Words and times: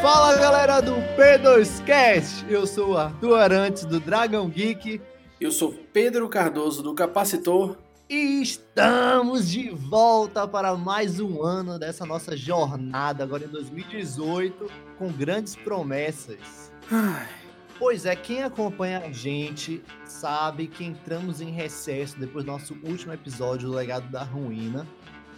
Fala 0.00 0.36
galera 0.36 0.80
do 0.80 0.94
P2Cast! 1.16 2.44
Eu 2.48 2.66
sou 2.66 2.90
o 2.90 2.96
Arthur 2.96 3.34
Arantes 3.38 3.84
do 3.84 3.98
Dragon 3.98 4.48
Geek. 4.48 5.00
Eu 5.40 5.50
sou 5.50 5.72
Pedro 5.92 6.28
Cardoso 6.28 6.82
do 6.82 6.94
Capacitor. 6.94 7.76
E 8.08 8.40
estamos 8.42 9.48
de 9.48 9.70
volta 9.70 10.46
para 10.46 10.76
mais 10.76 11.18
um 11.18 11.42
ano 11.42 11.78
dessa 11.78 12.06
nossa 12.06 12.36
jornada, 12.36 13.24
agora 13.24 13.44
em 13.44 13.48
2018, 13.48 14.70
com 14.98 15.08
grandes 15.08 15.56
promessas. 15.56 16.72
Ai. 16.90 17.26
Pois 17.78 18.06
é, 18.06 18.16
quem 18.16 18.42
acompanha 18.42 19.00
a 19.00 19.12
gente 19.12 19.82
sabe 20.04 20.66
que 20.66 20.84
entramos 20.84 21.40
em 21.40 21.50
recesso 21.50 22.18
depois 22.18 22.44
do 22.44 22.50
nosso 22.50 22.74
último 22.84 23.12
episódio 23.12 23.68
do 23.68 23.74
Legado 23.74 24.08
da 24.10 24.22
Ruína. 24.22 24.86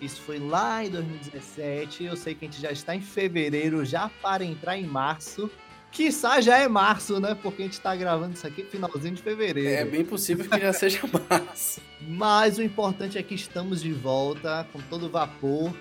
Isso 0.01 0.21
foi 0.23 0.39
lá 0.39 0.85
em 0.85 0.91
2017. 0.91 2.05
Eu 2.05 2.17
sei 2.17 2.35
que 2.35 2.45
a 2.45 2.49
gente 2.49 2.61
já 2.61 2.71
está 2.71 2.95
em 2.95 3.01
fevereiro, 3.01 3.85
já 3.85 4.09
para 4.23 4.45
entrar 4.45 4.77
em 4.77 4.87
março. 4.87 5.51
Quiçá 5.91 6.41
já 6.41 6.59
é 6.59 6.69
março, 6.69 7.19
né? 7.19 7.35
Porque 7.35 7.63
a 7.63 7.65
gente 7.65 7.81
tá 7.81 7.97
gravando 7.97 8.35
isso 8.35 8.47
aqui 8.47 8.63
finalzinho 8.63 9.15
de 9.15 9.23
fevereiro. 9.23 9.69
É 9.69 9.85
bem 9.85 10.05
possível 10.05 10.49
que 10.49 10.61
já 10.61 10.73
seja 10.73 11.01
março. 11.29 11.81
Mas 12.01 12.59
o 12.59 12.63
importante 12.63 13.19
é 13.19 13.23
que 13.23 13.35
estamos 13.35 13.81
de 13.81 13.93
volta 13.93 14.67
com 14.73 14.81
todo 14.83 15.09
vapor 15.09 15.75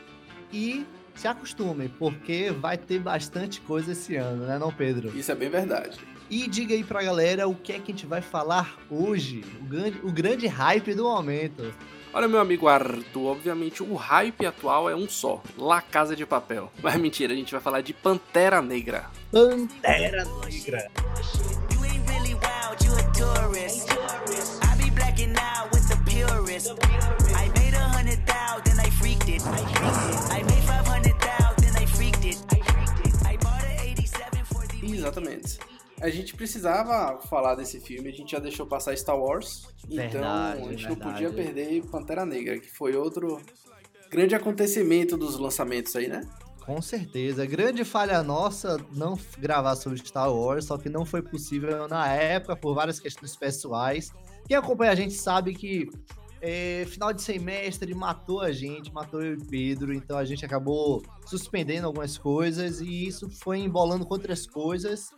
e 0.52 0.86
se 1.14 1.28
acostumem, 1.28 1.90
porque 1.90 2.52
vai 2.52 2.78
ter 2.78 3.00
bastante 3.00 3.60
coisa 3.62 3.92
esse 3.92 4.16
ano, 4.16 4.46
né, 4.46 4.58
não, 4.58 4.72
Pedro? 4.72 5.18
Isso 5.18 5.32
é 5.32 5.36
bem 5.36 5.50
verdade. 5.50 5.98
E 6.30 6.48
diga 6.48 6.74
aí 6.74 6.84
pra 6.84 7.02
galera 7.02 7.48
o 7.48 7.56
que 7.56 7.74
é 7.74 7.80
que 7.80 7.92
a 7.92 7.96
gente 7.96 8.06
vai 8.06 8.22
falar 8.22 8.78
hoje, 8.90 9.44
o 9.62 9.66
grande, 9.66 10.00
o 10.04 10.12
grande 10.12 10.48
hype 10.48 10.94
do 10.94 11.04
momento. 11.04 11.74
Olha, 12.18 12.28
meu 12.28 12.40
amigo 12.40 12.68
Arthur, 12.68 13.28
obviamente 13.28 13.84
o 13.84 13.94
hype 13.94 14.44
atual 14.44 14.90
é 14.90 14.96
um 14.96 15.08
só: 15.08 15.40
La 15.56 15.84
Casa 15.84 16.16
de 16.16 16.26
Papel. 16.26 16.72
Mas 16.82 16.96
mentira, 16.96 17.32
a 17.32 17.36
gente 17.36 17.52
vai 17.52 17.62
falar 17.62 17.82
de 17.82 17.94
Pantera 17.94 18.60
Negra. 18.60 19.06
Pantera 19.32 20.26
Negra. 20.44 20.88
Exatamente 34.82 35.77
a 36.00 36.10
gente 36.10 36.36
precisava 36.36 37.20
falar 37.22 37.56
desse 37.56 37.80
filme, 37.80 38.10
a 38.10 38.14
gente 38.14 38.32
já 38.32 38.40
deixou 38.40 38.66
passar 38.66 38.96
Star 38.96 39.18
Wars, 39.18 39.68
verdade, 39.88 40.18
então 40.18 40.68
a 40.68 40.72
gente 40.72 40.88
verdade. 40.88 40.88
não 40.88 40.96
podia 40.96 41.30
perder 41.32 41.86
Pantera 41.88 42.26
Negra, 42.26 42.60
que 42.60 42.70
foi 42.70 42.96
outro 42.96 43.42
grande 44.10 44.36
acontecimento 44.36 45.18
dos 45.18 45.38
lançamentos 45.38 45.96
aí, 45.96 46.08
né? 46.08 46.22
Com 46.64 46.82
certeza. 46.82 47.46
Grande 47.46 47.84
falha 47.86 48.22
nossa 48.22 48.78
não 48.92 49.18
gravar 49.40 49.76
sobre 49.76 50.00
Star 50.00 50.32
Wars, 50.32 50.66
só 50.66 50.78
que 50.78 50.90
não 50.90 51.06
foi 51.06 51.22
possível 51.22 51.88
na 51.88 52.08
época 52.08 52.56
por 52.56 52.76
várias 52.76 53.00
questões 53.00 53.36
pessoais. 53.36 54.12
Quem 54.46 54.56
acompanha 54.56 54.92
a 54.92 54.96
gente 54.96 55.14
sabe 55.14 55.56
que 55.56 55.90
é, 56.42 56.86
final 56.88 57.12
de 57.12 57.22
semestre 57.22 57.94
matou 57.96 58.42
a 58.42 58.52
gente, 58.52 58.94
matou 58.94 59.24
eu 59.24 59.34
e 59.34 59.46
Pedro, 59.46 59.94
então 59.94 60.18
a 60.18 60.26
gente 60.26 60.46
acabou 60.46 61.02
suspendendo 61.26 61.88
algumas 61.88 62.18
coisas 62.18 62.82
e 62.82 63.08
isso 63.08 63.30
foi 63.30 63.60
embolando 63.60 64.06
com 64.06 64.14
outras 64.14 64.46
coisas 64.46 65.10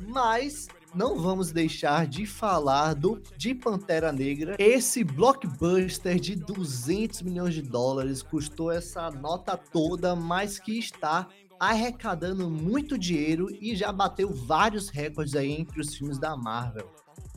mas 0.00 0.68
não 0.94 1.18
vamos 1.18 1.52
deixar 1.52 2.06
de 2.06 2.26
falar 2.26 2.94
do 2.94 3.20
de 3.36 3.54
Pantera 3.54 4.12
Negra. 4.12 4.56
Esse 4.58 5.02
blockbuster 5.02 6.20
de 6.20 6.36
200 6.36 7.22
milhões 7.22 7.54
de 7.54 7.62
dólares 7.62 8.22
custou 8.22 8.70
essa 8.70 9.10
nota 9.10 9.56
toda, 9.56 10.14
mas 10.14 10.58
que 10.58 10.78
está 10.78 11.28
arrecadando 11.58 12.50
muito 12.50 12.98
dinheiro 12.98 13.48
e 13.60 13.76
já 13.76 13.92
bateu 13.92 14.34
vários 14.34 14.88
recordes 14.88 15.36
aí 15.36 15.52
entre 15.52 15.80
os 15.80 15.94
filmes 15.94 16.18
da 16.18 16.36
Marvel. 16.36 16.90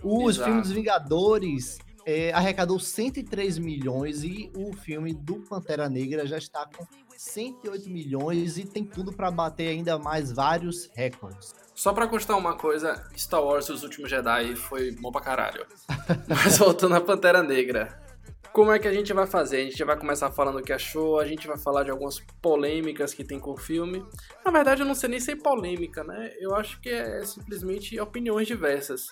Os 0.03 0.35
Exato. 0.35 0.45
filmes 0.45 0.67
dos 0.67 0.75
Vingadores 0.75 1.77
é, 2.05 2.31
arrecadou 2.33 2.79
103 2.79 3.57
milhões 3.57 4.23
e 4.23 4.51
o 4.55 4.73
filme 4.73 5.13
do 5.13 5.35
Pantera 5.41 5.89
Negra 5.89 6.25
já 6.25 6.37
está 6.37 6.65
com 6.65 6.85
108 7.15 7.89
milhões 7.89 8.57
e 8.57 8.65
tem 8.65 8.83
tudo 8.83 9.13
para 9.13 9.31
bater 9.31 9.69
ainda 9.69 9.97
mais 9.97 10.31
vários 10.31 10.89
recordes. 10.93 11.53
Só 11.75 11.91
pra 11.91 12.07
constar 12.07 12.37
uma 12.37 12.55
coisa, 12.55 13.05
Star 13.17 13.43
Wars 13.43 13.69
Os 13.69 13.83
Últimos 13.83 14.09
Jedi 14.09 14.55
foi 14.55 14.91
bom 14.93 15.11
pra 15.11 15.19
caralho. 15.19 15.65
Mas 16.27 16.57
voltando 16.57 16.95
à 16.95 17.01
Pantera 17.01 17.43
Negra. 17.43 18.01
Como 18.53 18.71
é 18.71 18.79
que 18.79 18.87
a 18.87 18.93
gente 18.93 19.11
vai 19.11 19.27
fazer? 19.27 19.57
A 19.57 19.63
gente 19.65 19.83
vai 19.83 19.97
começar 19.97 20.31
falando 20.31 20.59
o 20.59 20.63
que 20.63 20.71
achou, 20.71 21.19
a 21.19 21.25
gente 21.25 21.45
vai 21.45 21.57
falar 21.57 21.83
de 21.83 21.91
algumas 21.91 22.21
polêmicas 22.41 23.13
que 23.13 23.25
tem 23.25 23.37
com 23.37 23.51
o 23.51 23.57
filme. 23.57 24.01
Na 24.45 24.49
verdade, 24.49 24.81
eu 24.81 24.85
não 24.85 24.95
sei 24.95 25.09
nem 25.09 25.19
se 25.19 25.31
é 25.31 25.35
polêmica, 25.35 26.05
né? 26.05 26.31
Eu 26.39 26.55
acho 26.55 26.79
que 26.79 26.87
é 26.87 27.21
simplesmente 27.25 27.99
opiniões 27.99 28.47
diversas 28.47 29.07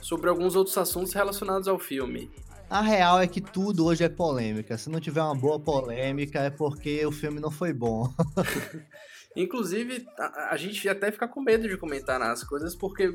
sobre 0.00 0.30
alguns 0.30 0.54
outros 0.54 0.78
assuntos 0.78 1.12
relacionados 1.12 1.66
ao 1.66 1.80
filme. 1.80 2.30
A 2.70 2.80
real 2.80 3.20
é 3.20 3.26
que 3.26 3.40
tudo 3.40 3.86
hoje 3.86 4.04
é 4.04 4.08
polêmica. 4.08 4.78
Se 4.78 4.88
não 4.88 5.00
tiver 5.00 5.22
uma 5.22 5.34
boa 5.34 5.58
polêmica, 5.58 6.38
é 6.38 6.50
porque 6.50 7.04
o 7.04 7.10
filme 7.10 7.40
não 7.40 7.50
foi 7.50 7.72
bom. 7.72 8.08
Inclusive, 9.36 10.06
a, 10.18 10.52
a, 10.52 10.56
gente 10.56 10.88
até 10.88 11.10
fica 11.10 11.26
com 11.26 11.40
medo 11.40 11.68
de 11.68 11.76
comentar 11.76 12.20
as 12.22 12.44
coisas, 12.44 12.76
porque 12.76 13.14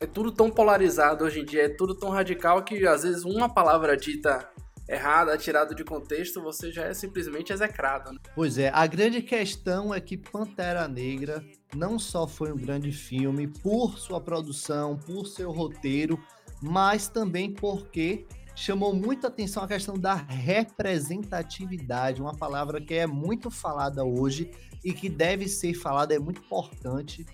é 0.00 0.06
tudo 0.06 0.30
tão 0.30 0.50
polarizado 0.50 1.24
hoje 1.24 1.40
em 1.40 1.44
dia, 1.44 1.64
é 1.64 1.68
tudo 1.68 1.94
tão 1.94 2.10
radical 2.10 2.62
que 2.62 2.86
às 2.86 3.02
vezes 3.02 3.24
uma 3.24 3.52
palavra 3.52 3.96
dita 3.96 4.48
errada, 4.88 5.36
tirada 5.38 5.74
de 5.74 5.82
contexto, 5.82 6.42
você 6.42 6.70
já 6.70 6.84
é 6.84 6.94
simplesmente 6.94 7.52
execrado. 7.52 8.12
Né? 8.12 8.18
Pois 8.34 8.58
é, 8.58 8.70
a 8.72 8.86
grande 8.86 9.22
questão 9.22 9.94
é 9.94 10.00
que 10.00 10.16
Pantera 10.16 10.86
Negra 10.86 11.42
não 11.74 11.98
só 11.98 12.26
foi 12.26 12.52
um 12.52 12.56
grande 12.56 12.92
filme 12.92 13.46
por 13.46 13.98
sua 13.98 14.20
produção, 14.20 14.98
por 14.98 15.26
seu 15.26 15.50
roteiro, 15.50 16.22
mas 16.62 17.08
também 17.08 17.52
porque 17.52 18.26
chamou 18.54 18.94
muita 18.94 19.28
atenção 19.28 19.62
a 19.62 19.68
questão 19.68 19.98
da 19.98 20.14
representatividade, 20.14 22.20
uma 22.20 22.34
palavra 22.34 22.80
que 22.80 22.94
é 22.94 23.06
muito 23.06 23.50
falada 23.50 24.04
hoje 24.04 24.50
e 24.84 24.92
que 24.92 25.08
deve 25.08 25.48
ser 25.48 25.74
falada, 25.74 26.14
é 26.14 26.18
muito 26.18 26.40
importante, 26.40 27.26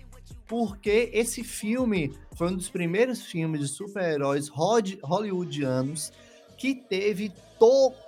porque 0.47 1.09
esse 1.13 1.43
filme 1.43 2.13
foi 2.35 2.49
um 2.49 2.55
dos 2.55 2.69
primeiros 2.69 3.21
filmes 3.21 3.61
de 3.61 3.67
super-heróis 3.67 4.49
hollywoodianos 4.49 6.11
que 6.57 6.75
teve 6.75 7.31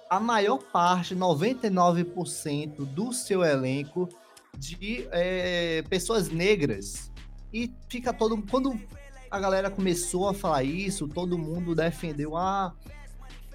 a 0.10 0.20
maior 0.20 0.58
parte, 0.58 1.16
99% 1.16 2.86
do 2.86 3.14
seu 3.14 3.44
elenco 3.44 4.10
de 4.58 5.08
é, 5.12 5.84
pessoas 5.84 6.30
negras. 6.30 7.12
E 7.54 7.72
fica 7.88 8.12
todo 8.12 8.42
quando 8.50 8.80
a 9.30 9.40
galera 9.40 9.70
começou 9.70 10.28
a 10.28 10.34
falar 10.34 10.64
isso, 10.64 11.08
todo 11.08 11.38
mundo 11.38 11.76
defendeu 11.76 12.36
ah, 12.36 12.74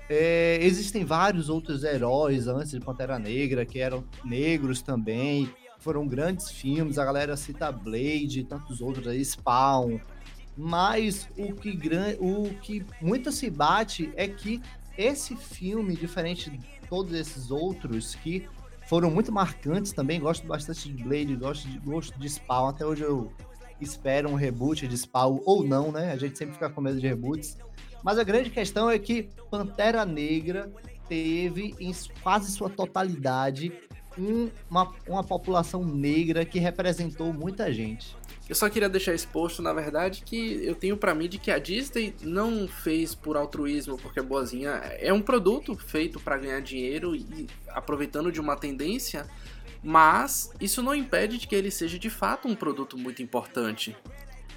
é, 0.09 0.59
existem 0.63 1.05
vários 1.05 1.49
outros 1.49 1.85
heróis 1.85 2.49
antes 2.49 2.71
de 2.71 2.81
Pantera 2.81 3.19
Negra 3.19 3.67
que 3.67 3.79
eram 3.79 4.05
negros 4.25 4.81
também. 4.81 5.51
Foram 5.79 6.07
grandes 6.07 6.51
filmes, 6.51 6.99
a 6.99 7.05
galera 7.05 7.37
cita 7.37 7.71
Blade, 7.71 8.45
tantos 8.45 8.81
outros 8.81 9.07
aí, 9.07 9.25
Spawn. 9.25 10.01
Mas 10.57 11.29
o 11.37 11.53
que, 11.53 11.79
o 12.19 12.55
que 12.61 12.85
muito 13.01 13.31
se 13.31 13.49
bate 13.49 14.11
é 14.17 14.27
que 14.27 14.61
esse 14.97 15.37
filme, 15.37 15.95
diferente 15.95 16.51
de 16.51 16.59
todos 16.89 17.15
esses 17.15 17.51
outros 17.51 18.17
que 18.17 18.49
foram 18.89 19.11
muito 19.11 19.31
marcantes 19.31 19.93
também, 19.93 20.19
gosto 20.19 20.47
bastante 20.47 20.91
de 20.91 21.05
Blade, 21.05 21.37
gosto 21.37 21.69
de, 21.69 21.79
gosto 21.79 22.19
de 22.19 22.29
Spawn, 22.29 22.69
até 22.69 22.85
hoje 22.85 23.05
eu 23.05 23.31
espero 23.81 24.31
um 24.31 24.35
reboot 24.35 24.89
de 24.89 24.97
Spawn 24.97 25.41
ou 25.45 25.63
não, 25.63 25.93
né? 25.93 26.11
A 26.11 26.17
gente 26.17 26.37
sempre 26.37 26.55
fica 26.55 26.69
com 26.69 26.81
medo 26.81 26.99
de 26.99 27.07
reboots. 27.07 27.57
Mas 28.03 28.19
a 28.19 28.25
grande 28.25 28.51
questão 28.51 28.91
é 28.91 28.99
que 28.99 29.29
Pantera 29.51 30.05
Negra 30.05 30.71
teve 31.09 31.75
em 31.81 31.93
quase 32.23 32.53
sua 32.53 32.69
totalidade 32.69 33.73
um, 34.17 34.51
uma, 34.69 34.93
uma 35.07 35.25
população 35.25 35.85
negra 35.85 36.45
que 36.45 36.59
representou 36.59 37.33
muita 37.33 37.73
gente. 37.73 38.17
Eu 38.49 38.55
só 38.55 38.69
queria 38.71 38.89
deixar 38.89 39.15
exposto, 39.15 39.61
na 39.61 39.75
verdade, 39.75 40.23
que 40.25 40.65
eu 40.65 40.75
tenho 40.75 40.97
para 40.97 41.15
mim 41.15 41.29
de 41.29 41.39
que 41.39 41.51
a 41.51 41.59
Disney 41.59 42.15
não 42.23 42.67
fez 42.67 43.15
por 43.15 43.37
altruísmo, 43.37 43.99
porque 43.99 44.21
é 44.21 44.23
boazinha. 44.23 44.71
É 44.99 45.13
um 45.13 45.21
produto 45.21 45.77
feito 45.77 46.19
para 46.19 46.39
ganhar 46.39 46.61
dinheiro 46.61 47.15
e 47.15 47.47
aproveitando 47.69 48.33
de 48.33 48.41
uma 48.41 48.57
tendência, 48.57 49.27
mas 49.83 50.51
isso 50.59 50.83
não 50.83 50.95
impede 50.95 51.37
de 51.37 51.47
que 51.47 51.55
ele 51.55 51.71
seja 51.71 51.99
de 51.99 52.09
fato 52.09 52.49
um 52.49 52.55
produto 52.55 52.97
muito 52.97 53.23
importante. 53.23 53.95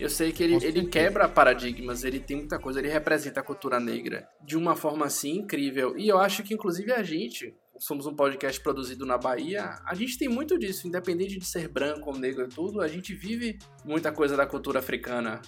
Eu 0.02 0.10
sei 0.10 0.32
que 0.32 0.42
ele, 0.42 0.56
ele 0.66 0.88
quebra 0.88 1.30
paradigmas, 1.30 2.04
ele 2.04 2.20
tem 2.20 2.38
muita 2.38 2.58
coisa, 2.58 2.80
ele 2.80 2.90
representa 2.90 3.40
a 3.40 3.44
cultura 3.44 3.80
negra 3.80 4.28
de 4.44 4.58
uma 4.58 4.76
forma 4.76 5.06
assim 5.06 5.38
incrível. 5.38 5.96
E 5.96 6.08
eu 6.08 6.18
acho 6.18 6.42
que, 6.42 6.56
inclusive, 6.56 6.92
a 6.92 7.04
gente, 7.04 7.56
somos 7.78 8.08
um 8.08 8.16
podcast 8.16 8.60
produzido 8.62 9.06
na 9.06 9.20
Bahia, 9.20 9.80
a 9.86 9.94
gente 9.94 10.18
tem 10.18 10.28
muito 10.28 10.58
disso, 10.58 10.88
independente 10.88 11.38
de 11.38 11.46
ser 11.46 11.68
branco 11.68 12.10
ou 12.10 12.18
negro 12.18 12.46
e 12.46 12.48
tudo, 12.48 12.82
a 12.82 12.88
gente 12.88 13.14
vive 13.14 13.60
muita 13.86 14.12
coisa 14.12 14.36
da 14.36 14.48
cultura 14.48 14.80
africana. 14.80 15.40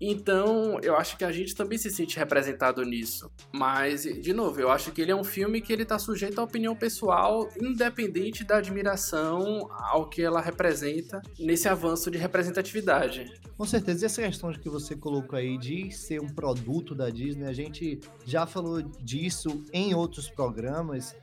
Então, 0.00 0.78
eu 0.82 0.96
acho 0.96 1.16
que 1.16 1.24
a 1.24 1.30
gente 1.30 1.54
também 1.54 1.78
se 1.78 1.90
sente 1.90 2.18
representado 2.18 2.82
nisso. 2.82 3.30
Mas, 3.52 4.02
de 4.02 4.32
novo, 4.32 4.60
eu 4.60 4.70
acho 4.70 4.90
que 4.92 5.00
ele 5.00 5.12
é 5.12 5.16
um 5.16 5.24
filme 5.24 5.60
que 5.60 5.72
ele 5.72 5.84
tá 5.84 5.98
sujeito 5.98 6.40
à 6.40 6.44
opinião 6.44 6.74
pessoal, 6.74 7.48
independente 7.60 8.44
da 8.44 8.56
admiração 8.56 9.68
ao 9.70 10.08
que 10.08 10.22
ela 10.22 10.40
representa 10.40 11.22
nesse 11.38 11.68
avanço 11.68 12.10
de 12.10 12.18
representatividade. 12.18 13.32
Com 13.56 13.64
certeza, 13.64 14.04
e 14.04 14.06
essa 14.06 14.22
questão 14.22 14.52
que 14.52 14.68
você 14.68 14.96
colocou 14.96 15.38
aí 15.38 15.56
de 15.56 15.90
ser 15.92 16.20
um 16.20 16.28
produto 16.28 16.94
da 16.94 17.08
Disney, 17.08 17.46
a 17.46 17.52
gente 17.52 18.00
já 18.26 18.46
falou 18.46 18.82
disso 18.82 19.62
em 19.72 19.94
outros 19.94 20.28
programas, 20.28 21.14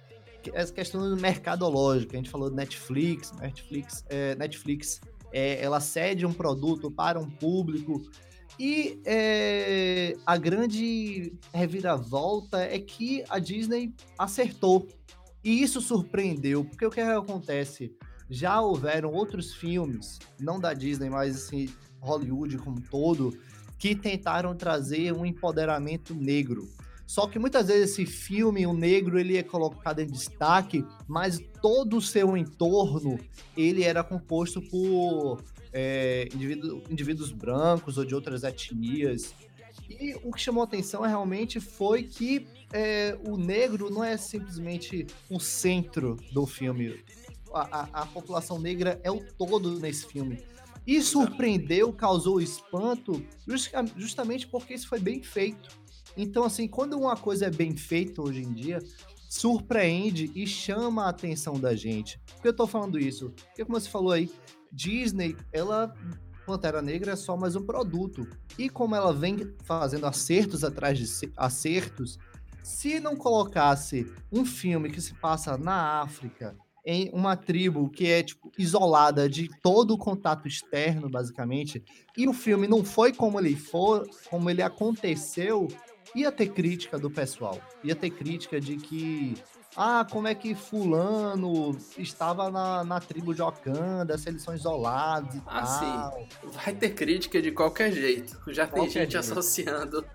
essa 0.54 0.74
questão 0.74 1.16
mercadológica, 1.18 2.14
a 2.14 2.18
gente 2.18 2.30
falou 2.30 2.50
do 2.50 2.56
Netflix, 2.56 3.32
Netflix, 3.34 4.04
é, 4.10 4.34
Netflix 4.36 5.02
é, 5.32 5.64
ela 5.64 5.80
cede 5.80 6.26
um 6.26 6.34
produto 6.34 6.90
para 6.90 7.20
um 7.20 7.30
público 7.30 8.02
e 8.64 9.02
é, 9.06 10.16
a 10.24 10.38
grande 10.38 11.34
reviravolta 11.52 12.62
é 12.62 12.78
que 12.78 13.24
a 13.28 13.40
Disney 13.40 13.92
acertou. 14.20 14.88
E 15.44 15.64
isso 15.64 15.82
surpreendeu, 15.82 16.64
porque 16.64 16.86
o 16.86 16.92
que 16.92 17.02
acontece? 17.02 17.92
Já 18.30 18.62
houveram 18.62 19.14
outros 19.14 19.52
filmes, 19.52 20.20
não 20.40 20.60
da 20.60 20.76
Disney, 20.76 21.10
mas 21.10 21.38
assim, 21.38 21.70
Hollywood 22.00 22.60
como 22.60 22.78
um 22.78 22.82
todo, 22.82 23.36
que 23.80 23.96
tentaram 23.96 24.56
trazer 24.56 25.12
um 25.12 25.26
empoderamento 25.26 26.14
negro. 26.14 26.70
Só 27.08 27.26
que 27.26 27.40
muitas 27.40 27.66
vezes 27.66 27.90
esse 27.90 28.06
filme, 28.06 28.68
o 28.68 28.74
negro, 28.74 29.20
ele 29.20 29.38
é 29.38 29.44
colocado 29.44 30.02
em 30.02 30.08
destaque, 30.08 30.86
mas 31.08 31.40
todo 31.64 31.98
o 31.98 32.02
seu 32.02 32.38
entorno, 32.38 33.20
ele 33.58 33.82
era 33.82 34.04
composto 34.04 34.62
por 34.62 35.42
é, 35.74 36.28
indivíduo, 36.34 36.84
indivíduos 36.90 37.32
brancos 37.32 37.98
ou 37.98 38.06
de 38.06 38.14
outras 38.16 38.44
etnias. 38.44 39.34
E 39.90 40.16
o 40.24 40.32
que 40.32 40.42
chamou 40.42 40.64
atenção 40.64 41.02
realmente 41.02 41.60
foi 41.60 42.04
que 42.04 42.48
é, 42.74 43.18
o 43.28 43.38
negro 43.38 43.90
não 43.90 44.04
é 44.04 44.18
simplesmente 44.18 45.06
o 45.30 45.40
centro 45.40 46.18
do 46.32 46.46
filme. 46.46 47.04
A, 47.54 47.82
a, 47.82 48.02
a, 48.04 48.06
população 48.06 48.58
negra 48.60 49.00
é 49.04 49.12
o 49.12 49.22
todo 49.38 49.80
nesse 49.80 50.06
filme. 50.06 50.44
E 50.88 51.02
surpreendeu, 51.02 51.94
causou 51.94 52.42
espanto, 52.42 53.24
justamente 53.96 54.48
porque 54.48 54.74
isso 54.74 54.88
foi 54.88 55.00
bem 55.00 55.22
feito. 55.22 55.70
Então, 56.18 56.44
assim, 56.44 56.68
quando 56.68 56.98
uma 56.98 57.16
coisa 57.16 57.46
é 57.46 57.50
bem 57.50 57.76
feita 57.76 58.22
hoje 58.22 58.42
em 58.42 58.54
dia, 58.54 58.80
surpreende 59.30 60.32
e 60.36 60.46
chama 60.48 61.06
a 61.06 61.10
atenção 61.10 61.60
da 61.60 61.76
gente. 61.76 62.20
Por 62.34 62.42
que 62.42 62.48
eu 62.48 62.54
tô 62.54 62.68
falando 62.68 63.00
isso? 63.00 63.32
Porque, 63.48 63.64
como 63.64 63.80
você 63.80 63.90
falou 63.90 64.12
aí, 64.12 64.30
Disney, 64.72 65.36
ela 65.52 65.94
Pantera 66.46 66.82
Negra 66.82 67.14
é 67.14 67.16
só 67.16 67.38
mais 67.38 67.56
um 67.56 67.66
produto. 67.66 68.28
E 68.58 68.70
como 68.70 68.96
ela 68.96 69.14
vem 69.14 69.54
fazendo 69.64 70.06
acertos 70.06 70.64
atrás 70.64 70.98
de 70.98 71.08
acertos, 71.38 72.18
se 72.64 73.00
não 73.00 73.16
colocasse 73.16 74.12
um 74.32 74.46
filme 74.46 74.90
que 74.90 75.02
se 75.02 75.14
passa 75.14 75.58
na 75.58 76.02
África, 76.02 76.56
em 76.86 77.10
uma 77.14 77.36
tribo 77.36 77.90
que 77.90 78.08
é 78.08 78.24
tipo 78.24 78.52
isolada 78.58 79.30
de 79.30 79.50
todo 79.62 79.94
o 79.94 79.98
contato 79.98 80.48
externo, 80.48 81.10
basicamente, 81.10 81.84
e 82.18 82.28
o 82.28 82.34
filme 82.34 82.68
não 82.68 82.84
foi 82.84 83.14
como 83.14 83.40
ele 83.40 83.56
for, 83.56 84.08
como 84.30 84.50
ele 84.50 84.62
aconteceu, 84.62 85.68
ia 86.16 86.32
ter 86.32 86.50
crítica 86.50 86.98
do 86.98 87.10
pessoal. 87.10 87.60
Ia 87.84 87.96
ter 87.96 88.10
crítica 88.10 88.60
de 88.60 88.78
que 88.78 89.36
ah, 89.76 90.06
como 90.10 90.28
é 90.28 90.36
que 90.36 90.54
fulano 90.54 91.78
estava 91.98 92.52
na, 92.52 92.84
na 92.84 93.00
tribo 93.00 93.34
de 93.34 93.42
Wakanda, 93.42 94.18
se 94.18 94.28
eles 94.28 94.42
são 94.42 94.54
isolados 94.54 95.36
e 95.36 95.42
ah, 95.48 95.62
tal. 95.62 96.20
sim. 96.20 96.50
Vai 96.50 96.74
ter 96.74 96.90
crítica 96.90 97.42
de 97.42 97.52
qualquer 97.52 97.92
jeito. 97.92 98.38
Já 98.48 98.68
qualquer 98.68 98.82
tem 98.82 98.90
gente 98.90 99.12
jeito. 99.14 99.32
associando 99.32 100.06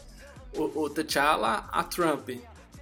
o, 0.54 0.82
o 0.82 0.90
T'Challa 0.90 1.68
a 1.72 1.82
Trump. 1.84 2.30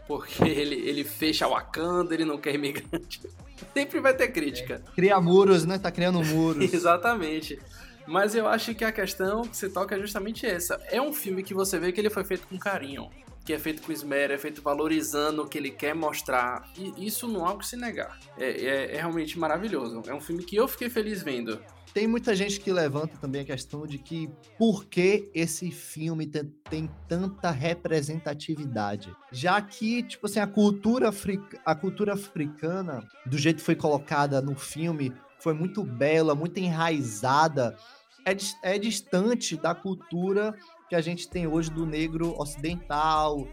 Porque 0.09 0.43
ele, 0.49 0.75
ele 0.75 1.05
fecha 1.05 1.47
Wakanda, 1.47 2.13
ele 2.13 2.25
não 2.25 2.39
quer 2.39 2.55
imigrante. 2.55 3.21
Sempre 3.73 4.01
vai 4.01 4.15
ter 4.15 4.29
crítica. 4.29 4.83
É. 4.85 4.95
Cria 4.97 5.21
muros, 5.21 5.65
né? 5.65 5.79
Tá 5.79 5.93
criando 5.93 6.23
muros. 6.25 6.63
Exatamente. 6.75 7.59
Mas 8.05 8.35
eu 8.35 8.49
acho 8.49 8.75
que 8.75 8.85
a 8.85 8.91
questão 8.91 9.43
que 9.43 9.57
você 9.57 9.71
toca 9.71 9.95
é 9.95 9.99
justamente 10.01 10.45
essa. 10.45 10.79
É 10.91 11.01
um 11.01 11.13
filme 11.13 11.43
que 11.43 11.55
você 11.55 11.79
vê 11.79 11.93
que 11.93 12.01
ele 12.01 12.11
foi 12.11 12.25
feito 12.25 12.47
com 12.49 12.59
carinho 12.59 13.09
que 13.45 13.53
é 13.53 13.59
feito 13.59 13.83
com 13.83 13.93
esmero, 13.93 14.33
é 14.33 14.39
feito 14.39 14.63
valorizando 14.63 15.43
o 15.43 15.49
que 15.49 15.59
ele 15.59 15.71
quer 15.71 15.95
mostrar. 15.95 16.67
E 16.77 17.07
isso 17.07 17.29
não 17.29 17.47
há 17.47 17.53
o 17.53 17.59
que 17.59 17.67
se 17.67 17.77
negar. 17.77 18.19
É, 18.39 18.51
é, 18.51 18.95
é, 18.95 18.97
realmente 18.97 19.39
maravilhoso. 19.39 20.03
É 20.07 20.15
um 20.15 20.21
filme 20.21 20.43
que 20.43 20.57
eu 20.57 20.67
fiquei 20.67 20.89
feliz 20.89 21.23
vendo. 21.23 21.61
Tem 21.93 22.09
muita 22.09 22.35
gente 22.35 22.59
que 22.59 22.73
levanta 22.73 23.17
também 23.19 23.43
a 23.43 23.45
questão 23.45 23.87
de 23.87 23.99
que 23.99 24.29
por 24.59 24.87
que 24.87 25.31
esse 25.33 25.71
filme 25.71 26.27
tem, 26.27 26.53
tem 26.69 26.91
tanta 27.07 27.51
representatividade? 27.53 29.15
Já 29.31 29.61
que, 29.63 30.03
tipo 30.03 30.27
assim, 30.27 30.41
a 30.41 30.47
cultura, 30.47 31.11
africa, 31.11 31.61
a 31.65 31.75
cultura 31.75 32.15
africana, 32.15 33.07
do 33.25 33.39
jeito 33.39 33.59
que 33.59 33.63
foi 33.63 33.77
colocada 33.77 34.43
no 34.43 34.57
filme, 34.57 35.13
foi 35.39 35.53
muito 35.53 35.85
bela, 35.85 36.35
muito 36.35 36.59
enraizada, 36.59 37.77
é, 38.25 38.75
é 38.75 38.79
distante 38.79 39.57
da 39.57 39.75
cultura 39.75 40.55
que 40.89 40.95
a 40.95 41.01
gente 41.01 41.29
tem 41.29 41.47
hoje 41.47 41.71
do 41.71 41.87
negro 41.87 42.35
ocidental. 42.41 43.47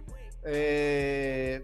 É... 0.44 1.64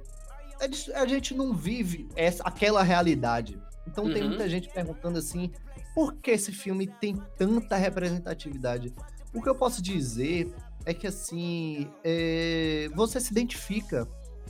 A 0.96 1.06
gente 1.06 1.36
não 1.36 1.54
vive 1.54 2.08
essa, 2.16 2.44
aquela 2.44 2.82
realidade. 2.82 3.62
Então 3.88 4.06
uhum. 4.06 4.14
tem 4.14 4.24
muita 4.24 4.50
gente 4.50 4.70
perguntando 4.70 5.18
assim, 5.18 5.52
por 5.94 6.16
que 6.16 6.32
esse 6.32 6.52
filme 6.52 6.88
tem 6.88 7.16
tanta 7.38 7.76
representatividade? 7.76 8.94
O 9.34 9.42
que 9.42 9.50
eu 9.50 9.56
posso 9.56 9.82
dizer 9.82 10.52
é 10.86 10.94
que 10.94 11.08
assim, 11.08 11.90
é... 12.04 12.90
você 12.96 13.20
se 13.20 13.32
identifica. 13.32 14.08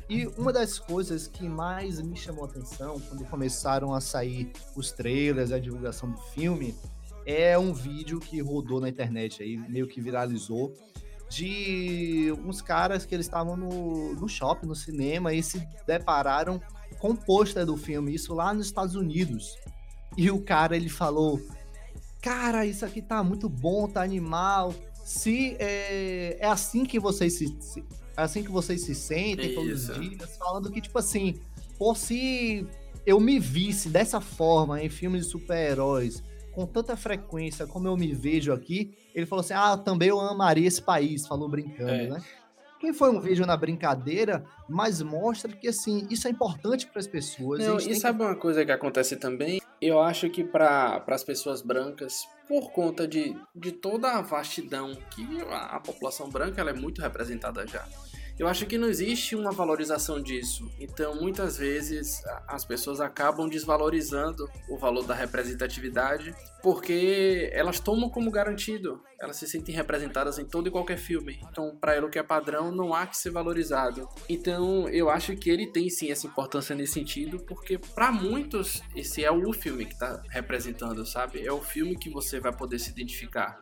E 0.10 0.26
uma 0.38 0.54
das 0.54 0.80
coisas 0.80 1.28
que 1.28 1.50
mais 1.50 2.00
me 2.00 2.16
chamou 2.16 2.46
a 2.46 2.48
atenção 2.48 2.98
quando 2.98 3.26
começaram 3.26 3.94
a 3.94 4.00
sair 4.00 4.50
os 4.74 4.90
trailers, 4.94 5.52
a 5.52 5.60
divulgação 5.60 6.10
do 6.10 6.18
filme, 6.18 6.74
é 7.28 7.60
um 7.60 7.74
vídeo 7.74 8.22
que 8.22 8.42
rodou 8.42 8.80
na 8.80 8.88
internet 8.88 9.44
aí, 9.44 9.58
meio 9.58 9.86
que 9.86 10.00
viralizou, 10.00 10.74
de 11.30 12.34
uns 12.46 12.62
caras 12.62 13.06
que 13.06 13.14
eles 13.14 13.26
estavam 13.26 13.58
no, 13.58 14.14
no 14.14 14.30
shopping, 14.30 14.66
no 14.66 14.76
cinema, 14.76 15.34
e 15.34 15.44
se 15.44 15.62
depararam 15.86 16.62
com 17.00 17.10
o 17.10 17.18
pôster 17.18 17.66
do 17.66 17.76
filme, 17.76 18.16
isso 18.16 18.34
lá 18.34 18.54
nos 18.54 18.68
Estados 18.68 18.96
Unidos. 18.96 19.58
E 20.16 20.32
o 20.32 20.42
cara, 20.42 20.78
ele 20.78 20.88
falou, 20.88 21.42
cara, 22.22 22.66
isso 22.66 22.86
aqui 22.86 23.02
tá 23.02 23.22
muito 23.22 23.50
bom, 23.50 23.90
tá 23.90 24.02
animal. 24.02 24.74
Se 25.04 25.58
é, 25.60 26.38
é 26.40 26.48
assim 26.48 26.86
que 26.86 26.98
vocês 26.98 27.34
se, 27.34 27.58
se, 27.60 27.82
é 28.16 28.22
assim 28.22 28.42
que 28.42 28.52
vocês 28.52 28.84
se 28.84 28.96
sentem 28.96 29.54
todos 29.54 29.90
os 29.90 30.00
dias, 30.00 30.38
falando 30.38 30.72
que, 30.72 30.80
tipo 30.80 30.98
assim, 30.98 31.36
pô, 31.78 31.94
se 31.94 32.66
eu 33.06 33.20
me 33.20 33.38
visse 33.38 33.90
dessa 33.90 34.22
forma 34.22 34.82
em 34.82 34.90
filmes 34.90 35.26
de 35.26 35.32
super-heróis, 35.32 36.24
com 36.58 36.66
tanta 36.66 36.98
frequência 36.98 37.68
como 37.68 37.88
eu 37.88 37.96
me 37.96 38.12
vejo 38.16 38.52
aqui, 38.52 38.92
ele 39.14 39.28
falou 39.28 39.42
assim: 39.42 39.54
ah, 39.54 39.78
também 39.78 40.10
eu 40.10 40.20
amaria 40.20 40.68
esse 40.68 40.82
país, 40.82 41.28
falou 41.28 41.48
brincando, 41.48 41.92
é. 41.92 42.08
né? 42.08 42.24
Quem 42.80 42.92
foi 42.94 43.12
um 43.12 43.20
vídeo 43.22 43.46
na 43.46 43.56
brincadeira, 43.56 44.44
mas 44.68 45.00
mostra 45.00 45.52
que 45.52 45.68
assim 45.68 46.08
isso 46.10 46.28
é 46.28 46.32
importante 46.32 46.88
para 46.88 47.00
as 47.00 47.06
pessoas. 47.06 47.60
Não, 47.60 47.78
e 47.78 47.94
sabe 47.94 48.18
que... 48.18 48.26
uma 48.26 48.36
coisa 48.36 48.66
que 48.66 48.72
acontece 48.72 49.18
também? 49.18 49.62
Eu 49.80 50.02
acho 50.02 50.32
que 50.32 50.44
para 50.44 51.04
as 51.08 51.24
pessoas 51.24 51.62
brancas, 51.62 52.28
por 52.48 52.72
conta 52.72 53.08
de, 53.08 53.36
de 53.56 53.72
toda 53.72 54.14
a 54.14 54.22
vastidão 54.22 54.98
que 55.12 55.28
a, 55.52 55.76
a 55.76 55.80
população 55.80 56.28
branca 56.28 56.60
ela 56.60 56.72
é 56.72 56.74
muito 56.74 57.04
representada 57.04 57.68
já. 57.68 57.88
Eu 58.40 58.48
acho 58.48 58.68
que 58.68 58.78
não 58.78 58.88
existe 58.88 59.36
uma 59.36 59.52
valorização 59.52 60.22
disso. 60.22 60.70
Então, 60.80 61.16
muitas 61.16 61.58
vezes, 61.58 62.22
as 62.48 62.64
pessoas 62.64 63.02
acabam 63.02 63.50
desvalorizando 63.50 64.48
o 64.70 64.78
valor 64.78 65.04
da 65.04 65.16
representatividade 65.16 66.36
porque 66.62 67.50
elas 67.52 67.80
tomam 67.80 68.10
como 68.10 68.30
garantido. 68.30 69.02
Elas 69.20 69.38
se 69.38 69.48
sentem 69.48 69.74
representadas 69.74 70.38
em 70.38 70.46
todo 70.46 70.68
e 70.68 70.72
qualquer 70.72 70.98
filme. 70.98 71.40
Então, 71.50 71.76
para 71.76 71.96
ela, 71.96 72.06
o 72.06 72.10
que 72.10 72.20
é 72.20 72.24
padrão 72.24 72.72
não 72.72 72.94
há 72.94 73.08
que 73.08 73.18
ser 73.18 73.32
valorizado. 73.32 74.08
Então, 74.30 74.88
eu 74.90 75.10
acho 75.10 75.36
que 75.36 75.50
ele 75.50 75.66
tem 75.66 75.90
sim 75.90 76.12
essa 76.12 76.28
importância 76.28 76.76
nesse 76.76 76.94
sentido, 76.94 77.40
porque 77.40 77.80
para 77.80 78.12
muitos, 78.12 78.84
esse 78.96 79.24
é 79.24 79.32
o 79.32 79.52
filme 79.52 79.86
que 79.86 79.94
está 79.94 80.22
representando, 80.30 81.06
sabe? 81.06 81.44
É 81.44 81.52
o 81.52 81.62
filme 81.62 81.98
que 81.98 82.10
você 82.10 82.40
vai 82.40 82.56
poder 82.56 82.78
se 82.78 82.92
identificar. 82.92 83.60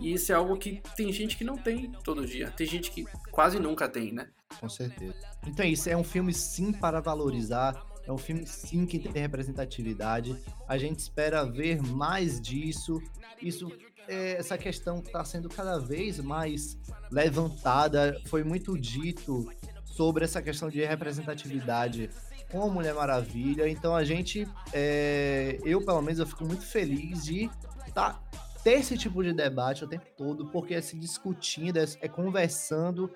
E 0.00 0.12
isso 0.12 0.32
é 0.32 0.34
algo 0.34 0.56
que 0.56 0.82
tem 0.96 1.12
gente 1.12 1.36
que 1.36 1.44
não 1.44 1.56
tem 1.56 1.90
todo 2.04 2.26
dia. 2.26 2.50
Tem 2.50 2.66
gente 2.66 2.90
que 2.90 3.04
quase 3.30 3.58
nunca 3.58 3.88
tem, 3.88 4.12
né? 4.12 4.28
Com 4.60 4.68
certeza. 4.68 5.14
Então 5.46 5.64
é 5.64 5.68
isso, 5.68 5.88
é 5.88 5.96
um 5.96 6.04
filme 6.04 6.32
sim 6.32 6.72
para 6.72 7.00
valorizar. 7.00 7.84
É 8.06 8.12
um 8.12 8.18
filme 8.18 8.46
sim 8.46 8.86
que 8.86 8.98
tem 9.00 9.22
representatividade. 9.22 10.36
A 10.68 10.78
gente 10.78 11.00
espera 11.00 11.44
ver 11.44 11.82
mais 11.82 12.40
disso. 12.40 13.02
Isso, 13.42 13.68
é, 14.06 14.36
essa 14.36 14.56
questão 14.56 15.00
está 15.00 15.24
sendo 15.24 15.48
cada 15.48 15.78
vez 15.78 16.20
mais 16.20 16.78
levantada. 17.10 18.20
Foi 18.26 18.44
muito 18.44 18.78
dito 18.78 19.50
sobre 19.84 20.24
essa 20.24 20.40
questão 20.40 20.68
de 20.68 20.84
representatividade 20.84 22.10
com 22.50 22.62
a 22.62 22.68
Mulher 22.68 22.94
Maravilha. 22.94 23.68
Então 23.68 23.94
a 23.94 24.04
gente, 24.04 24.46
é, 24.72 25.58
eu 25.64 25.84
pelo 25.84 26.00
menos, 26.00 26.20
eu 26.20 26.26
fico 26.26 26.44
muito 26.44 26.64
feliz 26.64 27.24
de 27.24 27.50
estar 27.88 28.14
tá 28.14 28.45
ter 28.66 28.80
esse 28.80 28.98
tipo 28.98 29.22
de 29.22 29.32
debate 29.32 29.84
o 29.84 29.86
tempo 29.86 30.06
todo, 30.16 30.46
porque 30.46 30.74
é 30.74 30.80
se 30.80 30.98
discutindo, 30.98 31.76
é, 31.76 31.84
é 32.00 32.08
conversando, 32.08 33.08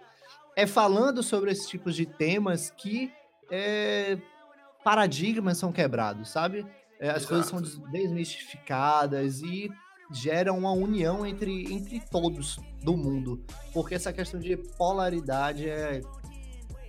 é 0.55 0.65
falando 0.65 1.25
sobre 1.25 1.51
esses 1.51 1.69
tipos 1.69 1.97
de 1.97 2.07
temas 2.07 2.71
que 2.71 3.13
é, 3.51 4.17
paradigmas 4.85 5.59
são 5.59 5.73
quebrados, 5.73 6.31
sabe? 6.31 6.65
É, 7.01 7.11
as 7.11 7.25
Exato. 7.25 7.29
coisas 7.29 7.47
são 7.49 7.91
desmistificadas 7.91 9.43
e 9.43 9.69
geram 10.13 10.57
uma 10.57 10.71
união 10.71 11.27
entre, 11.27 11.65
entre 11.75 11.99
todos 11.99 12.57
do 12.85 12.97
mundo. 12.97 13.45
Porque 13.73 13.97
essa 13.97 14.13
questão 14.13 14.39
de 14.39 14.57
polaridade 14.57 15.69
é. 15.69 16.01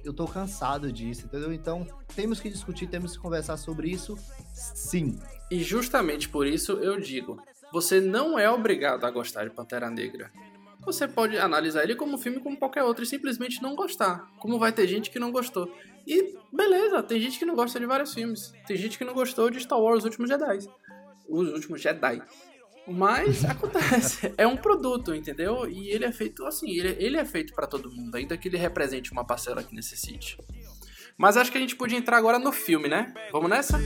Eu 0.03 0.13
tô 0.13 0.25
cansado 0.25 0.91
disso, 0.91 1.25
entendeu? 1.25 1.51
Então, 1.53 1.85
temos 2.15 2.39
que 2.39 2.49
discutir, 2.49 2.87
temos 2.87 3.13
que 3.13 3.19
conversar 3.19 3.57
sobre 3.57 3.89
isso, 3.89 4.17
sim. 4.53 5.19
E 5.49 5.63
justamente 5.63 6.27
por 6.27 6.45
isso 6.47 6.73
eu 6.73 6.99
digo: 6.99 7.39
você 7.71 8.01
não 8.01 8.37
é 8.37 8.49
obrigado 8.49 9.05
a 9.05 9.11
gostar 9.11 9.43
de 9.43 9.49
Pantera 9.49 9.89
Negra. 9.89 10.31
Você 10.83 11.07
pode 11.07 11.37
analisar 11.37 11.83
ele 11.83 11.95
como 11.95 12.15
um 12.15 12.17
filme 12.17 12.39
como 12.39 12.57
qualquer 12.57 12.83
outro 12.83 13.03
e 13.03 13.07
simplesmente 13.07 13.61
não 13.61 13.75
gostar. 13.75 14.27
Como 14.39 14.57
vai 14.57 14.71
ter 14.71 14.87
gente 14.87 15.11
que 15.11 15.19
não 15.19 15.31
gostou. 15.31 15.71
E 16.07 16.35
beleza, 16.51 17.03
tem 17.03 17.19
gente 17.19 17.37
que 17.37 17.45
não 17.45 17.55
gosta 17.55 17.79
de 17.79 17.85
vários 17.85 18.13
filmes. 18.13 18.51
Tem 18.65 18.75
gente 18.75 18.97
que 18.97 19.05
não 19.05 19.13
gostou 19.13 19.49
de 19.49 19.59
Star 19.59 19.79
Wars 19.79 19.99
Os 19.99 20.05
Últimos 20.05 20.29
Jedi. 20.29 20.59
Os 21.29 21.49
Últimos 21.49 21.81
Jedi. 21.81 22.21
Mas 22.87 23.45
acontece, 23.45 24.33
é 24.37 24.47
um 24.47 24.57
produto, 24.57 25.13
entendeu? 25.13 25.69
E 25.69 25.89
ele 25.89 26.05
é 26.05 26.11
feito 26.11 26.45
assim, 26.45 26.71
ele, 26.71 26.95
ele 26.99 27.17
é 27.17 27.25
feito 27.25 27.53
para 27.53 27.67
todo 27.67 27.91
mundo, 27.91 28.15
ainda 28.15 28.35
que 28.35 28.47
ele 28.47 28.57
represente 28.57 29.11
uma 29.11 29.23
parcela 29.23 29.63
que 29.63 29.75
necessite. 29.75 30.37
Mas 31.21 31.37
acho 31.37 31.51
que 31.51 31.57
a 31.59 31.61
gente 31.61 31.75
podia 31.75 31.99
entrar 31.99 32.17
agora 32.17 32.39
no 32.39 32.51
filme, 32.51 32.89
né? 32.89 33.13
Vamos 33.31 33.47
nessa? 33.47 33.77
O 33.77 33.81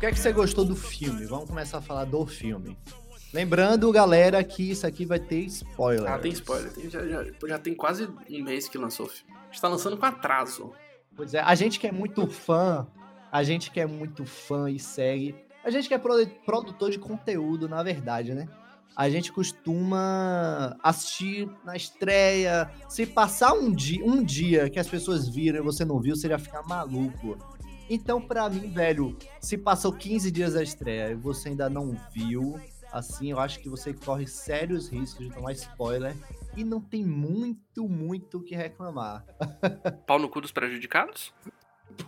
que 0.00 0.06
é 0.06 0.10
que 0.10 0.18
você 0.18 0.32
gostou 0.32 0.64
do 0.64 0.74
filme? 0.74 1.24
Vamos 1.24 1.48
começar 1.48 1.78
a 1.78 1.80
falar 1.80 2.04
do 2.04 2.26
filme. 2.26 2.76
Lembrando, 3.32 3.92
galera, 3.92 4.42
que 4.42 4.72
isso 4.72 4.88
aqui 4.88 5.06
vai 5.06 5.20
ter 5.20 5.42
spoiler. 5.42 6.10
Ah, 6.10 6.18
tem 6.18 6.32
spoiler. 6.32 6.72
Tem, 6.72 6.90
já, 6.90 7.06
já, 7.06 7.24
já, 7.46 7.58
tem 7.60 7.76
quase 7.76 8.08
um 8.28 8.42
mês 8.42 8.68
que 8.68 8.76
lançou 8.76 9.06
o 9.06 9.08
filme. 9.08 9.32
Está 9.52 9.68
lançando 9.68 9.96
com 9.96 10.04
atraso. 10.04 10.72
Pois 11.14 11.32
é, 11.32 11.38
a 11.38 11.54
gente 11.54 11.78
que 11.78 11.86
é 11.86 11.92
muito 11.92 12.26
fã, 12.26 12.88
a 13.30 13.44
gente 13.44 13.70
que 13.70 13.78
é 13.78 13.86
muito 13.86 14.26
fã 14.26 14.68
e 14.68 14.80
segue, 14.80 15.46
a 15.68 15.70
gente 15.70 15.86
que 15.86 15.94
é 15.94 15.98
produtor 15.98 16.90
de 16.90 16.98
conteúdo, 16.98 17.68
na 17.68 17.82
verdade, 17.82 18.34
né? 18.34 18.48
A 18.96 19.08
gente 19.10 19.30
costuma 19.30 20.76
assistir 20.82 21.48
na 21.62 21.76
estreia. 21.76 22.70
Se 22.88 23.04
passar 23.06 23.52
um 23.52 23.70
dia, 23.70 24.04
um 24.04 24.24
dia 24.24 24.70
que 24.70 24.78
as 24.78 24.88
pessoas 24.88 25.28
viram 25.28 25.58
e 25.58 25.62
você 25.62 25.84
não 25.84 26.00
viu, 26.00 26.16
você 26.16 26.26
já 26.26 26.38
fica 26.38 26.62
maluco. 26.62 27.36
Então, 27.88 28.20
para 28.20 28.48
mim, 28.48 28.70
velho, 28.70 29.16
se 29.40 29.58
passou 29.58 29.92
15 29.92 30.30
dias 30.30 30.54
da 30.54 30.62
estreia 30.62 31.10
e 31.10 31.14
você 31.14 31.50
ainda 31.50 31.68
não 31.68 31.94
viu, 32.12 32.58
assim, 32.90 33.30
eu 33.30 33.38
acho 33.38 33.60
que 33.60 33.68
você 33.68 33.92
corre 33.92 34.26
sérios 34.26 34.88
riscos 34.88 35.28
de 35.28 35.34
tomar 35.34 35.52
spoiler 35.52 36.16
e 36.56 36.64
não 36.64 36.80
tem 36.80 37.04
muito, 37.04 37.86
muito 37.88 38.38
o 38.38 38.42
que 38.42 38.56
reclamar. 38.56 39.24
Pau 40.06 40.18
no 40.18 40.30
cu 40.30 40.40
dos 40.40 40.50
prejudicados? 40.50 41.32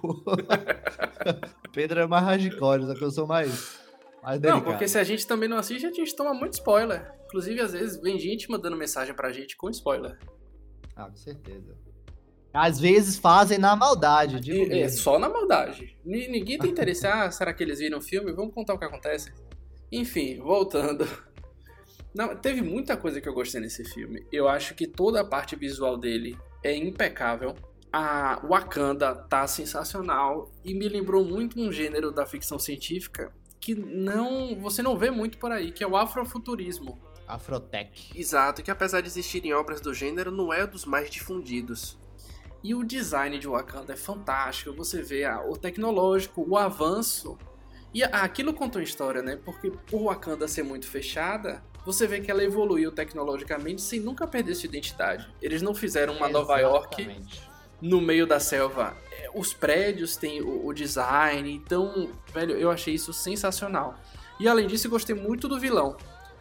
Pedro 1.73 2.01
é 2.01 2.07
mais 2.07 2.25
hardcore, 2.25 2.87
só 2.87 2.95
que 2.95 3.03
eu 3.03 3.11
sou 3.11 3.27
mais. 3.27 3.79
mais 4.23 4.41
não, 4.41 4.61
porque 4.61 4.89
se 4.89 4.99
a 4.99 5.05
gente 5.05 5.27
também 5.27 5.49
não 5.49 5.59
assiste, 5.59 5.87
a 5.87 5.93
gente 5.93 6.15
toma 6.15 6.35
muito 6.35 6.55
spoiler. 6.55 7.13
Inclusive, 7.27 7.61
às 7.61 7.73
vezes, 7.73 8.01
vem 8.01 8.19
gente 8.19 8.51
mandando 8.51 8.77
mensagem 8.77 9.15
pra 9.15 9.31
gente 9.33 9.57
com 9.57 9.71
spoiler. 9.71 10.19
Ah, 10.97 11.07
com 11.09 11.17
certeza. 11.17 11.77
Às 12.53 12.81
vezes 12.81 13.17
fazem 13.17 13.59
na 13.59 13.77
maldade, 13.77 14.41
digo 14.41 14.73
É, 14.73 14.89
só 14.89 15.19
na 15.19 15.29
maldade. 15.29 15.97
ninguém 16.05 16.59
tem 16.59 16.71
interesse. 16.71 17.07
ah, 17.07 17.31
será 17.33 17.55
que 17.55 17.63
eles 17.63 17.79
viram 17.79 17.99
o 17.99 18.03
filme? 18.03 18.33
Vamos 18.33 18.53
contar 18.53 18.75
o 18.75 18.79
que 18.79 18.85
acontece. 18.85 19.33
Enfim, 19.93 20.41
voltando. 20.41 21.07
Não, 22.13 22.35
teve 22.35 22.61
muita 22.61 22.97
coisa 22.97 23.21
que 23.21 23.29
eu 23.29 23.33
gostei 23.33 23.61
nesse 23.61 23.85
filme. 23.85 24.27
Eu 24.33 24.49
acho 24.49 24.75
que 24.75 24.87
toda 24.87 25.21
a 25.21 25.25
parte 25.25 25.55
visual 25.55 25.97
dele 25.97 26.37
é 26.65 26.75
impecável. 26.75 27.55
A 27.93 28.41
Wakanda 28.47 29.15
tá 29.15 29.47
sensacional 29.47 30.51
e 30.65 30.73
me 30.75 30.89
lembrou 30.89 31.25
muito 31.25 31.61
um 31.61 31.73
gênero 31.73 32.13
da 32.13 32.25
ficção 32.25 32.59
científica 32.59 33.33
que 33.61 33.75
não 33.75 34.59
você 34.59 34.83
não 34.83 34.97
vê 34.97 35.11
muito 35.11 35.39
por 35.39 35.53
aí, 35.53 35.71
que 35.71 35.85
é 35.85 35.87
o 35.87 35.97
afrofuturismo. 35.97 36.99
Afrotech. 37.29 38.11
Exato, 38.19 38.63
que 38.63 38.71
apesar 38.71 39.01
de 39.01 39.09
existirem 39.09 39.53
obras 39.53 39.81
do 39.81 39.95
gênero, 39.95 40.31
não 40.31 40.53
é 40.53 40.67
dos 40.67 40.85
mais 40.85 41.11
difundidos. 41.11 41.99
E 42.63 42.75
o 42.75 42.83
design 42.83 43.39
de 43.39 43.47
Wakanda 43.47 43.93
é 43.93 43.97
fantástico, 43.97 44.73
você 44.73 45.03
vê 45.03 45.25
ah, 45.25 45.43
o 45.43 45.57
tecnológico, 45.57 46.45
o 46.47 46.57
avanço. 46.57 47.39
E 47.93 48.03
aquilo 48.03 48.53
conta 48.53 48.79
uma 48.79 48.85
história, 48.85 49.23
né? 49.23 49.37
Porque 49.37 49.71
por 49.71 50.05
Wakanda 50.05 50.47
ser 50.47 50.63
muito 50.63 50.87
fechada, 50.87 51.63
você 51.85 52.07
vê 52.07 52.21
que 52.21 52.31
ela 52.31 52.43
evoluiu 52.43 52.93
tecnologicamente 52.93 53.81
sem 53.81 54.01
nunca 54.01 54.27
perder 54.27 54.55
sua 54.55 54.67
identidade. 54.67 55.29
Eles 55.41 55.63
não 55.63 55.75
fizeram 55.75 56.15
uma 56.17 56.29
Nova 56.29 56.59
York 56.59 57.09
no 57.81 58.01
meio 58.01 58.27
da 58.27 58.41
selva. 58.41 58.97
É, 59.13 59.31
os 59.35 59.53
prédios 59.53 60.17
têm 60.17 60.41
o, 60.43 60.67
o 60.67 60.73
design, 60.73 61.51
então, 61.51 62.11
velho, 62.33 62.57
eu 62.57 62.71
achei 62.71 62.95
isso 62.95 63.13
sensacional. 63.13 63.97
E 64.39 64.49
além 64.49 64.67
disso, 64.67 64.87
eu 64.87 64.91
gostei 64.91 65.15
muito 65.15 65.49
do 65.49 65.59
vilão. 65.59 65.97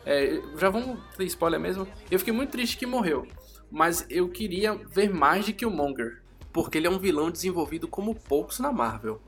É, 0.05 0.41
já 0.57 0.69
vamos 0.69 0.99
ter 1.15 1.25
spoiler 1.25 1.59
mesmo. 1.59 1.87
Eu 2.09 2.17
fiquei 2.19 2.33
muito 2.33 2.51
triste 2.51 2.77
que 2.77 2.85
morreu 2.85 3.27
mas 3.71 4.05
eu 4.09 4.27
queria 4.29 4.73
ver 4.73 5.13
mais 5.13 5.45
de 5.45 5.53
Killmonger, 5.53 6.21
porque 6.51 6.77
ele 6.77 6.87
é 6.87 6.89
um 6.89 6.97
vilão 6.97 7.29
desenvolvido 7.29 7.87
como 7.87 8.15
poucos 8.15 8.59
na 8.59 8.71
Marvel. 8.71 9.21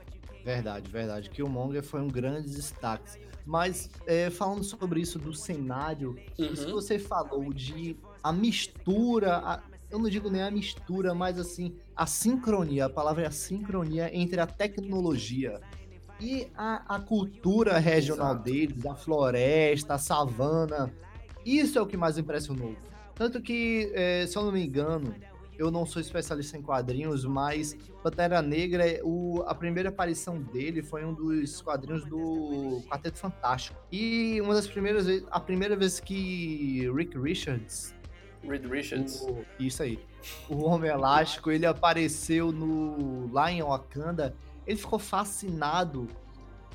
Verdade, 0.44 0.90
verdade. 0.90 1.30
Killmonger 1.30 1.84
foi 1.84 2.02
um 2.02 2.08
grande 2.08 2.50
destaque. 2.50 3.22
Mas 3.46 3.90
é, 4.06 4.30
falando 4.30 4.64
sobre 4.64 5.02
isso 5.02 5.20
do 5.20 5.34
cenário, 5.34 6.16
uhum. 6.38 6.46
isso 6.46 6.66
que 6.66 6.72
você 6.72 6.98
falou 6.98 7.52
de 7.54 7.96
a 8.24 8.32
mistura, 8.32 9.38
a, 9.38 9.62
eu 9.92 10.00
não 10.00 10.10
digo 10.10 10.30
nem 10.30 10.42
a 10.42 10.50
mistura, 10.50 11.14
mas 11.14 11.38
assim, 11.38 11.76
a 11.96 12.06
sincronia, 12.06 12.86
a 12.86 12.90
palavra 12.90 13.24
é 13.24 13.28
a 13.28 13.32
sincronia 13.32 14.10
entre 14.16 14.40
a 14.40 14.48
tecnologia 14.48 15.60
e 16.20 16.48
a, 16.56 16.96
a 16.96 17.00
cultura 17.00 17.78
regional 17.78 18.34
Exato. 18.34 18.44
deles, 18.44 18.86
a 18.86 18.96
floresta, 18.96 19.96
a 19.96 19.98
savana. 19.98 20.94
Isso 21.46 21.78
é 21.78 21.82
o 21.82 21.86
que 21.86 21.98
mais 21.98 22.18
impressionou. 22.18 22.76
Tanto 23.16 23.42
que, 23.42 23.92
é, 23.94 24.26
se 24.26 24.38
eu 24.38 24.44
não 24.44 24.52
me 24.52 24.64
engano, 24.66 25.14
eu 25.58 25.70
não 25.70 25.86
sou 25.86 26.02
especialista 26.02 26.58
em 26.58 26.62
quadrinhos, 26.62 27.26
mas 27.26 27.76
Pantera 28.02 28.42
Negra, 28.42 28.84
o, 29.04 29.44
a 29.46 29.54
primeira 29.54 29.90
aparição 29.90 30.42
dele 30.42 30.82
foi 30.82 31.04
um 31.04 31.14
dos 31.14 31.62
quadrinhos 31.62 32.06
do 32.06 32.82
Quarteto 32.88 33.18
Fantástico. 33.18 33.80
E 33.92 34.40
uma 34.42 34.54
das 34.54 34.68
primeiras 34.68 35.06
vezes, 35.06 35.26
a 35.30 35.40
primeira 35.40 35.76
vez 35.76 36.00
que 36.00 36.90
Rick 36.96 37.18
Richards. 37.18 37.94
Reed 38.44 38.66
Richards. 38.66 39.22
O, 39.22 39.46
isso 39.60 39.84
aí. 39.84 40.00
O 40.50 40.64
Homem 40.66 40.90
Elástico, 40.90 41.52
ele 41.52 41.66
apareceu 41.66 42.52
no 42.52 43.32
lá 43.32 43.52
em 43.52 43.62
Wakanda. 43.62 44.36
Ele 44.66 44.78
ficou 44.78 45.00
fascinado 45.00 46.08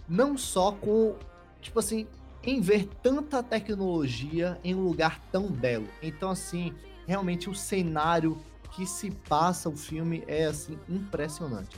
não 0.09 0.37
só 0.37 0.73
com, 0.73 1.17
tipo 1.61 1.79
assim, 1.79 2.07
em 2.43 2.61
ver 2.61 2.89
tanta 3.03 3.43
tecnologia 3.43 4.59
em 4.63 4.75
um 4.75 4.83
lugar 4.83 5.21
tão 5.33 5.49
belo. 5.49 5.89
Então, 6.03 6.31
assim, 6.31 6.75
realmente 7.07 7.51
o 7.51 7.55
cenário 7.55 8.39
que 8.73 8.87
se 8.87 9.11
passa 9.11 9.69
o 9.69 9.77
filme 9.77 10.23
é, 10.27 10.45
assim, 10.47 10.79
impressionante. 10.89 11.77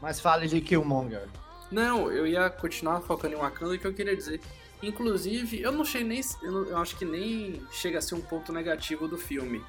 Mas 0.00 0.20
fale 0.20 0.48
de 0.48 0.60
Killmonger. 0.60 1.28
Não, 1.70 2.10
eu 2.10 2.26
ia 2.26 2.50
continuar 2.50 3.00
focando 3.00 3.34
em 3.34 3.38
Wakanda, 3.38 3.78
que 3.78 3.86
eu 3.86 3.94
queria 3.94 4.16
dizer. 4.16 4.40
Inclusive, 4.82 5.60
eu 5.60 5.72
não 5.72 5.82
achei 5.82 6.02
nem. 6.02 6.20
Eu, 6.42 6.76
acho 6.78 6.96
que 6.96 7.04
nem 7.04 7.62
chega 7.70 7.98
a 7.98 8.02
ser 8.02 8.14
um 8.14 8.20
ponto 8.20 8.52
negativo 8.52 9.06
do 9.06 9.18
filme. 9.18 9.62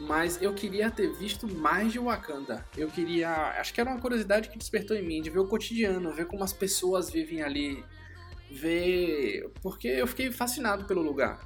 Mas 0.00 0.40
eu 0.42 0.52
queria 0.52 0.90
ter 0.90 1.12
visto 1.12 1.46
mais 1.46 1.92
de 1.92 1.98
Wakanda. 1.98 2.66
Eu 2.76 2.88
queria. 2.88 3.30
Acho 3.60 3.72
que 3.72 3.80
era 3.80 3.90
uma 3.90 4.00
curiosidade 4.00 4.48
que 4.48 4.58
despertou 4.58 4.96
em 4.96 5.02
mim, 5.02 5.22
de 5.22 5.30
ver 5.30 5.38
o 5.38 5.46
cotidiano, 5.46 6.12
ver 6.12 6.26
como 6.26 6.42
as 6.42 6.52
pessoas 6.52 7.08
vivem 7.10 7.42
ali 7.42 7.84
ver. 8.50 9.48
Porque 9.62 9.86
eu 9.86 10.06
fiquei 10.06 10.32
fascinado 10.32 10.84
pelo 10.86 11.02
lugar. 11.02 11.40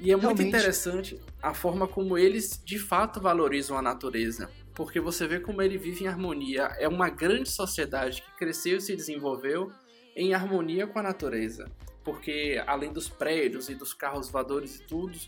E 0.00 0.10
é 0.10 0.16
muito 0.16 0.26
Realmente. 0.26 0.48
interessante 0.48 1.20
a 1.40 1.54
forma 1.54 1.86
como 1.86 2.18
eles 2.18 2.60
de 2.64 2.76
fato 2.76 3.20
valorizam 3.20 3.78
a 3.78 3.82
natureza. 3.82 4.50
Porque 4.74 4.98
você 4.98 5.28
vê 5.28 5.38
como 5.38 5.62
ele 5.62 5.78
vive 5.78 6.02
em 6.04 6.08
harmonia. 6.08 6.62
É 6.78 6.88
uma 6.88 7.08
grande 7.08 7.48
sociedade 7.48 8.20
que 8.20 8.36
cresceu 8.36 8.78
e 8.78 8.80
se 8.80 8.96
desenvolveu 8.96 9.70
em 10.16 10.34
harmonia 10.34 10.88
com 10.88 10.98
a 10.98 11.02
natureza. 11.02 11.70
Porque 12.04 12.62
além 12.66 12.92
dos 12.92 13.08
prédios 13.08 13.68
e 13.68 13.74
dos 13.74 13.92
carros 13.92 14.30
voadores 14.30 14.76
e 14.76 14.82
tudo, 14.82 15.18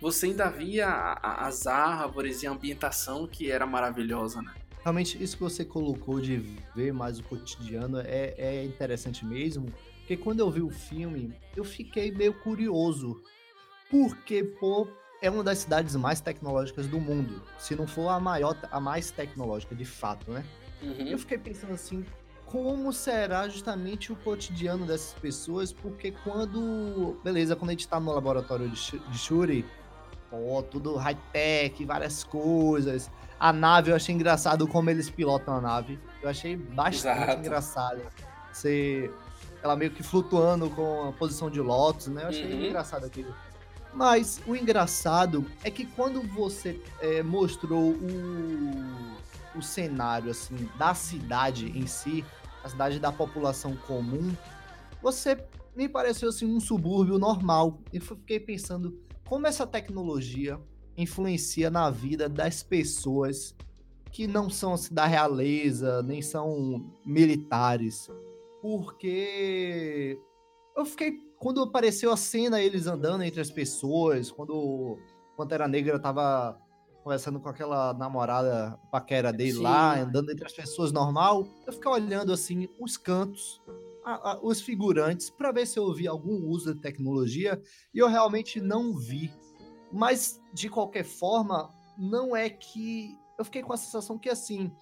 você 0.00 0.26
ainda 0.26 0.48
via 0.50 1.18
as 1.22 1.66
árvores 1.66 2.42
e 2.42 2.46
a 2.46 2.50
ambientação 2.50 3.26
que 3.26 3.50
era 3.50 3.66
maravilhosa, 3.66 4.42
né? 4.42 4.52
Realmente, 4.82 5.22
isso 5.22 5.36
que 5.36 5.42
você 5.42 5.64
colocou 5.64 6.20
de 6.20 6.36
ver 6.74 6.92
mais 6.92 7.18
o 7.18 7.22
cotidiano 7.22 7.98
é, 8.00 8.34
é 8.36 8.64
interessante 8.64 9.24
mesmo, 9.24 9.72
porque 10.00 10.14
quando 10.14 10.40
eu 10.40 10.50
vi 10.50 10.60
o 10.60 10.68
filme, 10.68 11.32
eu 11.56 11.64
fiquei 11.64 12.10
meio 12.10 12.34
curioso. 12.34 13.22
Porque, 13.90 14.44
pô, 14.44 14.86
é 15.22 15.30
uma 15.30 15.42
das 15.42 15.58
cidades 15.58 15.96
mais 15.96 16.20
tecnológicas 16.20 16.86
do 16.86 17.00
mundo. 17.00 17.42
Se 17.58 17.74
não 17.74 17.86
for 17.86 18.10
a 18.10 18.20
maior, 18.20 18.54
a 18.70 18.78
mais 18.78 19.10
tecnológica, 19.10 19.74
de 19.74 19.86
fato, 19.86 20.30
né? 20.30 20.44
Uhum. 20.82 21.06
Eu 21.06 21.18
fiquei 21.18 21.38
pensando 21.38 21.72
assim, 21.72 22.04
como 22.54 22.92
será 22.92 23.48
justamente 23.48 24.12
o 24.12 24.16
cotidiano 24.16 24.86
dessas 24.86 25.12
pessoas, 25.14 25.72
porque 25.72 26.12
quando. 26.22 27.18
Beleza, 27.24 27.56
quando 27.56 27.70
a 27.70 27.72
gente 27.72 27.88
tá 27.88 27.98
no 27.98 28.12
laboratório 28.12 28.68
de 28.68 29.18
Shuri, 29.18 29.66
ó, 30.30 30.62
tudo 30.62 30.94
high-tech, 30.94 31.84
várias 31.84 32.22
coisas. 32.22 33.10
A 33.40 33.52
nave, 33.52 33.90
eu 33.90 33.96
achei 33.96 34.14
engraçado 34.14 34.68
como 34.68 34.88
eles 34.88 35.10
pilotam 35.10 35.56
a 35.56 35.60
nave. 35.60 35.98
Eu 36.22 36.28
achei 36.28 36.54
bastante 36.54 37.24
Exato. 37.24 37.40
engraçado. 37.40 38.02
Você. 38.52 39.10
Ela 39.60 39.74
meio 39.74 39.90
que 39.90 40.04
flutuando 40.04 40.70
com 40.70 41.08
a 41.08 41.12
posição 41.12 41.50
de 41.50 41.60
Lotus, 41.60 42.06
né? 42.06 42.22
Eu 42.22 42.28
achei 42.28 42.52
uhum. 42.52 42.66
engraçado 42.66 43.04
aquilo. 43.04 43.34
Mas 43.92 44.40
o 44.46 44.54
engraçado 44.54 45.44
é 45.64 45.72
que 45.72 45.86
quando 45.86 46.22
você 46.22 46.80
é, 47.00 47.20
mostrou 47.20 47.90
o, 47.90 49.56
o 49.56 49.62
cenário 49.62 50.30
assim 50.30 50.68
da 50.78 50.94
cidade 50.94 51.76
em 51.76 51.86
si, 51.86 52.24
a 52.64 52.68
cidade 52.68 52.98
da 52.98 53.12
população 53.12 53.76
comum, 53.86 54.34
você 55.02 55.46
me 55.76 55.86
pareceu 55.88 56.30
assim 56.30 56.46
um 56.46 56.58
subúrbio 56.58 57.18
normal. 57.18 57.78
E 57.92 58.00
fiquei 58.00 58.40
pensando 58.40 58.98
como 59.26 59.46
essa 59.46 59.66
tecnologia 59.66 60.58
influencia 60.96 61.70
na 61.70 61.90
vida 61.90 62.28
das 62.28 62.62
pessoas 62.62 63.54
que 64.10 64.26
não 64.26 64.48
são 64.48 64.74
assim, 64.74 64.94
da 64.94 65.06
realeza, 65.06 66.02
nem 66.02 66.22
são 66.22 66.90
militares. 67.04 68.08
Porque 68.62 70.18
eu 70.74 70.86
fiquei 70.86 71.18
quando 71.38 71.60
apareceu 71.60 72.10
a 72.10 72.16
cena, 72.16 72.62
eles 72.62 72.86
andando 72.86 73.22
entre 73.22 73.40
as 73.40 73.50
pessoas, 73.50 74.30
quando 74.30 74.98
Pantera 75.36 75.68
Negra 75.68 75.98
tava 75.98 76.58
conversando 77.04 77.38
com 77.38 77.50
aquela 77.50 77.92
namorada 77.92 78.78
paquera 78.90 79.30
dele 79.30 79.52
Sim. 79.52 79.62
lá, 79.62 80.00
andando 80.00 80.32
entre 80.32 80.46
as 80.46 80.52
pessoas 80.54 80.90
normal, 80.90 81.46
eu 81.66 81.72
ficava 81.74 81.96
olhando 81.96 82.32
assim 82.32 82.66
os 82.80 82.96
cantos, 82.96 83.60
a, 84.02 84.32
a, 84.32 84.40
os 84.42 84.62
figurantes, 84.62 85.28
para 85.28 85.52
ver 85.52 85.66
se 85.66 85.78
eu 85.78 85.92
vi 85.92 86.08
algum 86.08 86.48
uso 86.48 86.74
de 86.74 86.80
tecnologia, 86.80 87.60
e 87.92 87.98
eu 87.98 88.08
realmente 88.08 88.58
não 88.58 88.96
vi. 88.96 89.30
Mas, 89.92 90.40
de 90.52 90.70
qualquer 90.70 91.04
forma, 91.04 91.68
não 91.98 92.34
é 92.34 92.48
que. 92.48 93.16
Eu 93.38 93.44
fiquei 93.44 93.62
com 93.62 93.72
a 93.72 93.76
sensação 93.76 94.18
que 94.18 94.30
assim 94.30 94.72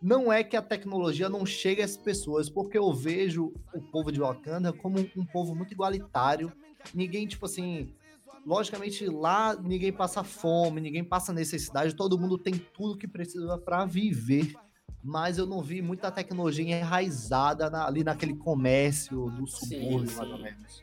não 0.00 0.32
é 0.32 0.44
que 0.44 0.56
a 0.56 0.62
tecnologia 0.62 1.28
não 1.28 1.44
chegue 1.46 1.82
às 1.82 1.96
pessoas, 1.96 2.48
porque 2.48 2.78
eu 2.78 2.92
vejo 2.92 3.52
o 3.74 3.80
povo 3.90 4.12
de 4.12 4.20
Wakanda 4.20 4.72
como 4.72 4.98
um, 4.98 5.26
povo 5.26 5.54
muito 5.54 5.72
igualitário. 5.72 6.52
Ninguém, 6.94 7.26
tipo 7.26 7.46
assim, 7.46 7.94
logicamente 8.46 9.04
lá 9.06 9.56
ninguém 9.60 9.92
passa 9.92 10.22
fome, 10.22 10.80
ninguém 10.80 11.02
passa 11.02 11.32
necessidade, 11.32 11.96
todo 11.96 12.18
mundo 12.18 12.38
tem 12.38 12.54
tudo 12.54 12.96
que 12.96 13.08
precisa 13.08 13.58
para 13.58 13.84
viver. 13.84 14.54
Mas 15.02 15.38
eu 15.38 15.46
não 15.46 15.62
vi 15.62 15.82
muita 15.82 16.10
tecnologia 16.10 16.78
enraizada 16.78 17.70
na, 17.70 17.86
ali 17.86 18.02
naquele 18.02 18.34
comércio 18.34 19.30
do 19.30 19.46
subúrbio, 19.46 20.16
mais 20.16 20.30
ou 20.30 20.38
menos. 20.38 20.82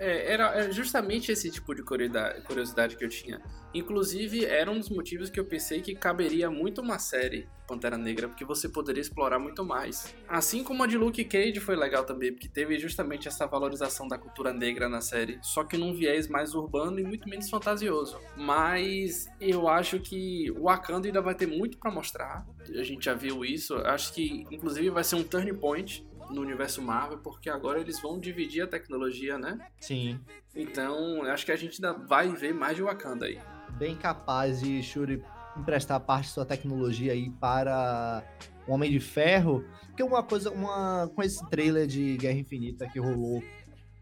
É, 0.00 0.32
era 0.32 0.72
justamente 0.72 1.30
esse 1.30 1.50
tipo 1.50 1.74
de 1.74 1.82
curiosidade 1.82 2.96
que 2.96 3.04
eu 3.04 3.08
tinha. 3.08 3.38
Inclusive, 3.74 4.46
era 4.46 4.70
um 4.70 4.78
dos 4.78 4.88
motivos 4.88 5.28
que 5.28 5.38
eu 5.38 5.44
pensei 5.44 5.82
que 5.82 5.94
caberia 5.94 6.50
muito 6.50 6.80
uma 6.80 6.98
série 6.98 7.46
Pantera 7.68 7.96
Negra, 7.96 8.26
porque 8.26 8.44
você 8.44 8.68
poderia 8.68 9.02
explorar 9.02 9.38
muito 9.38 9.64
mais. 9.64 10.12
Assim 10.26 10.64
como 10.64 10.82
a 10.82 10.86
de 10.86 10.96
Luke 10.96 11.22
Cage 11.24 11.60
foi 11.60 11.76
legal 11.76 12.04
também, 12.04 12.32
porque 12.32 12.48
teve 12.48 12.78
justamente 12.78 13.28
essa 13.28 13.46
valorização 13.46 14.08
da 14.08 14.18
cultura 14.18 14.52
negra 14.52 14.88
na 14.88 15.02
série, 15.02 15.38
só 15.42 15.62
que 15.62 15.76
num 15.76 15.94
viés 15.94 16.26
mais 16.26 16.54
urbano 16.54 16.98
e 16.98 17.04
muito 17.04 17.28
menos 17.28 17.48
fantasioso. 17.48 18.18
Mas 18.36 19.28
eu 19.38 19.68
acho 19.68 20.00
que 20.00 20.50
o 20.52 20.64
Wakanda 20.64 21.06
ainda 21.06 21.20
vai 21.20 21.34
ter 21.34 21.46
muito 21.46 21.78
para 21.78 21.92
mostrar. 21.92 22.44
A 22.68 22.82
gente 22.82 23.04
já 23.04 23.14
viu 23.14 23.44
isso. 23.44 23.76
Acho 23.76 24.14
que, 24.14 24.46
inclusive, 24.50 24.90
vai 24.90 25.04
ser 25.04 25.16
um 25.16 25.22
turning 25.22 25.54
point 25.54 26.08
no 26.30 26.40
universo 26.40 26.80
Marvel, 26.80 27.18
porque 27.18 27.50
agora 27.50 27.80
eles 27.80 28.00
vão 28.00 28.18
dividir 28.18 28.62
a 28.62 28.66
tecnologia, 28.66 29.38
né? 29.38 29.58
Sim. 29.80 30.20
Então, 30.54 31.22
acho 31.24 31.44
que 31.44 31.52
a 31.52 31.56
gente 31.56 31.84
ainda 31.84 31.98
vai 32.06 32.28
ver 32.28 32.54
mais 32.54 32.76
de 32.76 32.82
Wakanda 32.82 33.26
aí. 33.26 33.40
Bem 33.78 33.96
capaz 33.96 34.60
de 34.60 34.82
Shuri 34.82 35.22
emprestar 35.56 36.00
parte 36.00 36.26
de 36.26 36.32
sua 36.32 36.44
tecnologia 36.44 37.12
aí 37.12 37.30
para 37.30 38.24
o 38.66 38.72
Homem 38.72 38.90
de 38.90 39.00
Ferro. 39.00 39.64
Porque 39.86 40.02
uma 40.02 40.22
coisa, 40.22 40.50
uma 40.50 41.10
com 41.14 41.22
esse 41.22 41.44
trailer 41.48 41.86
de 41.86 42.16
Guerra 42.16 42.38
Infinita 42.38 42.88
que 42.88 42.98
rolou, 42.98 43.42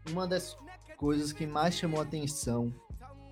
uma 0.09 0.27
das 0.27 0.57
coisas 0.97 1.31
que 1.31 1.45
mais 1.45 1.75
chamou 1.75 1.99
a 1.99 2.03
atenção 2.03 2.73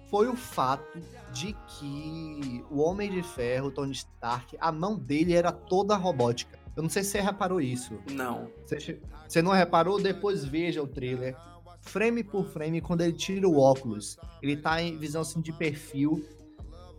foi 0.09 0.27
o 0.27 0.35
fato 0.35 0.99
de 1.33 1.53
que 1.67 2.63
o 2.71 2.79
Homem 2.79 3.11
de 3.11 3.21
Ferro, 3.21 3.71
Tony 3.71 3.91
Stark, 3.91 4.55
a 4.59 4.71
mão 4.71 4.97
dele 4.97 5.33
era 5.33 5.51
toda 5.51 5.95
robótica. 5.95 6.57
Eu 6.77 6.83
não 6.83 6.89
sei 6.89 7.03
se 7.03 7.09
você 7.09 7.21
reparou 7.21 7.59
isso. 7.59 7.97
Não. 8.11 8.51
Você, 8.63 8.99
você 9.27 9.41
não 9.41 9.51
reparou? 9.51 9.99
Depois 9.99 10.45
veja 10.45 10.81
o 10.81 10.87
trailer. 10.87 11.35
Frame 11.81 12.23
por 12.23 12.45
frame, 12.45 12.81
quando 12.81 13.01
ele 13.01 13.13
tira 13.13 13.49
o 13.49 13.57
óculos, 13.57 14.15
ele 14.43 14.55
tá 14.55 14.79
em 14.79 14.95
visão 14.95 15.23
assim 15.23 15.41
de 15.41 15.51
perfil. 15.51 16.23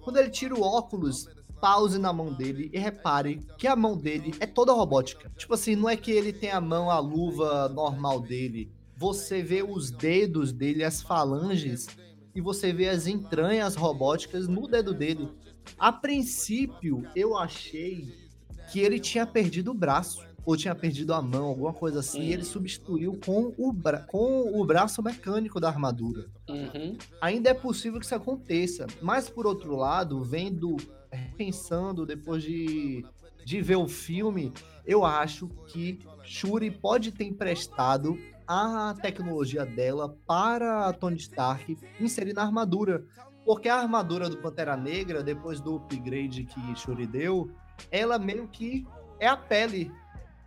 Quando 0.00 0.16
ele 0.16 0.30
tira 0.30 0.52
o 0.52 0.62
óculos, 0.62 1.28
pause 1.60 1.96
na 1.96 2.12
mão 2.12 2.32
dele 2.32 2.68
e 2.72 2.78
repare 2.78 3.40
que 3.56 3.68
a 3.68 3.76
mão 3.76 3.96
dele 3.96 4.34
é 4.40 4.46
toda 4.46 4.72
robótica. 4.72 5.30
Tipo 5.36 5.54
assim, 5.54 5.76
não 5.76 5.88
é 5.88 5.96
que 5.96 6.10
ele 6.10 6.32
tem 6.32 6.50
a 6.50 6.60
mão, 6.60 6.90
a 6.90 6.98
luva 6.98 7.68
normal 7.68 8.20
dele. 8.20 8.72
Você 8.96 9.44
vê 9.44 9.62
os 9.62 9.92
dedos 9.92 10.52
dele, 10.52 10.82
as 10.82 11.00
falanges, 11.00 11.86
e 12.34 12.40
você 12.40 12.72
vê 12.72 12.88
as 12.88 13.06
entranhas 13.06 13.76
robóticas 13.76 14.48
no 14.48 14.66
dedo 14.66 14.92
dele. 14.92 15.28
A 15.78 15.92
princípio, 15.92 17.04
eu 17.14 17.36
achei 17.36 18.27
que 18.70 18.80
ele 18.80 18.98
tinha 18.98 19.26
perdido 19.26 19.70
o 19.70 19.74
braço 19.74 20.26
ou 20.44 20.56
tinha 20.56 20.74
perdido 20.74 21.12
a 21.12 21.20
mão, 21.20 21.44
alguma 21.44 21.74
coisa 21.74 22.00
assim, 22.00 22.20
uhum. 22.20 22.24
e 22.24 22.32
ele 22.32 22.44
substituiu 22.44 23.18
com 23.22 23.52
o, 23.58 23.70
bra 23.70 23.98
com 24.00 24.58
o 24.58 24.64
braço 24.64 25.02
mecânico 25.02 25.60
da 25.60 25.68
armadura. 25.68 26.24
Uhum. 26.48 26.96
Ainda 27.20 27.50
é 27.50 27.54
possível 27.54 28.00
que 28.00 28.06
isso 28.06 28.14
aconteça, 28.14 28.86
mas 29.02 29.28
por 29.28 29.46
outro 29.46 29.76
lado, 29.76 30.24
vendo, 30.24 30.76
pensando 31.36 32.06
depois 32.06 32.42
de, 32.42 33.04
de 33.44 33.60
ver 33.60 33.76
o 33.76 33.86
filme, 33.86 34.50
eu 34.86 35.04
acho 35.04 35.48
que 35.66 35.98
Shuri 36.22 36.70
pode 36.70 37.12
ter 37.12 37.24
emprestado 37.24 38.18
a 38.46 38.94
tecnologia 39.02 39.66
dela 39.66 40.16
para 40.26 40.90
Tony 40.94 41.18
Stark 41.18 41.76
inserir 42.00 42.32
na 42.32 42.42
armadura. 42.42 43.04
Porque 43.44 43.68
a 43.68 43.76
armadura 43.76 44.30
do 44.30 44.38
Pantera 44.38 44.76
Negra, 44.76 45.22
depois 45.22 45.60
do 45.60 45.76
upgrade 45.76 46.44
que 46.44 46.74
Shuri 46.74 47.06
deu, 47.06 47.50
ela 47.90 48.18
meio 48.18 48.48
que 48.48 48.86
é 49.20 49.26
a 49.26 49.36
pele, 49.36 49.90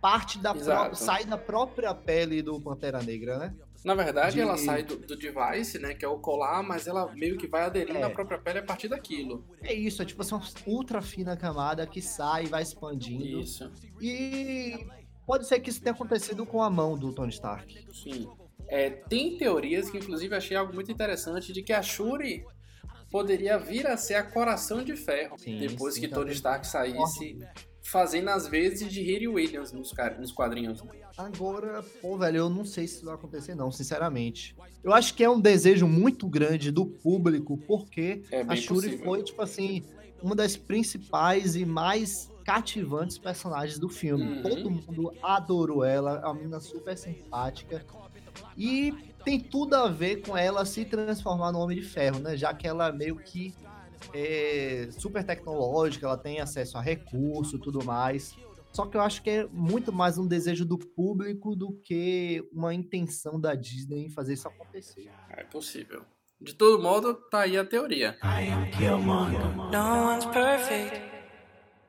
parte 0.00 0.38
da 0.38 0.54
própria, 0.54 0.94
sai 0.94 1.24
da 1.24 1.38
própria 1.38 1.94
pele 1.94 2.42
do 2.42 2.60
Pantera 2.60 3.02
Negra, 3.02 3.38
né? 3.38 3.54
Na 3.84 3.94
verdade, 3.94 4.36
de... 4.36 4.40
ela 4.40 4.56
sai 4.56 4.84
do, 4.84 4.96
do, 4.96 5.16
device, 5.16 5.78
né, 5.78 5.92
que 5.92 6.04
é 6.04 6.08
o 6.08 6.18
colar, 6.18 6.62
mas 6.62 6.86
ela 6.86 7.12
meio 7.14 7.36
que 7.36 7.48
vai 7.48 7.62
aderindo 7.62 7.98
é. 7.98 8.04
à 8.04 8.10
própria 8.10 8.38
pele 8.38 8.60
a 8.60 8.62
partir 8.62 8.88
daquilo. 8.88 9.44
É 9.60 9.74
isso, 9.74 10.00
é 10.02 10.04
tipo 10.04 10.22
assim, 10.22 10.34
uma 10.34 10.44
ultra 10.66 11.02
fina 11.02 11.36
camada 11.36 11.84
que 11.86 12.00
sai 12.00 12.44
e 12.44 12.46
vai 12.46 12.62
expandindo. 12.62 13.40
Isso. 13.40 13.70
E 14.00 14.86
pode 15.26 15.48
ser 15.48 15.58
que 15.58 15.68
isso 15.68 15.82
tenha 15.82 15.94
acontecido 15.94 16.46
com 16.46 16.62
a 16.62 16.70
mão 16.70 16.96
do 16.96 17.12
Tony 17.12 17.32
Stark. 17.32 17.86
Sim. 17.92 18.28
É, 18.68 18.90
tem 18.90 19.36
teorias 19.36 19.90
que, 19.90 19.98
inclusive, 19.98 20.34
achei 20.34 20.56
algo 20.56 20.72
muito 20.72 20.90
interessante 20.90 21.52
de 21.52 21.62
que 21.62 21.72
a 21.72 21.82
Shuri 21.82 22.44
poderia 23.12 23.58
vir 23.58 23.86
a 23.86 23.96
ser 23.96 24.14
a 24.14 24.22
Coração 24.22 24.82
de 24.82 24.96
Ferro. 24.96 25.38
Sim, 25.38 25.58
depois 25.58 25.94
sim, 25.94 26.00
que 26.00 26.08
Tony 26.08 26.32
Stark 26.32 26.66
saísse, 26.66 27.38
fazendo 27.82 28.30
as 28.30 28.48
vezes 28.48 28.90
de 28.90 29.02
Harry 29.02 29.28
Williams 29.28 29.70
nos, 29.70 29.92
nos 30.18 30.32
quadrinhos. 30.32 30.82
Agora, 31.16 31.84
pô, 32.00 32.16
velho, 32.16 32.38
eu 32.38 32.48
não 32.48 32.64
sei 32.64 32.88
se 32.88 32.96
isso 32.96 33.04
vai 33.04 33.14
acontecer, 33.14 33.54
não, 33.54 33.70
sinceramente. 33.70 34.56
Eu 34.82 34.94
acho 34.94 35.14
que 35.14 35.22
é 35.22 35.28
um 35.28 35.38
desejo 35.38 35.86
muito 35.86 36.26
grande 36.26 36.70
do 36.70 36.86
público, 36.86 37.58
porque 37.66 38.22
é 38.30 38.40
a 38.40 38.56
Shuri 38.56 38.86
possível. 38.86 39.04
foi, 39.04 39.22
tipo 39.22 39.42
assim, 39.42 39.82
uma 40.22 40.34
das 40.34 40.56
principais 40.56 41.54
e 41.54 41.66
mais 41.66 42.30
cativantes 42.44 43.18
personagens 43.18 43.78
do 43.78 43.88
filme. 43.88 44.24
Uhum. 44.24 44.42
Todo 44.42 44.70
mundo 44.70 45.12
adorou 45.22 45.84
ela, 45.84 46.20
é 46.22 46.24
uma 46.24 46.34
menina 46.34 46.60
super 46.60 46.96
simpática. 46.96 47.84
E 48.56 48.94
tem 49.22 49.40
tudo 49.40 49.74
a 49.74 49.88
ver 49.88 50.22
com 50.22 50.36
ela 50.36 50.64
se 50.64 50.84
transformar 50.84 51.52
no 51.52 51.58
Homem 51.60 51.78
de 51.78 51.84
Ferro, 51.84 52.18
né? 52.18 52.36
Já 52.36 52.52
que 52.52 52.66
ela 52.66 52.92
meio 52.92 53.16
que 53.16 53.54
é 54.12 54.88
super 54.90 55.24
tecnológica, 55.24 56.06
ela 56.06 56.18
tem 56.18 56.40
acesso 56.40 56.76
a 56.76 56.80
recurso 56.80 57.58
tudo 57.58 57.84
mais. 57.84 58.36
Só 58.72 58.86
que 58.86 58.96
eu 58.96 59.00
acho 59.02 59.22
que 59.22 59.30
é 59.30 59.46
muito 59.52 59.92
mais 59.92 60.16
um 60.16 60.26
desejo 60.26 60.64
do 60.64 60.78
público 60.78 61.54
do 61.54 61.72
que 61.72 62.42
uma 62.52 62.72
intenção 62.72 63.38
da 63.38 63.54
Disney 63.54 64.06
em 64.06 64.10
fazer 64.10 64.32
isso 64.32 64.48
acontecer. 64.48 65.10
É 65.30 65.44
possível. 65.44 66.02
De 66.40 66.54
todo 66.54 66.82
modo, 66.82 67.14
tá 67.14 67.42
aí 67.42 67.56
a 67.56 67.64
teoria. 67.64 68.16
I 68.22 68.50
am 68.50 68.70
Killmonger. 68.70 69.40
No 69.70 70.06
one's 70.08 70.24
perfect, 70.26 71.00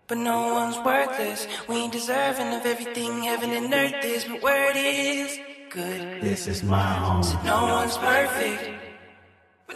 but 0.08 0.18
no 0.18 0.54
one's 0.54 0.78
worthless. 0.78 1.48
We 1.68 1.78
ain't 1.78 1.92
deserving 1.92 2.54
of 2.54 2.68
everything 2.68 3.24
heaven 3.24 3.52
and 3.52 3.74
earth 3.74 4.06
is, 4.06 4.26
but 4.26 4.44
where 4.44 4.70
it 4.70 4.78
is 4.78 5.53
good. 5.74 6.22
This 6.22 6.48
is 6.48 6.64
my 6.64 6.78
home. 6.78 7.24
So 7.24 7.38
no 7.44 7.76
one's 7.76 7.98
perfect. 7.98 8.72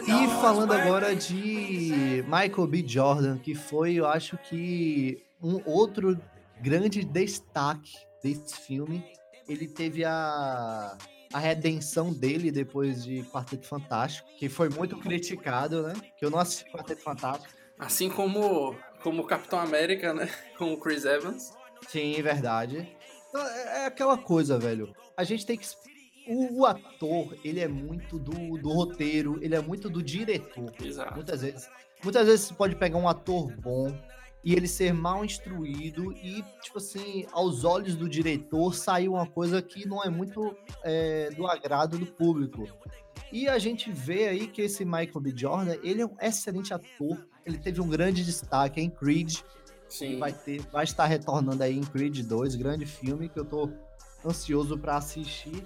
E 0.06 0.28
falando 0.40 0.72
agora 0.72 1.14
de 1.14 2.24
Michael 2.26 2.66
B. 2.68 2.84
Jordan, 2.86 3.38
que 3.38 3.54
foi, 3.54 3.94
eu 3.94 4.06
acho 4.06 4.38
que 4.38 5.22
um 5.42 5.60
outro 5.66 6.18
grande 6.60 7.04
destaque 7.04 7.92
desse 8.22 8.56
filme. 8.56 9.04
Ele 9.48 9.66
teve 9.66 10.04
a, 10.04 10.96
a 11.32 11.38
redenção 11.38 12.12
dele 12.12 12.52
depois 12.52 13.02
de 13.02 13.22
Quarteto 13.24 13.66
Fantástico, 13.66 14.28
que 14.38 14.48
foi 14.48 14.68
muito 14.68 14.96
criticado, 14.98 15.82
né? 15.82 15.94
Que 16.16 16.24
eu 16.24 16.30
não 16.30 16.38
assisti 16.38 16.70
Quarteto 16.70 17.02
Fantástico. 17.02 17.52
Assim 17.78 18.08
como 18.08 18.76
como 19.02 19.24
Capitão 19.24 19.58
América, 19.58 20.12
né? 20.12 20.28
Com 20.58 20.72
o 20.72 20.76
Chris 20.76 21.04
Evans. 21.04 21.52
Sim, 21.88 22.20
verdade. 22.20 22.88
É, 23.34 23.82
é 23.82 23.86
aquela 23.86 24.16
coisa, 24.16 24.58
velho. 24.58 24.94
A 25.16 25.24
gente 25.24 25.44
tem 25.44 25.56
que 25.56 25.66
o, 26.28 26.60
o, 26.60 26.66
ator, 26.66 27.34
ele 27.42 27.60
é 27.60 27.66
muito 27.66 28.18
do, 28.18 28.58
do 28.58 28.68
roteiro, 28.68 29.38
ele 29.42 29.54
é 29.54 29.60
muito 29.60 29.88
do 29.88 30.02
diretor. 30.02 30.72
Exato. 30.82 31.14
Muitas 31.14 31.40
vezes. 31.40 31.70
Muitas 32.04 32.26
vezes 32.26 32.46
você 32.46 32.54
pode 32.54 32.76
pegar 32.76 32.98
um 32.98 33.08
ator 33.08 33.50
bom 33.56 33.92
e 34.44 34.54
ele 34.54 34.68
ser 34.68 34.92
mal 34.92 35.24
instruído 35.24 36.12
e, 36.12 36.44
tipo 36.62 36.78
assim, 36.78 37.26
aos 37.32 37.64
olhos 37.64 37.96
do 37.96 38.08
diretor, 38.08 38.74
sair 38.74 39.08
uma 39.08 39.26
coisa 39.26 39.60
que 39.60 39.86
não 39.88 40.04
é 40.04 40.08
muito 40.08 40.54
é, 40.84 41.30
do 41.30 41.46
agrado 41.46 41.98
do 41.98 42.06
público. 42.06 42.68
E 43.32 43.48
a 43.48 43.58
gente 43.58 43.90
vê 43.90 44.28
aí 44.28 44.46
que 44.46 44.62
esse 44.62 44.84
Michael 44.84 45.20
B. 45.20 45.32
Jordan, 45.34 45.76
ele 45.82 46.02
é 46.02 46.06
um 46.06 46.16
excelente 46.20 46.72
ator, 46.72 47.26
ele 47.44 47.58
teve 47.58 47.80
um 47.80 47.88
grande 47.88 48.24
destaque 48.24 48.80
em 48.80 48.88
Creed, 48.88 49.40
Sim. 49.88 50.18
Vai, 50.18 50.32
ter, 50.32 50.60
vai 50.70 50.84
estar 50.84 51.06
retornando 51.06 51.62
aí 51.62 51.76
em 51.76 51.82
Creed 51.82 52.20
2, 52.20 52.54
grande 52.56 52.86
filme 52.86 53.28
que 53.28 53.38
eu 53.38 53.44
tô 53.44 53.70
ansioso 54.24 54.78
para 54.78 54.96
assistir. 54.96 55.64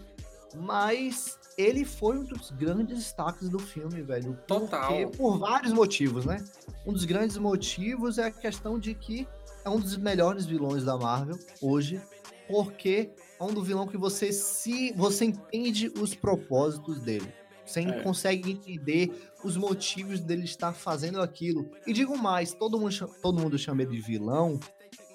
Mas 0.54 1.38
ele 1.56 1.84
foi 1.84 2.18
um 2.18 2.24
dos 2.24 2.50
grandes 2.50 2.98
destaques 2.98 3.48
do 3.48 3.58
filme, 3.58 4.02
velho. 4.02 4.38
Total. 4.46 4.88
Porque, 4.88 5.16
por 5.16 5.38
vários 5.38 5.72
motivos, 5.72 6.24
né? 6.24 6.44
Um 6.86 6.92
dos 6.92 7.04
grandes 7.04 7.36
motivos 7.36 8.18
é 8.18 8.26
a 8.26 8.30
questão 8.30 8.78
de 8.78 8.94
que 8.94 9.26
é 9.64 9.70
um 9.70 9.78
dos 9.78 9.96
melhores 9.96 10.44
vilões 10.44 10.84
da 10.84 10.96
Marvel 10.96 11.38
hoje, 11.60 12.00
porque 12.48 13.10
é 13.40 13.44
um 13.44 13.52
do 13.52 13.62
vilão 13.62 13.86
que 13.86 13.96
você 13.96 14.32
se 14.32 14.92
você 14.92 15.26
entende 15.26 15.90
os 16.00 16.14
propósitos 16.14 17.00
dele. 17.00 17.32
Você 17.64 17.80
é. 17.80 18.02
consegue 18.02 18.50
entender 18.50 19.10
os 19.44 19.56
motivos 19.56 20.20
dele 20.20 20.44
estar 20.44 20.72
fazendo 20.72 21.20
aquilo. 21.20 21.70
E 21.86 21.92
digo 21.92 22.16
mais, 22.16 22.52
todo 22.52 22.78
mundo, 22.78 23.08
todo 23.22 23.40
mundo 23.40 23.58
chama 23.58 23.82
ele 23.82 23.92
de 23.92 24.00
vilão, 24.00 24.58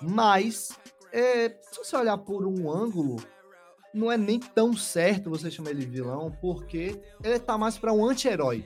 mas 0.01 0.69
é, 1.11 1.49
se 1.49 1.77
você 1.77 1.95
olhar 1.95 2.17
por 2.17 2.45
um 2.45 2.71
ângulo, 2.71 3.17
não 3.93 4.11
é 4.11 4.17
nem 4.17 4.39
tão 4.39 4.73
certo 4.75 5.29
você 5.29 5.49
chamar 5.49 5.71
ele 5.71 5.81
de 5.81 5.91
vilão, 5.91 6.31
porque 6.41 6.99
ele 7.23 7.39
tá 7.39 7.57
mais 7.57 7.77
para 7.77 7.93
um 7.93 8.05
anti-herói. 8.05 8.65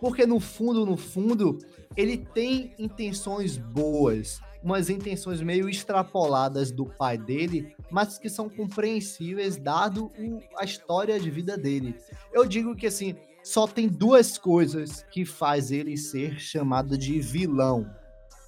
Porque 0.00 0.26
no 0.26 0.40
fundo, 0.40 0.84
no 0.84 0.96
fundo, 0.96 1.58
ele 1.96 2.18
tem 2.18 2.74
intenções 2.78 3.56
boas, 3.56 4.40
umas 4.62 4.90
intenções 4.90 5.40
meio 5.40 5.68
extrapoladas 5.68 6.70
do 6.70 6.86
pai 6.86 7.16
dele, 7.16 7.74
mas 7.90 8.18
que 8.18 8.28
são 8.28 8.48
compreensíveis 8.48 9.56
dado 9.56 10.06
o, 10.18 10.40
a 10.56 10.64
história 10.64 11.18
de 11.18 11.30
vida 11.30 11.56
dele. 11.56 11.96
Eu 12.32 12.46
digo 12.46 12.74
que 12.74 12.86
assim, 12.86 13.16
só 13.42 13.66
tem 13.66 13.88
duas 13.88 14.38
coisas 14.38 15.04
que 15.10 15.24
faz 15.24 15.70
ele 15.70 15.96
ser 15.96 16.38
chamado 16.38 16.96
de 16.98 17.20
vilão, 17.20 17.88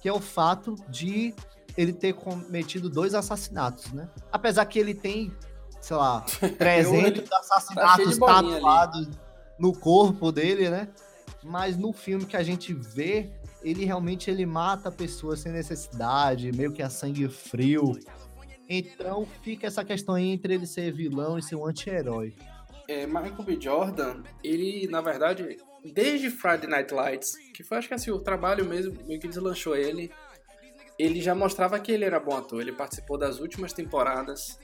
que 0.01 0.09
é 0.09 0.13
o 0.13 0.19
fato 0.19 0.75
de 0.89 1.33
ele 1.77 1.93
ter 1.93 2.13
cometido 2.13 2.89
dois 2.89 3.13
assassinatos, 3.13 3.91
né? 3.93 4.09
Apesar 4.31 4.65
que 4.65 4.79
ele 4.79 4.93
tem 4.93 5.31
sei 5.81 5.95
lá, 5.95 6.21
300 6.57 7.29
tá 7.29 7.37
assassinatos 7.39 8.17
tá 8.17 8.25
tatuados 8.25 9.09
no 9.57 9.73
corpo 9.73 10.31
dele, 10.31 10.69
né? 10.69 10.87
Mas 11.43 11.77
no 11.77 11.93
filme 11.93 12.25
que 12.25 12.35
a 12.35 12.43
gente 12.43 12.73
vê, 12.73 13.31
ele 13.61 13.85
realmente 13.85 14.29
ele 14.29 14.45
mata 14.45 14.91
pessoas 14.91 15.39
sem 15.39 15.51
necessidade, 15.51 16.51
meio 16.51 16.71
que 16.71 16.81
a 16.81 16.89
sangue 16.89 17.27
frio. 17.27 17.97
Então 18.67 19.27
fica 19.41 19.67
essa 19.67 19.83
questão 19.83 20.15
aí 20.15 20.29
entre 20.29 20.53
ele 20.53 20.65
ser 20.65 20.91
vilão 20.91 21.37
e 21.37 21.41
ser 21.41 21.55
um 21.55 21.65
anti-herói. 21.65 22.35
É, 22.87 23.05
Michael 23.05 23.43
B. 23.43 23.57
Jordan, 23.59 24.23
ele, 24.43 24.87
na 24.87 25.01
verdade, 25.01 25.57
desde 25.83 26.29
Friday 26.29 26.69
Night 26.69 26.93
Lights, 26.93 27.31
que 27.53 27.63
foi 27.63 27.77
acho 27.77 27.87
que 27.87 27.93
assim, 27.93 28.11
o 28.11 28.19
trabalho 28.19 28.65
mesmo 28.65 28.95
meio 29.05 29.19
que 29.19 29.27
deslanchou 29.27 29.75
ele, 29.75 30.11
ele 30.97 31.21
já 31.21 31.33
mostrava 31.33 31.79
que 31.79 31.91
ele 31.91 32.05
era 32.05 32.19
bom 32.19 32.35
ator. 32.35 32.61
Ele 32.61 32.73
participou 32.73 33.17
das 33.17 33.39
últimas 33.39 33.73
temporadas 33.73 34.59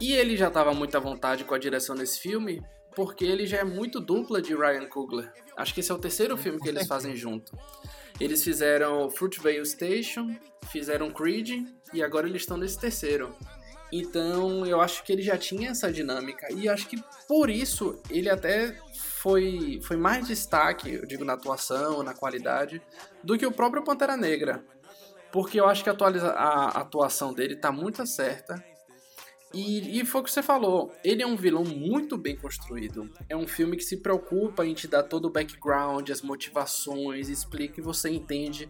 e 0.00 0.12
ele 0.12 0.36
já 0.36 0.48
estava 0.48 0.74
muito 0.74 0.96
à 0.96 1.00
vontade 1.00 1.44
com 1.44 1.54
a 1.54 1.58
direção 1.58 1.94
desse 1.94 2.18
filme, 2.18 2.62
porque 2.96 3.24
ele 3.24 3.46
já 3.46 3.58
é 3.58 3.64
muito 3.64 4.00
dupla 4.00 4.42
de 4.42 4.54
Ryan 4.54 4.86
Coogler. 4.88 5.32
Acho 5.56 5.72
que 5.72 5.80
esse 5.80 5.92
é 5.92 5.94
o 5.94 5.98
terceiro 5.98 6.36
filme 6.36 6.58
que 6.58 6.68
eles 6.68 6.86
fazem 6.86 7.14
junto. 7.14 7.56
Eles 8.20 8.44
fizeram 8.44 9.10
Fruitvale 9.10 9.64
Station, 9.64 10.36
fizeram 10.70 11.10
Creed 11.10 11.66
e 11.92 12.02
agora 12.02 12.28
eles 12.28 12.42
estão 12.42 12.56
nesse 12.56 12.78
terceiro. 12.78 13.34
Então 13.92 14.64
eu 14.66 14.80
acho 14.80 15.02
que 15.02 15.12
ele 15.12 15.22
já 15.22 15.36
tinha 15.36 15.70
essa 15.70 15.90
dinâmica 15.90 16.52
e 16.52 16.68
acho 16.68 16.86
que 16.86 17.02
por 17.26 17.50
isso 17.50 18.00
ele 18.08 18.28
até 18.28 18.78
foi, 18.94 19.80
foi 19.82 19.96
mais 19.96 20.26
destaque, 20.28 20.94
eu 20.94 21.06
digo 21.06 21.24
na 21.24 21.32
atuação, 21.32 22.02
na 22.02 22.14
qualidade, 22.14 22.80
do 23.24 23.36
que 23.36 23.46
o 23.46 23.52
próprio 23.52 23.82
Pantera 23.82 24.16
Negra. 24.16 24.62
Porque 25.32 25.60
eu 25.60 25.66
acho 25.66 25.82
que 25.84 25.90
a, 25.90 25.94
a 25.94 26.68
atuação 26.80 27.32
dele 27.32 27.54
está 27.54 27.70
muito 27.70 28.04
certa. 28.06 28.62
E, 29.52 30.00
e 30.00 30.04
foi 30.04 30.20
o 30.20 30.24
que 30.24 30.30
você 30.30 30.42
falou, 30.42 30.92
ele 31.02 31.22
é 31.22 31.26
um 31.26 31.36
vilão 31.36 31.64
muito 31.64 32.16
bem 32.16 32.36
construído. 32.36 33.10
É 33.28 33.36
um 33.36 33.46
filme 33.46 33.76
que 33.76 33.82
se 33.82 33.96
preocupa 33.96 34.64
em 34.64 34.74
te 34.74 34.86
dar 34.86 35.02
todo 35.02 35.26
o 35.26 35.30
background, 35.30 36.08
as 36.10 36.22
motivações, 36.22 37.28
explica 37.28 37.80
e 37.80 37.82
você 37.82 38.10
entende. 38.10 38.68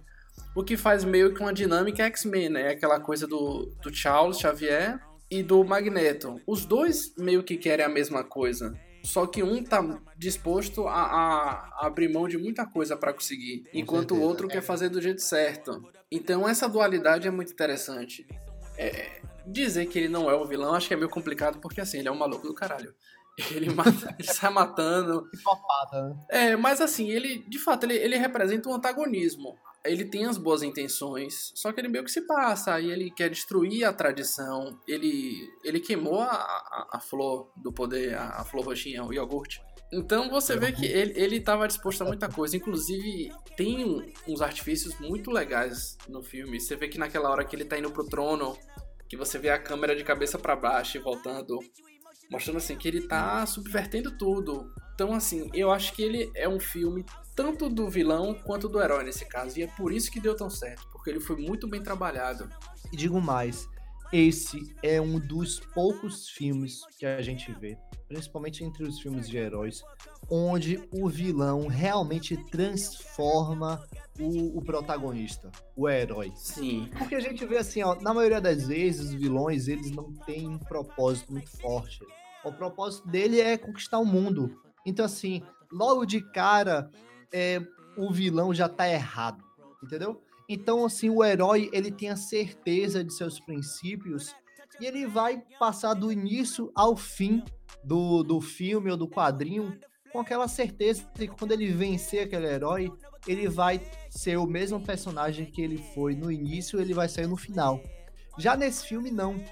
O 0.54 0.64
que 0.64 0.76
faz 0.76 1.04
meio 1.04 1.34
que 1.34 1.40
uma 1.40 1.52
dinâmica 1.52 2.04
X-Men, 2.04 2.48
né? 2.48 2.68
Aquela 2.70 2.98
coisa 2.98 3.26
do, 3.26 3.66
do 3.82 3.94
Charles 3.94 4.38
Xavier 4.38 4.98
e 5.30 5.42
do 5.42 5.62
Magneto. 5.62 6.40
Os 6.46 6.64
dois 6.64 7.14
meio 7.16 7.42
que 7.42 7.56
querem 7.56 7.84
a 7.84 7.88
mesma 7.88 8.24
coisa. 8.24 8.74
Só 9.02 9.26
que 9.26 9.42
um 9.42 9.62
tá 9.62 10.00
disposto 10.16 10.86
a, 10.86 11.00
a 11.00 11.86
abrir 11.86 12.08
mão 12.08 12.28
de 12.28 12.36
muita 12.36 12.66
coisa 12.66 12.96
para 12.96 13.14
conseguir, 13.14 13.64
enquanto 13.72 14.14
o 14.14 14.20
outro 14.20 14.46
quer 14.46 14.60
fazer 14.60 14.90
do 14.90 15.00
jeito 15.00 15.22
certo. 15.22 15.82
Então 16.10 16.46
essa 16.48 16.68
dualidade 16.68 17.26
é 17.26 17.30
muito 17.30 17.52
interessante. 17.52 18.26
É, 18.76 19.22
dizer 19.46 19.86
que 19.86 19.98
ele 19.98 20.08
não 20.08 20.30
é 20.30 20.34
o 20.34 20.44
vilão 20.44 20.74
acho 20.74 20.88
que 20.88 20.94
é 20.94 20.96
meio 20.96 21.08
complicado, 21.08 21.60
porque 21.60 21.80
assim, 21.80 21.98
ele 21.98 22.08
é 22.08 22.12
um 22.12 22.18
maluco 22.18 22.46
do 22.46 22.54
caralho. 22.54 22.94
Ele, 23.52 23.72
mata, 23.72 24.14
ele 24.18 24.28
sai 24.28 24.50
matando. 24.50 25.26
Psicopata, 25.30 26.02
né? 26.02 26.24
É, 26.28 26.56
mas 26.56 26.78
assim, 26.78 27.08
ele, 27.08 27.38
de 27.48 27.58
fato, 27.58 27.84
ele, 27.84 27.94
ele 27.94 28.16
representa 28.16 28.68
um 28.68 28.74
antagonismo. 28.74 29.56
Ele 29.82 30.04
tem 30.04 30.26
as 30.26 30.36
boas 30.36 30.62
intenções, 30.62 31.52
só 31.54 31.72
que 31.72 31.80
ele 31.80 31.88
meio 31.88 32.04
que 32.04 32.10
se 32.10 32.26
passa, 32.26 32.74
aí 32.74 32.90
ele 32.90 33.10
quer 33.10 33.30
destruir 33.30 33.84
a 33.84 33.92
tradição. 33.94 34.78
Ele, 34.86 35.48
ele 35.64 35.80
queimou 35.80 36.20
a, 36.20 36.32
a, 36.32 36.88
a 36.94 37.00
flor 37.00 37.50
do 37.56 37.72
poder, 37.72 38.14
a, 38.14 38.40
a, 38.40 38.44
flor 38.44 38.66
roxinha, 38.66 39.02
o 39.02 39.12
iogurte. 39.12 39.62
Então 39.90 40.28
você 40.28 40.56
vê 40.56 40.70
que 40.70 40.84
ele, 40.84 41.14
ele 41.16 41.36
estava 41.36 41.66
disposto 41.66 42.02
a 42.02 42.04
muita 42.04 42.28
coisa. 42.28 42.56
Inclusive, 42.56 43.32
tem 43.56 44.14
uns 44.28 44.42
artifícios 44.42 44.98
muito 45.00 45.30
legais 45.30 45.96
no 46.08 46.22
filme. 46.22 46.60
Você 46.60 46.76
vê 46.76 46.86
que 46.86 46.98
naquela 46.98 47.30
hora 47.30 47.44
que 47.44 47.56
ele 47.56 47.64
tá 47.64 47.78
indo 47.78 47.90
pro 47.90 48.06
trono, 48.06 48.56
que 49.10 49.16
você 49.16 49.40
vê 49.40 49.50
a 49.50 49.58
câmera 49.58 49.96
de 49.96 50.04
cabeça 50.04 50.38
para 50.38 50.54
baixo 50.54 50.96
e 50.96 51.00
voltando, 51.00 51.58
mostrando 52.30 52.58
assim 52.58 52.76
que 52.76 52.86
ele 52.86 53.08
tá 53.08 53.44
subvertendo 53.44 54.16
tudo. 54.16 54.72
Então, 54.94 55.12
assim, 55.12 55.50
eu 55.52 55.72
acho 55.72 55.92
que 55.92 56.00
ele 56.00 56.30
é 56.32 56.48
um 56.48 56.60
filme 56.60 57.04
tanto 57.34 57.68
do 57.68 57.90
vilão 57.90 58.34
quanto 58.34 58.68
do 58.68 58.80
herói 58.80 59.02
nesse 59.02 59.24
caso, 59.24 59.58
e 59.58 59.64
é 59.64 59.66
por 59.66 59.92
isso 59.92 60.12
que 60.12 60.20
deu 60.20 60.36
tão 60.36 60.48
certo, 60.48 60.88
porque 60.92 61.10
ele 61.10 61.18
foi 61.18 61.36
muito 61.36 61.68
bem 61.68 61.82
trabalhado. 61.82 62.48
E 62.92 62.96
digo 62.96 63.20
mais, 63.20 63.68
esse 64.12 64.76
é 64.80 65.00
um 65.00 65.18
dos 65.18 65.58
poucos 65.58 66.28
filmes 66.28 66.82
que 66.96 67.04
a 67.04 67.20
gente 67.20 67.52
vê, 67.54 67.76
principalmente 68.06 68.62
entre 68.62 68.84
os 68.84 69.00
filmes 69.00 69.28
de 69.28 69.38
heróis, 69.38 69.82
onde 70.30 70.80
o 70.92 71.08
vilão 71.08 71.66
realmente 71.66 72.36
transforma 72.48 73.84
o, 74.20 74.58
o, 74.58 74.62
protagonista, 74.62 75.50
o 75.76 75.88
herói. 75.88 76.32
Sim. 76.34 76.88
Porque 76.98 77.14
a 77.14 77.20
gente 77.20 77.44
vê 77.46 77.58
assim, 77.58 77.82
ó, 77.82 77.94
na 78.00 78.12
maioria 78.12 78.40
das 78.40 78.66
vezes, 78.66 79.06
os 79.06 79.14
vilões, 79.14 79.68
eles 79.68 79.90
não 79.90 80.12
têm 80.12 80.48
um 80.48 80.58
propósito 80.58 81.32
muito 81.32 81.50
forte. 81.58 82.04
O 82.44 82.52
propósito 82.52 83.08
dele 83.08 83.40
é 83.40 83.56
conquistar 83.56 83.98
o 83.98 84.04
mundo. 84.04 84.60
Então, 84.86 85.04
assim, 85.04 85.42
logo 85.72 86.04
de 86.04 86.20
cara, 86.32 86.90
é, 87.32 87.60
o 87.96 88.12
vilão 88.12 88.52
já 88.54 88.68
tá 88.68 88.88
errado, 88.88 89.42
entendeu? 89.82 90.22
Então, 90.48 90.84
assim, 90.84 91.10
o 91.10 91.24
herói, 91.24 91.70
ele 91.72 91.90
tem 91.90 92.10
a 92.10 92.16
certeza 92.16 93.04
de 93.04 93.14
seus 93.14 93.38
princípios 93.38 94.34
e 94.80 94.86
ele 94.86 95.06
vai 95.06 95.42
passar 95.58 95.94
do 95.94 96.10
início 96.10 96.72
ao 96.74 96.96
fim 96.96 97.44
do, 97.84 98.22
do 98.22 98.40
filme 98.40 98.90
ou 98.90 98.96
do 98.96 99.08
quadrinho 99.08 99.78
com 100.10 100.20
aquela 100.20 100.48
certeza 100.48 101.08
de 101.14 101.28
que 101.28 101.34
quando 101.36 101.52
ele 101.52 101.68
vencer 101.68 102.24
aquele 102.24 102.46
herói, 102.46 102.92
ele 103.26 103.48
vai 103.48 103.80
ser 104.10 104.36
o 104.36 104.46
mesmo 104.46 104.80
personagem 104.80 105.46
que 105.46 105.60
ele 105.60 105.78
foi 105.94 106.14
no 106.14 106.30
início, 106.30 106.80
ele 106.80 106.94
vai 106.94 107.08
sair 107.08 107.26
no 107.26 107.36
final. 107.36 107.80
Já 108.38 108.56
nesse 108.56 108.86
filme 108.86 109.10
não, 109.10 109.42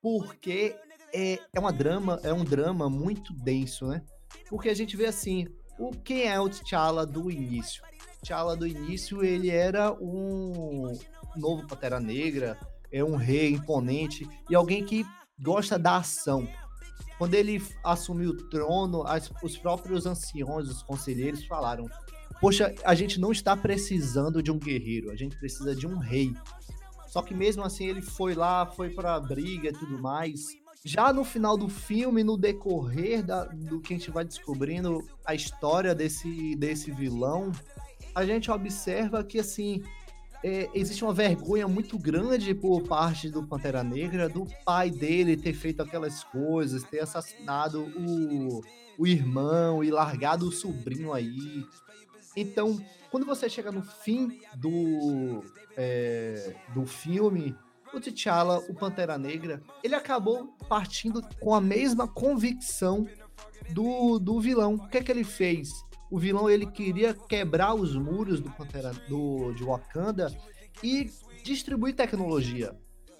porque 0.00 0.74
é, 1.12 1.38
é 1.52 1.60
uma 1.60 1.72
drama, 1.72 2.20
é 2.22 2.32
um 2.32 2.44
drama 2.44 2.88
muito 2.88 3.32
denso, 3.32 3.86
né? 3.86 4.02
Porque 4.48 4.68
a 4.68 4.74
gente 4.74 4.96
vê 4.96 5.06
assim, 5.06 5.46
o 5.78 5.90
quem 5.90 6.26
é 6.28 6.40
o 6.40 6.48
T'Challa 6.48 7.06
do 7.06 7.30
início? 7.30 7.82
T'Challa 8.22 8.56
do 8.56 8.66
início, 8.66 9.24
ele 9.24 9.50
era 9.50 9.92
um 9.92 10.92
novo 11.36 11.66
Pantera 11.66 12.00
Negra, 12.00 12.58
é 12.92 13.04
um 13.04 13.16
rei 13.16 13.52
imponente 13.52 14.28
e 14.48 14.54
alguém 14.54 14.84
que 14.84 15.06
gosta 15.40 15.78
da 15.78 15.96
ação. 15.96 16.48
Quando 17.18 17.34
ele 17.34 17.62
assumiu 17.84 18.30
o 18.30 18.48
trono, 18.48 19.06
as, 19.06 19.30
os 19.42 19.56
próprios 19.58 20.06
anciões, 20.06 20.68
os 20.68 20.82
conselheiros 20.82 21.44
falaram: 21.44 21.86
Poxa, 22.40 22.74
a 22.84 22.94
gente 22.94 23.20
não 23.20 23.32
está 23.32 23.56
precisando 23.56 24.42
de 24.42 24.50
um 24.50 24.58
guerreiro, 24.58 25.10
a 25.10 25.16
gente 25.16 25.36
precisa 25.36 25.74
de 25.74 25.86
um 25.86 25.98
rei. 25.98 26.34
Só 27.06 27.20
que 27.22 27.34
mesmo 27.34 27.62
assim 27.62 27.86
ele 27.86 28.00
foi 28.00 28.34
lá, 28.34 28.64
foi 28.64 28.90
pra 28.90 29.20
briga 29.20 29.68
e 29.68 29.72
tudo 29.72 30.00
mais. 30.00 30.58
Já 30.84 31.12
no 31.12 31.24
final 31.24 31.56
do 31.56 31.68
filme, 31.68 32.24
no 32.24 32.38
decorrer 32.38 33.22
da, 33.22 33.44
do 33.44 33.80
que 33.80 33.92
a 33.92 33.96
gente 33.98 34.10
vai 34.10 34.24
descobrindo 34.24 35.06
a 35.26 35.34
história 35.34 35.94
desse, 35.94 36.56
desse 36.56 36.90
vilão, 36.90 37.52
a 38.14 38.24
gente 38.24 38.50
observa 38.50 39.22
que 39.22 39.38
assim 39.38 39.82
é, 40.42 40.70
existe 40.72 41.04
uma 41.04 41.12
vergonha 41.12 41.68
muito 41.68 41.98
grande 41.98 42.54
por 42.54 42.82
parte 42.82 43.28
do 43.28 43.46
Pantera 43.46 43.84
Negra 43.84 44.28
do 44.28 44.46
pai 44.64 44.90
dele 44.90 45.36
ter 45.36 45.52
feito 45.52 45.82
aquelas 45.82 46.24
coisas, 46.24 46.82
ter 46.84 47.00
assassinado 47.00 47.82
o, 47.82 48.62
o 48.98 49.06
irmão 49.06 49.84
e 49.84 49.90
largado 49.90 50.48
o 50.48 50.52
sobrinho 50.52 51.12
aí. 51.12 51.66
Então, 52.40 52.80
quando 53.10 53.26
você 53.26 53.48
chega 53.48 53.70
no 53.70 53.82
fim 53.82 54.40
do, 54.56 55.44
é, 55.76 56.54
do 56.74 56.86
filme, 56.86 57.54
o 57.92 58.00
T'Challa, 58.00 58.58
o 58.68 58.74
Pantera 58.74 59.18
Negra, 59.18 59.62
ele 59.82 59.94
acabou 59.94 60.54
partindo 60.68 61.20
com 61.40 61.54
a 61.54 61.60
mesma 61.60 62.06
convicção 62.08 63.06
do, 63.70 64.18
do 64.18 64.40
vilão. 64.40 64.74
O 64.74 64.88
que 64.88 64.98
é 64.98 65.02
que 65.02 65.10
ele 65.10 65.24
fez? 65.24 65.70
O 66.10 66.18
vilão 66.18 66.48
ele 66.48 66.66
queria 66.66 67.14
quebrar 67.14 67.74
os 67.74 67.94
muros 67.94 68.40
do 68.40 68.50
Pantera 68.50 68.92
do, 69.08 69.52
de 69.52 69.64
Wakanda 69.64 70.34
e 70.82 71.10
distribuir 71.44 71.94
tecnologia. 71.94 72.76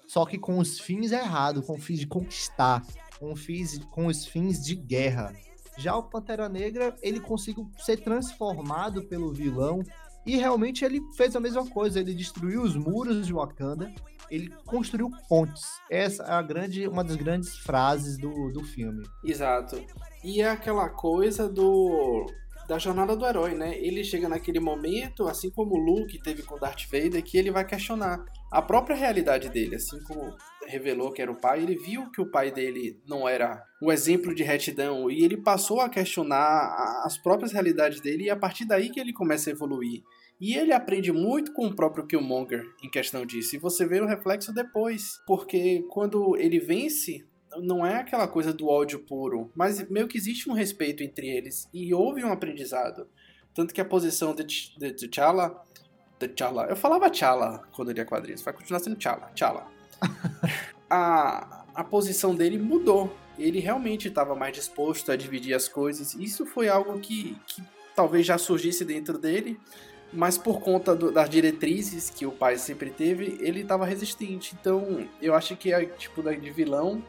Só 0.07 0.25
que 0.25 0.37
com 0.37 0.57
os 0.57 0.79
fins 0.79 1.11
errados, 1.11 1.65
com 1.65 1.75
os 1.75 1.83
fins 1.83 1.99
de 1.99 2.07
conquistar, 2.07 2.85
com, 3.17 3.35
fins, 3.35 3.77
com 3.91 4.07
os 4.07 4.25
fins 4.25 4.63
de 4.63 4.75
guerra. 4.75 5.33
Já 5.77 5.95
o 5.95 6.03
Pantera 6.03 6.49
Negra, 6.49 6.95
ele 7.01 7.19
conseguiu 7.19 7.69
ser 7.77 7.97
transformado 7.97 9.03
pelo 9.03 9.33
vilão 9.33 9.83
e 10.25 10.37
realmente 10.37 10.85
ele 10.85 11.01
fez 11.15 11.35
a 11.35 11.39
mesma 11.39 11.65
coisa. 11.67 11.99
Ele 11.99 12.13
destruiu 12.13 12.61
os 12.61 12.75
muros 12.75 13.25
de 13.25 13.33
Wakanda, 13.33 13.91
ele 14.29 14.49
construiu 14.65 15.09
pontes. 15.27 15.63
Essa 15.89 16.23
é 16.23 16.31
a 16.31 16.41
grande, 16.41 16.87
uma 16.87 17.03
das 17.03 17.15
grandes 17.15 17.57
frases 17.57 18.17
do, 18.17 18.51
do 18.51 18.63
filme. 18.63 19.03
Exato. 19.23 19.83
E 20.23 20.41
é 20.41 20.49
aquela 20.49 20.89
coisa 20.89 21.49
do 21.49 22.25
da 22.67 22.77
jornada 22.77 23.17
do 23.17 23.25
herói, 23.25 23.53
né? 23.53 23.77
Ele 23.77 24.01
chega 24.01 24.29
naquele 24.29 24.59
momento, 24.59 25.27
assim 25.27 25.49
como 25.49 25.75
o 25.75 25.77
Luke 25.77 26.21
teve 26.21 26.41
com 26.41 26.57
Darth 26.57 26.85
Vader, 26.89 27.21
que 27.21 27.37
ele 27.37 27.51
vai 27.51 27.65
questionar 27.65 28.23
a 28.51 28.61
própria 28.61 28.95
realidade 28.95 29.47
dele, 29.47 29.75
assim 29.75 29.97
como 30.03 30.35
revelou 30.67 31.11
que 31.11 31.21
era 31.21 31.31
o 31.31 31.39
pai, 31.39 31.63
ele 31.63 31.75
viu 31.75 32.11
que 32.11 32.19
o 32.19 32.29
pai 32.29 32.51
dele 32.51 32.99
não 33.07 33.27
era 33.27 33.63
o 33.81 33.91
exemplo 33.91 34.35
de 34.35 34.43
retidão 34.43 35.09
e 35.09 35.23
ele 35.23 35.37
passou 35.37 35.79
a 35.79 35.89
questionar 35.89 37.01
as 37.05 37.17
próprias 37.17 37.53
realidades 37.53 38.01
dele 38.01 38.25
e 38.25 38.29
a 38.29 38.35
partir 38.35 38.65
daí 38.65 38.89
que 38.89 38.99
ele 38.99 39.13
começa 39.13 39.49
a 39.49 39.53
evoluir. 39.53 40.03
E 40.39 40.55
ele 40.55 40.73
aprende 40.73 41.11
muito 41.11 41.53
com 41.53 41.67
o 41.67 41.75
próprio 41.75 42.05
Killmonger 42.05 42.65
em 42.83 42.89
questão 42.89 43.25
disso. 43.25 43.55
E 43.55 43.59
você 43.59 43.85
vê 43.85 44.01
o 44.01 44.07
reflexo 44.07 44.51
depois. 44.51 45.21
Porque 45.27 45.85
quando 45.87 46.35
ele 46.35 46.59
vence 46.59 47.23
não 47.59 47.85
é 47.85 47.97
aquela 47.97 48.27
coisa 48.27 48.53
do 48.53 48.67
ódio 48.67 48.99
puro, 48.99 49.51
mas 49.55 49.87
meio 49.89 50.07
que 50.07 50.17
existe 50.17 50.49
um 50.49 50.53
respeito 50.53 51.03
entre 51.03 51.27
eles 51.27 51.69
e 51.73 51.93
houve 51.93 52.23
um 52.23 52.31
aprendizado. 52.31 53.07
Tanto 53.53 53.73
que 53.73 53.81
a 53.81 53.85
posição 53.85 54.33
de, 54.33 54.73
T'Challa, 54.95 55.61
T'Challa, 56.27 56.65
eu 56.65 56.75
falava 56.75 57.09
T'Challa 57.09 57.63
quando 57.71 57.91
ele 57.91 58.01
é 58.01 58.05
quadrinhos, 58.05 58.41
vai 58.41 58.53
continuar 58.53 58.79
sendo 58.79 58.95
T'Challa, 58.95 59.31
T'Challa. 59.35 59.67
a, 60.89 61.63
a 61.73 61.83
posição 61.83 62.35
dele 62.35 62.57
mudou. 62.57 63.15
Ele 63.37 63.59
realmente 63.59 64.07
estava 64.07 64.35
mais 64.35 64.53
disposto 64.53 65.11
a 65.11 65.15
dividir 65.15 65.53
as 65.53 65.67
coisas. 65.67 66.13
Isso 66.15 66.45
foi 66.45 66.67
algo 66.67 66.99
que, 66.99 67.35
que 67.47 67.63
talvez 67.95 68.25
já 68.25 68.37
surgisse 68.37 68.83
dentro 68.83 69.17
dele, 69.17 69.59
mas 70.13 70.37
por 70.37 70.59
conta 70.59 70.95
do, 70.95 71.11
das 71.11 71.29
diretrizes 71.29 72.09
que 72.09 72.25
o 72.25 72.31
pai 72.31 72.57
sempre 72.57 72.89
teve, 72.89 73.37
ele 73.39 73.61
estava 73.61 73.85
resistente. 73.85 74.55
Então, 74.59 75.07
eu 75.21 75.33
acho 75.33 75.55
que 75.55 75.73
é 75.73 75.85
tipo 75.85 76.21
de 76.21 76.51
vilão 76.51 77.01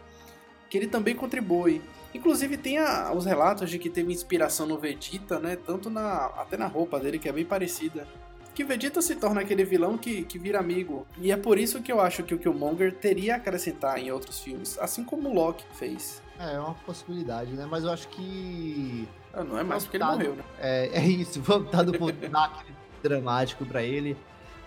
que 0.70 0.79
ele 0.79 0.87
também 0.87 1.14
contribui. 1.14 1.83
Inclusive 2.14 2.57
tem 2.57 2.79
a, 2.79 3.12
os 3.12 3.25
relatos 3.25 3.68
de 3.70 3.79
que 3.79 3.90
teve 3.90 4.12
inspiração 4.12 4.66
no 4.66 4.79
Vegeta, 4.79 5.38
né? 5.38 5.57
Tanto 5.57 5.90
na 5.90 6.27
até 6.37 6.57
na 6.57 6.66
roupa 6.66 7.01
dele 7.01 7.18
que 7.18 7.29
é 7.29 7.33
bem 7.33 7.44
parecida. 7.44 8.07
Que 8.55 8.65
Vegeta 8.65 9.01
se 9.01 9.17
torna 9.17 9.41
aquele 9.41 9.65
vilão 9.65 9.97
que, 9.97 10.25
que 10.25 10.38
vira 10.38 10.59
amigo. 10.59 11.07
E 11.19 11.33
é 11.33 11.37
por 11.37 11.59
isso 11.59 11.81
que 11.81 11.91
eu 11.91 12.01
acho 12.01 12.23
que 12.23 12.35
o 12.35 12.38
Killmonger 12.38 12.95
teria 12.95 13.35
a 13.35 13.37
acrescentar 13.38 13.99
em 13.99 14.11
outros 14.11 14.41
filmes, 14.41 14.79
assim 14.79 15.03
como 15.05 15.31
o 15.31 15.35
Loki 15.35 15.65
fez. 15.75 16.23
É, 16.38 16.55
é 16.55 16.59
uma 16.61 16.75
possibilidade, 16.75 17.53
né? 17.53 17.67
Mas 17.71 17.85
eu 17.85 17.91
acho 17.91 18.09
que. 18.09 19.09
Ah, 19.33 19.43
não 19.43 19.59
é 19.59 19.62
mais 19.62 19.85
porque 19.85 19.97
ele 19.97 20.05
morreu, 20.05 20.35
né? 20.35 20.45
É, 20.59 20.99
é 20.99 21.07
isso, 21.07 21.41
vamos 21.43 21.71
dar 21.71 21.83
do 21.83 21.95
aquele 21.95 22.75
dramático 23.03 23.65
para 23.65 23.83
ele. 23.83 24.17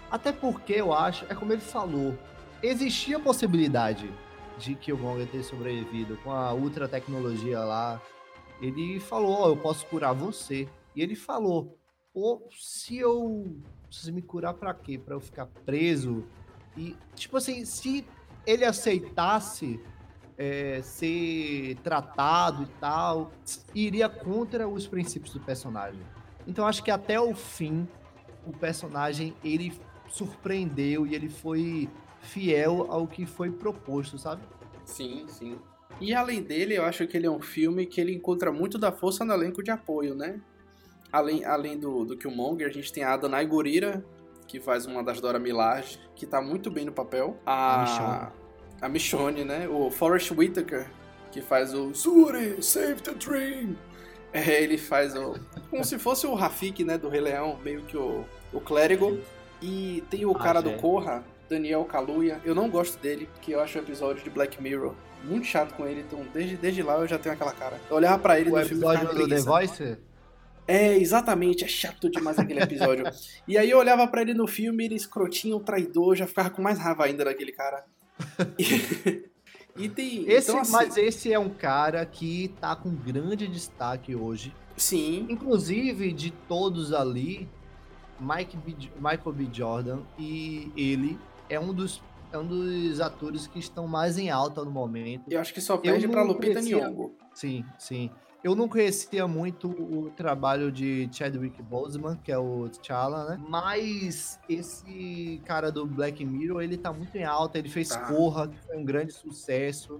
Até 0.10 0.32
porque 0.32 0.74
eu 0.74 0.94
acho, 0.94 1.26
é 1.30 1.36
como 1.36 1.54
ele 1.54 1.62
falou, 1.62 2.18
existia 2.62 3.18
a 3.18 3.20
possibilidade 3.20 4.10
de 4.58 4.74
que 4.76 4.92
o 4.94 4.98
Killmonger 4.98 5.28
ter 5.28 5.44
sobrevivido 5.44 6.18
com 6.24 6.32
a 6.32 6.54
ultra 6.54 6.88
tecnologia 6.88 7.60
lá, 7.60 8.02
ele 8.62 9.00
falou, 9.00 9.32
ó, 9.32 9.46
oh, 9.46 9.50
eu 9.50 9.58
posso 9.58 9.86
curar 9.88 10.14
você. 10.14 10.68
E 10.96 11.02
ele 11.02 11.16
falou, 11.16 11.78
pô, 12.16 12.42
se 12.50 12.98
eu 12.98 13.58
preciso 13.88 14.14
me 14.14 14.22
curar 14.22 14.54
para 14.54 14.74
quê? 14.74 14.98
Para 14.98 15.16
eu 15.16 15.20
ficar 15.20 15.48
preso? 15.66 16.24
E 16.78 16.96
tipo 17.14 17.36
assim, 17.36 17.66
se 17.66 18.06
ele 18.48 18.64
aceitasse 18.64 19.78
é, 20.38 20.82
ser 20.82 21.76
tratado 21.84 22.64
e 22.64 22.68
tal, 22.80 23.34
iria 23.74 24.08
contra 24.08 24.66
os 24.66 24.88
princípios 24.88 25.34
do 25.34 25.42
personagem. 25.42 26.00
Então 26.48 26.66
acho 26.66 26.82
que 26.82 26.90
até 26.90 27.20
o 27.20 27.36
fim 27.36 27.86
o 28.46 28.54
personagem 28.54 29.36
ele 29.44 29.74
surpreendeu 30.08 31.06
e 31.06 31.16
ele 31.16 31.28
foi 31.28 31.90
fiel 32.22 32.88
ao 32.90 33.06
que 33.08 33.26
foi 33.26 33.52
proposto, 33.52 34.18
sabe? 34.18 34.42
Sim, 34.86 35.26
sim. 35.28 35.58
E 36.00 36.14
além 36.14 36.42
dele, 36.42 36.78
eu 36.78 36.86
acho 36.86 37.06
que 37.08 37.18
ele 37.18 37.26
é 37.26 37.32
um 37.32 37.42
filme 37.42 37.86
que 37.86 38.00
ele 38.00 38.14
encontra 38.14 38.52
muito 38.52 38.78
da 38.78 38.92
força 38.92 39.26
no 39.26 39.34
elenco 39.34 39.62
de 39.64 39.72
apoio, 39.72 40.16
né? 40.16 40.40
Além, 41.16 41.46
além 41.46 41.80
do, 41.80 42.04
do 42.04 42.18
Killmonger, 42.18 42.68
a 42.68 42.72
gente 42.74 42.92
tem 42.92 43.02
a 43.02 43.14
Adonai 43.14 43.46
Gurira, 43.46 44.04
que 44.46 44.60
faz 44.60 44.86
uma 44.86 45.02
das 45.02 45.22
Dora 45.22 45.40
Milaje, 45.40 45.98
que 46.14 46.26
tá 46.26 46.42
muito 46.42 46.70
bem 46.70 46.84
no 46.84 46.92
papel. 46.92 47.38
A, 47.46 47.76
a 47.76 47.82
Michonne. 47.82 48.28
A 48.82 48.90
Michonne, 48.90 49.46
né? 49.46 49.66
O 49.70 49.90
Forrest 49.90 50.32
Whitaker, 50.32 50.92
que 51.32 51.42
faz 51.42 51.74
o 51.74 51.94
Suri, 51.94 52.62
Save 52.62 52.96
the 52.96 53.14
Dream. 53.14 53.78
É, 54.34 54.62
ele 54.62 54.78
faz 54.78 55.16
o... 55.16 55.40
Como 55.70 55.86
se 55.86 55.98
fosse 55.98 56.28
o 56.28 56.34
Rafik, 56.34 56.84
né? 56.84 56.98
Do 56.98 57.08
Rei 57.08 57.22
Leão, 57.22 57.58
meio 57.64 57.84
que 57.84 57.96
o, 57.96 58.26
o 58.52 58.60
clérigo. 58.60 59.18
E 59.62 60.04
tem 60.10 60.26
o 60.26 60.32
ah, 60.32 60.38
cara 60.38 60.62
do 60.62 60.74
Corra, 60.74 61.24
Daniel 61.50 61.86
Kaluuya. 61.86 62.42
Eu 62.44 62.54
não 62.54 62.70
gosto 62.70 63.00
dele, 63.02 63.30
porque 63.36 63.56
eu 63.56 63.62
acho 63.62 63.80
o 63.80 63.82
episódio 63.82 64.22
de 64.22 64.30
Black 64.30 64.62
Mirror 64.62 64.94
muito 65.24 65.48
chato 65.48 65.74
com 65.76 65.88
ele, 65.88 66.02
então 66.02 66.20
desde, 66.34 66.58
desde 66.58 66.84
lá 66.84 67.00
eu 67.00 67.08
já 67.08 67.18
tenho 67.18 67.34
aquela 67.34 67.54
cara. 67.54 67.80
Eu 67.90 67.96
olhava 67.96 68.20
pra 68.20 68.38
ele 68.38 68.50
o 68.50 68.54
no 68.54 68.62
episódio 68.62 69.08
do 69.14 69.28
The 69.28 69.40
Voice? 69.40 69.98
É, 70.68 70.98
exatamente, 70.98 71.64
é 71.64 71.68
chato 71.68 72.10
demais 72.10 72.40
aquele 72.40 72.62
episódio. 72.62 73.06
e 73.48 73.58
aí 73.58 73.70
eu 73.70 73.78
olhava 73.78 74.08
para 74.08 74.22
ele 74.22 74.34
no 74.34 74.48
filme, 74.48 74.86
ele 74.86 74.96
escrotinho, 74.96 75.60
traidor, 75.60 76.16
já 76.16 76.26
ficava 76.26 76.50
com 76.50 76.62
mais 76.62 76.80
raiva 76.80 77.06
ainda 77.06 77.26
daquele 77.26 77.52
cara. 77.52 77.86
E, 79.78 79.90
tem. 79.90 80.24
Esse, 80.30 80.52
então, 80.52 80.62
assim, 80.62 80.72
mas 80.72 80.98
esse 80.98 81.34
é 81.34 81.38
um 81.38 81.50
cara 81.50 82.06
que 82.06 82.54
tá 82.62 82.76
com 82.76 82.96
grande 82.96 83.48
destaque 83.48 84.16
hoje. 84.16 84.56
Sim. 84.78 85.28
Inclusive, 85.30 86.14
de 86.14 86.32
todos 86.32 86.94
ali, 86.94 87.50
Mike 88.20 88.58
B, 88.58 88.76
Michael 88.96 89.34
B. 89.34 89.48
Jordan 89.52 90.00
e 90.18 90.72
ele 90.78 91.20
é 91.50 91.60
um 91.60 91.74
dos 91.74 92.02
é 92.32 92.38
um 92.38 92.46
dos 92.46 93.00
atores 93.00 93.48
que 93.48 93.60
estão 93.60 93.88
mais 93.88 94.18
em 94.18 94.30
alta 94.30 94.64
no 94.64 94.72
momento. 94.72 95.24
Eu 95.30 95.40
acho 95.40 95.54
que 95.54 95.62
só 95.62 95.78
perde 95.78 96.08
para 96.08 96.24
Lupita. 96.24 96.62
Nyong'o. 96.62 97.16
Sim, 97.34 97.64
sim. 97.78 98.10
Eu 98.46 98.54
não 98.54 98.70
conhecia 98.70 99.28
muito 99.28 99.68
o 99.68 100.12
trabalho 100.12 100.72
de 100.72 101.10
Chadwick 101.12 101.64
Boseman, 101.64 102.16
que 102.24 102.32
é 102.32 102.38
o 102.38 102.70
T'Challa, 102.70 103.26
né? 103.32 103.44
Mas 103.50 104.40
esse 104.48 105.42
cara 105.46 105.72
do 105.72 105.84
Black 105.84 106.24
Mirror, 106.24 106.62
ele 106.62 106.78
tá 106.78 106.94
muito 106.94 107.16
em 107.16 107.24
alta. 107.24 107.58
Ele 107.58 107.70
fez 107.70 107.90
tá. 107.90 108.02
Corra, 108.02 108.48
que 108.48 108.60
foi 108.60 108.78
um 108.78 108.86
grande 108.86 109.14
sucesso. 109.14 110.00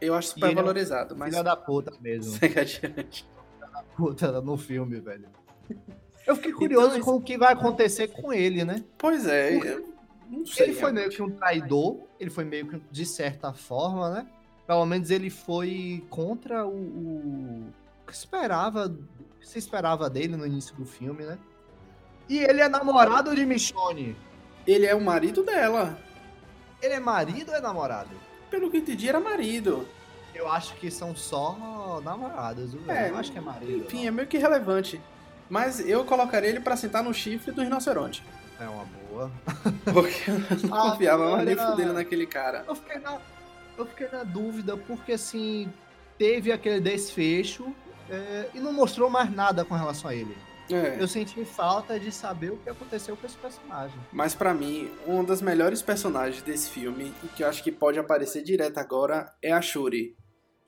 Eu 0.00 0.12
acho 0.16 0.30
super 0.30 0.52
valorizado, 0.52 1.12
é 1.12 1.14
um 1.14 1.20
mas... 1.20 1.28
Filha 1.30 1.44
da 1.44 1.54
puta 1.54 1.92
mesmo. 2.00 2.32
Segue 2.36 2.58
adiante. 2.58 3.28
Filha 3.54 3.70
da 3.72 3.82
puta 3.96 4.40
no 4.40 4.56
filme, 4.56 4.98
velho. 4.98 5.28
Eu 6.26 6.34
fiquei 6.34 6.52
curioso 6.52 6.96
então, 6.96 7.04
com 7.04 7.12
o 7.18 7.22
que 7.22 7.38
vai 7.38 7.52
acontecer 7.52 8.08
com 8.08 8.32
ele, 8.32 8.64
né? 8.64 8.84
Pois 8.98 9.24
é, 9.24 9.80
não 10.28 10.44
sei. 10.44 10.66
Ele 10.66 10.74
foi 10.74 10.90
meio 10.90 11.10
que 11.10 11.22
um 11.22 11.30
traidor, 11.30 12.00
ele 12.18 12.30
foi 12.30 12.42
meio 12.42 12.66
que, 12.66 12.82
de 12.90 13.06
certa 13.06 13.52
forma, 13.52 14.10
né? 14.10 14.26
Pelo 14.66 14.84
menos 14.84 15.10
ele 15.12 15.30
foi 15.30 16.04
contra 16.10 16.66
o, 16.66 16.74
o 16.74 17.72
que 18.14 18.18
esperava 18.18 18.96
que 19.40 19.48
se 19.48 19.58
esperava 19.58 20.08
dele 20.08 20.36
no 20.36 20.46
início 20.46 20.74
do 20.76 20.86
filme, 20.86 21.24
né? 21.24 21.36
E 22.28 22.38
ele 22.38 22.60
é 22.60 22.68
namorado 22.68 23.34
de 23.34 23.44
Michonne. 23.44 24.16
Ele 24.64 24.86
é 24.86 24.94
o 24.94 25.00
marido 25.00 25.42
dela. 25.42 25.98
Ele 26.80 26.94
é 26.94 27.00
marido 27.00 27.50
ou 27.50 27.56
é 27.56 27.60
namorado? 27.60 28.10
Pelo 28.48 28.70
que 28.70 28.78
entendi, 28.78 29.08
era 29.08 29.18
marido. 29.18 29.86
Eu 30.32 30.50
acho 30.50 30.74
que 30.76 30.90
são 30.90 31.14
só 31.14 32.00
namorados, 32.02 32.72
viu? 32.72 32.90
É, 32.90 33.10
eu 33.10 33.16
acho 33.16 33.32
que 33.32 33.38
é 33.38 33.40
marido. 33.40 33.84
Enfim, 33.84 34.02
não. 34.02 34.08
é 34.08 34.10
meio 34.12 34.28
que 34.28 34.36
irrelevante. 34.36 35.00
Mas 35.50 35.80
eu 35.80 36.04
colocaria 36.04 36.48
ele 36.48 36.60
para 36.60 36.76
sentar 36.76 37.02
no 37.02 37.12
chifre 37.12 37.52
do 37.52 37.62
rinoceronte. 37.62 38.24
É 38.60 38.68
uma 38.68 38.84
boa. 38.84 39.30
Porque 39.92 40.30
eu 40.30 40.68
não 40.68 40.90
confiava 40.90 41.30
mais 41.32 41.44
nem 41.44 41.56
fudendo 41.56 41.92
naquele 41.92 42.26
cara. 42.26 42.64
Eu 42.66 42.74
fiquei 42.76 42.98
na, 43.00 43.18
eu 43.76 43.86
fiquei 43.86 44.08
na 44.08 44.22
dúvida, 44.22 44.76
porque 44.76 45.12
assim, 45.12 45.70
teve 46.16 46.52
aquele 46.52 46.80
desfecho 46.80 47.74
é, 48.10 48.50
e 48.54 48.60
não 48.60 48.72
mostrou 48.72 49.08
mais 49.08 49.30
nada 49.32 49.64
com 49.64 49.74
relação 49.74 50.10
a 50.10 50.14
ele. 50.14 50.36
É. 50.70 51.00
Eu 51.00 51.06
senti 51.06 51.44
falta 51.44 52.00
de 52.00 52.10
saber 52.10 52.52
o 52.52 52.56
que 52.56 52.70
aconteceu 52.70 53.16
com 53.16 53.26
esse 53.26 53.36
personagem. 53.36 53.98
Mas 54.12 54.34
para 54.34 54.54
mim, 54.54 54.90
uma 55.06 55.22
das 55.22 55.42
melhores 55.42 55.82
personagens 55.82 56.42
desse 56.42 56.70
filme, 56.70 57.12
e 57.22 57.28
que 57.28 57.42
eu 57.42 57.48
acho 57.48 57.62
que 57.62 57.70
pode 57.70 57.98
aparecer 57.98 58.42
direto 58.42 58.78
agora, 58.78 59.32
é 59.42 59.52
a 59.52 59.60
Shuri, 59.60 60.16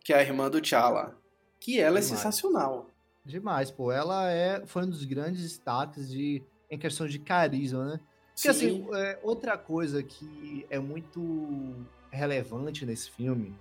que 0.05 0.13
é 0.13 0.19
a 0.19 0.23
irmã 0.23 0.51
do 0.51 0.61
T'Challa. 0.61 1.17
Que 1.59 1.81
ela 1.81 1.99
é 1.99 2.01
Demais. 2.01 2.13
é 2.13 2.17
sensacional. 2.17 2.91
Demais, 3.25 3.71
pô. 3.71 3.91
Ela 3.91 4.31
é, 4.31 4.65
foi 4.67 4.85
um 4.85 4.91
dos 4.91 5.05
grandes 5.05 5.43
destaques 5.43 6.11
de, 6.11 6.43
em 6.71 6.79
questão 6.79 7.07
de 7.07 7.19
carisma, 7.19 7.85
né? 7.87 8.01
Porque, 8.35 8.53
Sim. 8.53 8.85
assim, 8.85 8.89
é, 8.95 9.19
outra 9.23 9.57
coisa 9.57 10.03
que 10.03 10.67
é 10.69 10.79
muito 10.79 11.75
relevante 12.11 12.85
nesse 12.85 13.11
filme 13.11 13.57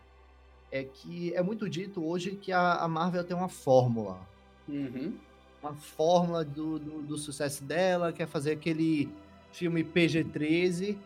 é 0.72 0.84
que 0.84 1.34
é 1.34 1.42
muito 1.42 1.70
dito 1.70 2.06
hoje 2.06 2.32
que 2.32 2.52
a, 2.52 2.76
a 2.76 2.88
Marvel 2.88 3.24
tem 3.24 3.36
uma 3.36 3.50
fórmula. 3.50 4.20
Uhum 4.68 5.14
uma 5.66 5.74
fórmula 5.74 6.46
do, 6.46 6.78
do, 6.78 7.02
do 7.02 7.18
sucesso 7.18 7.64
dela, 7.64 8.14
quer 8.14 8.28
fazer 8.28 8.52
aquele 8.52 9.10
filme 9.52 9.84
PG-13 9.84 10.98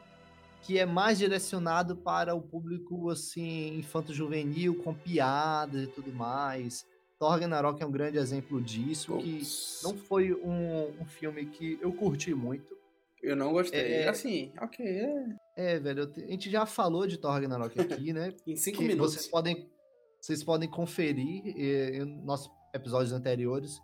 que 0.61 0.77
é 0.77 0.85
mais 0.85 1.17
direcionado 1.17 1.95
para 1.95 2.35
o 2.35 2.41
público 2.41 3.09
assim 3.09 3.77
infanto-juvenil 3.77 4.75
com 4.83 4.93
piadas 4.93 5.83
e 5.83 5.87
tudo 5.87 6.11
mais. 6.11 6.85
Thor 7.17 7.31
Ragnarok 7.31 7.81
é 7.81 7.85
um 7.85 7.91
grande 7.91 8.17
exemplo 8.17 8.61
disso, 8.61 9.17
que 9.19 9.41
não 9.83 9.95
foi 9.97 10.33
um, 10.33 11.01
um, 11.01 11.05
filme 11.05 11.45
que 11.45 11.77
eu 11.81 11.93
curti 11.93 12.33
muito. 12.33 12.77
Eu 13.21 13.35
não 13.35 13.51
gostei. 13.51 13.79
É, 13.79 14.07
assim, 14.07 14.51
ok. 14.61 14.85
É, 14.85 15.75
é 15.75 15.79
velho, 15.79 16.11
a 16.15 16.19
gente 16.31 16.49
já 16.49 16.65
falou 16.65 17.05
de 17.05 17.17
Thor 17.17 17.31
Ragnarok 17.31 17.79
aqui, 17.79 18.13
né? 18.13 18.33
em 18.47 18.55
cinco 18.55 18.81
minutos. 18.81 19.13
Vocês 19.13 19.27
podem, 19.27 19.69
vocês 20.19 20.43
podem 20.43 20.69
conferir 20.69 21.53
eh, 21.57 21.97
em 21.97 22.05
nossos 22.23 22.49
episódios 22.73 23.11
anteriores. 23.11 23.77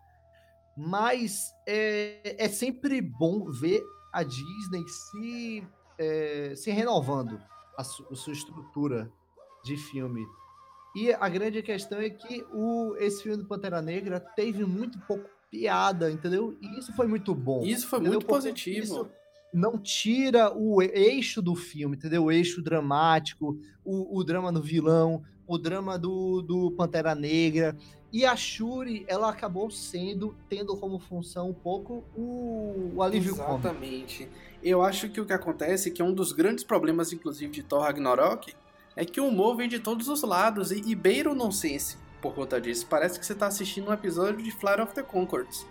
Mas 0.78 1.54
é, 1.68 2.36
é 2.38 2.50
sempre 2.50 3.02
bom 3.02 3.50
ver 3.50 3.82
a 4.12 4.24
Disney 4.24 4.86
se, 4.88 5.68
é, 5.98 6.54
se 6.56 6.72
renovando 6.72 7.42
a, 7.78 7.84
su, 7.84 8.06
a, 8.12 8.16
sua 8.16 8.34
estrutura 8.34 9.12
de 9.64 9.78
filme. 9.78 10.26
E 10.96 11.12
a 11.14 11.28
grande 11.28 11.62
questão 11.62 12.00
é 12.00 12.10
que 12.10 12.46
o, 12.54 12.96
esse 12.98 13.24
filme 13.24 13.38
do 13.38 13.48
Pantera 13.48 13.82
Negra 13.82 14.20
teve 14.20 14.66
muito 14.66 15.00
pouco 15.00 15.30
piada, 15.50 16.12
entendeu? 16.12 16.58
E 16.62 16.80
isso 16.80 16.94
foi 16.94 17.08
muito 17.08 17.34
bom. 17.34 17.64
Isso 17.64 17.88
foi 17.88 18.00
entendeu? 18.00 18.14
muito 18.14 18.26
Porque 18.26 18.36
positivo. 18.36 18.84
Isso 18.84 19.12
não 19.56 19.78
tira 19.78 20.54
o 20.54 20.82
eixo 20.82 21.42
do 21.42 21.56
filme, 21.56 21.96
entendeu? 21.96 22.26
O 22.26 22.32
eixo 22.32 22.62
dramático, 22.62 23.58
o, 23.84 24.20
o 24.20 24.24
drama 24.24 24.52
do 24.52 24.62
vilão, 24.62 25.24
o 25.48 25.58
drama 25.58 25.98
do, 25.98 26.42
do 26.42 26.72
Pantera 26.72 27.16
Negra. 27.16 27.76
E 28.12 28.26
a 28.26 28.36
Shuri, 28.36 29.06
ela 29.08 29.30
acabou 29.30 29.72
sendo, 29.72 30.36
tendo 30.50 30.76
como 30.78 31.00
função 31.00 31.50
um 31.50 31.54
pouco 31.54 32.04
o, 32.16 32.92
o 32.96 33.02
alívio 33.02 33.34
Exatamente. 33.34 34.28
Eu 34.62 34.82
acho 34.82 35.10
que 35.10 35.22
o 35.22 35.26
que 35.26 35.34
acontece, 35.34 35.90
que 35.92 36.02
é 36.02 36.06
um 36.06 36.14
dos 36.14 36.32
grandes 36.32 36.64
problemas, 36.64 37.14
inclusive, 37.14 37.52
de 37.52 37.64
Thor 37.64 37.82
Ragnarok, 37.82 38.54
é 38.96 39.06
que 39.06 39.22
o 39.22 39.28
humor 39.28 39.56
vem 39.56 39.70
de 39.70 39.80
todos 39.80 40.08
os 40.08 40.22
lados 40.22 40.72
e, 40.72 40.82
e 40.86 40.96
beira 40.96 41.32
o 41.32 41.36
nonsense 41.36 41.98
por 42.22 42.34
conta 42.34 42.60
disso. 42.60 42.88
Parece 42.90 43.20
que 43.20 43.26
você 43.26 43.34
está 43.34 43.48
assistindo 43.48 43.90
um 43.90 43.94
episódio 43.94 44.42
de 44.42 44.52
Flight 44.52 44.82
of 44.82 44.94
the 44.94 45.04
Concords. 45.04 45.66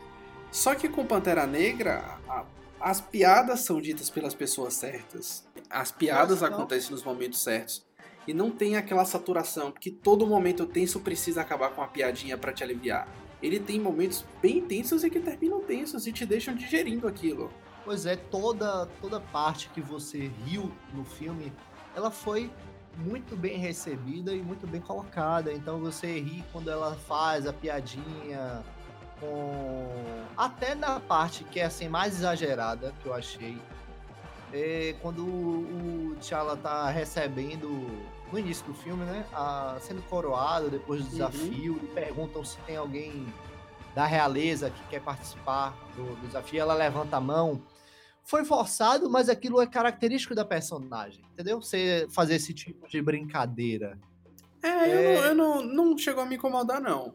Só 0.50 0.74
que 0.74 0.88
com 0.88 1.04
Pantera 1.04 1.46
Negra, 1.46 2.18
a, 2.28 2.44
as 2.84 3.00
piadas 3.00 3.60
são 3.60 3.80
ditas 3.80 4.10
pelas 4.10 4.34
pessoas 4.34 4.74
certas. 4.74 5.48
As 5.70 5.90
piadas 5.90 6.42
Nossa, 6.42 6.54
acontecem 6.54 6.90
nos 6.90 7.02
momentos 7.02 7.42
certos 7.42 7.82
e 8.28 8.34
não 8.34 8.50
tem 8.50 8.76
aquela 8.76 9.06
saturação, 9.06 9.72
que 9.72 9.90
todo 9.90 10.26
momento 10.26 10.66
tenso 10.66 11.00
precisa 11.00 11.40
acabar 11.40 11.70
com 11.70 11.80
uma 11.80 11.88
piadinha 11.88 12.36
para 12.36 12.52
te 12.52 12.62
aliviar. 12.62 13.08
Ele 13.42 13.58
tem 13.58 13.80
momentos 13.80 14.22
bem 14.42 14.60
tensos 14.60 15.02
e 15.02 15.08
que 15.08 15.18
terminam 15.18 15.62
tensos 15.62 16.06
e 16.06 16.12
te 16.12 16.26
deixam 16.26 16.54
digerindo 16.54 17.08
aquilo. 17.08 17.50
Pois 17.86 18.04
é, 18.04 18.16
toda 18.16 18.84
toda 19.00 19.18
parte 19.18 19.70
que 19.70 19.80
você 19.80 20.30
riu 20.44 20.70
no 20.92 21.06
filme, 21.06 21.50
ela 21.96 22.10
foi 22.10 22.50
muito 22.98 23.34
bem 23.34 23.56
recebida 23.56 24.34
e 24.34 24.42
muito 24.42 24.66
bem 24.66 24.82
colocada. 24.82 25.50
Então 25.50 25.80
você 25.80 26.20
ri 26.20 26.44
quando 26.52 26.70
ela 26.70 26.94
faz 26.94 27.46
a 27.46 27.52
piadinha 27.52 28.62
com 29.20 30.24
até 30.36 30.74
na 30.74 31.00
parte 31.00 31.44
que 31.44 31.60
é 31.60 31.64
assim 31.64 31.88
mais 31.88 32.16
exagerada 32.16 32.92
que 33.02 33.06
eu 33.06 33.14
achei. 33.14 33.56
É 34.52 34.94
quando 35.02 35.24
o, 35.24 36.16
T'Challa 36.20 36.56
tá 36.56 36.88
recebendo 36.88 37.68
no 38.30 38.38
início 38.38 38.64
do 38.66 38.74
filme, 38.74 39.04
né? 39.04 39.26
A, 39.32 39.76
sendo 39.80 40.02
coroado 40.02 40.70
depois 40.70 41.00
do 41.00 41.06
uhum. 41.06 41.10
desafio, 41.10 41.72
uhum. 41.74 41.94
perguntam 41.94 42.44
se 42.44 42.56
tem 42.58 42.76
alguém 42.76 43.26
da 43.94 44.06
realeza 44.06 44.70
que 44.70 44.82
quer 44.88 45.00
participar 45.00 45.76
do, 45.94 46.16
do, 46.16 46.26
desafio, 46.26 46.60
ela 46.60 46.74
levanta 46.74 47.16
a 47.16 47.20
mão. 47.20 47.62
Foi 48.24 48.44
forçado, 48.44 49.10
mas 49.10 49.28
aquilo 49.28 49.60
é 49.60 49.66
característico 49.66 50.34
da 50.34 50.44
personagem, 50.44 51.24
entendeu? 51.32 51.60
Você 51.60 52.06
fazer 52.10 52.36
esse 52.36 52.54
tipo 52.54 52.88
de 52.88 53.02
brincadeira. 53.02 53.98
É, 54.62 54.68
é... 54.68 54.88
Eu, 54.88 55.02
não, 55.02 55.24
eu 55.24 55.34
não, 55.34 55.62
não 55.90 55.98
chegou 55.98 56.22
a 56.22 56.26
me 56.26 56.36
incomodar, 56.36 56.80
não. 56.80 57.14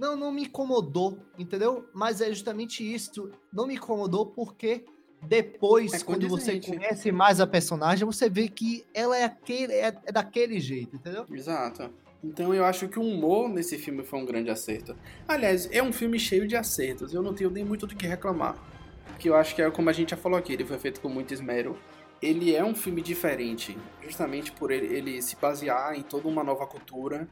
Não, 0.00 0.16
não 0.16 0.32
me 0.32 0.44
incomodou, 0.44 1.18
entendeu? 1.38 1.86
Mas 1.92 2.22
é 2.22 2.30
justamente 2.30 2.82
isso. 2.82 3.30
Não 3.52 3.66
me 3.66 3.74
incomodou 3.74 4.24
porque 4.24 4.86
depois, 5.22 5.92
é 5.92 6.00
quando 6.00 6.26
você 6.26 6.58
conhece 6.58 7.12
mais 7.12 7.38
a 7.38 7.46
personagem, 7.46 8.06
você 8.06 8.30
vê 8.30 8.48
que 8.48 8.82
ela 8.94 9.14
é, 9.14 9.24
aquele, 9.24 9.74
é, 9.74 9.88
é, 10.06 10.10
daquele 10.10 10.58
jeito, 10.58 10.96
entendeu? 10.96 11.26
Exato. 11.30 11.90
Então 12.24 12.54
eu 12.54 12.64
acho 12.64 12.88
que 12.88 12.98
o 12.98 13.02
humor 13.02 13.50
nesse 13.50 13.76
filme 13.76 14.02
foi 14.02 14.18
um 14.18 14.24
grande 14.24 14.48
acerto. 14.48 14.96
Aliás, 15.28 15.68
é 15.70 15.82
um 15.82 15.92
filme 15.92 16.18
cheio 16.18 16.48
de 16.48 16.56
acertos. 16.56 17.12
Eu 17.12 17.22
não 17.22 17.34
tenho 17.34 17.50
nem 17.50 17.62
muito 17.62 17.86
do 17.86 17.94
que 17.94 18.06
reclamar. 18.06 18.56
Porque 19.04 19.28
eu 19.28 19.36
acho 19.36 19.54
que 19.54 19.60
é 19.60 19.70
como 19.70 19.90
a 19.90 19.92
gente 19.92 20.12
já 20.12 20.16
falou 20.16 20.38
aqui, 20.38 20.54
ele 20.54 20.64
foi 20.64 20.78
feito 20.78 20.98
com 21.02 21.10
muito 21.10 21.34
esmero. 21.34 21.78
Ele 22.22 22.54
é 22.54 22.64
um 22.64 22.74
filme 22.74 23.02
diferente, 23.02 23.76
justamente 24.02 24.50
por 24.50 24.70
ele, 24.70 24.86
ele 24.86 25.20
se 25.20 25.36
basear 25.36 25.94
em 25.94 26.02
toda 26.02 26.26
uma 26.26 26.42
nova 26.42 26.66
cultura 26.66 27.28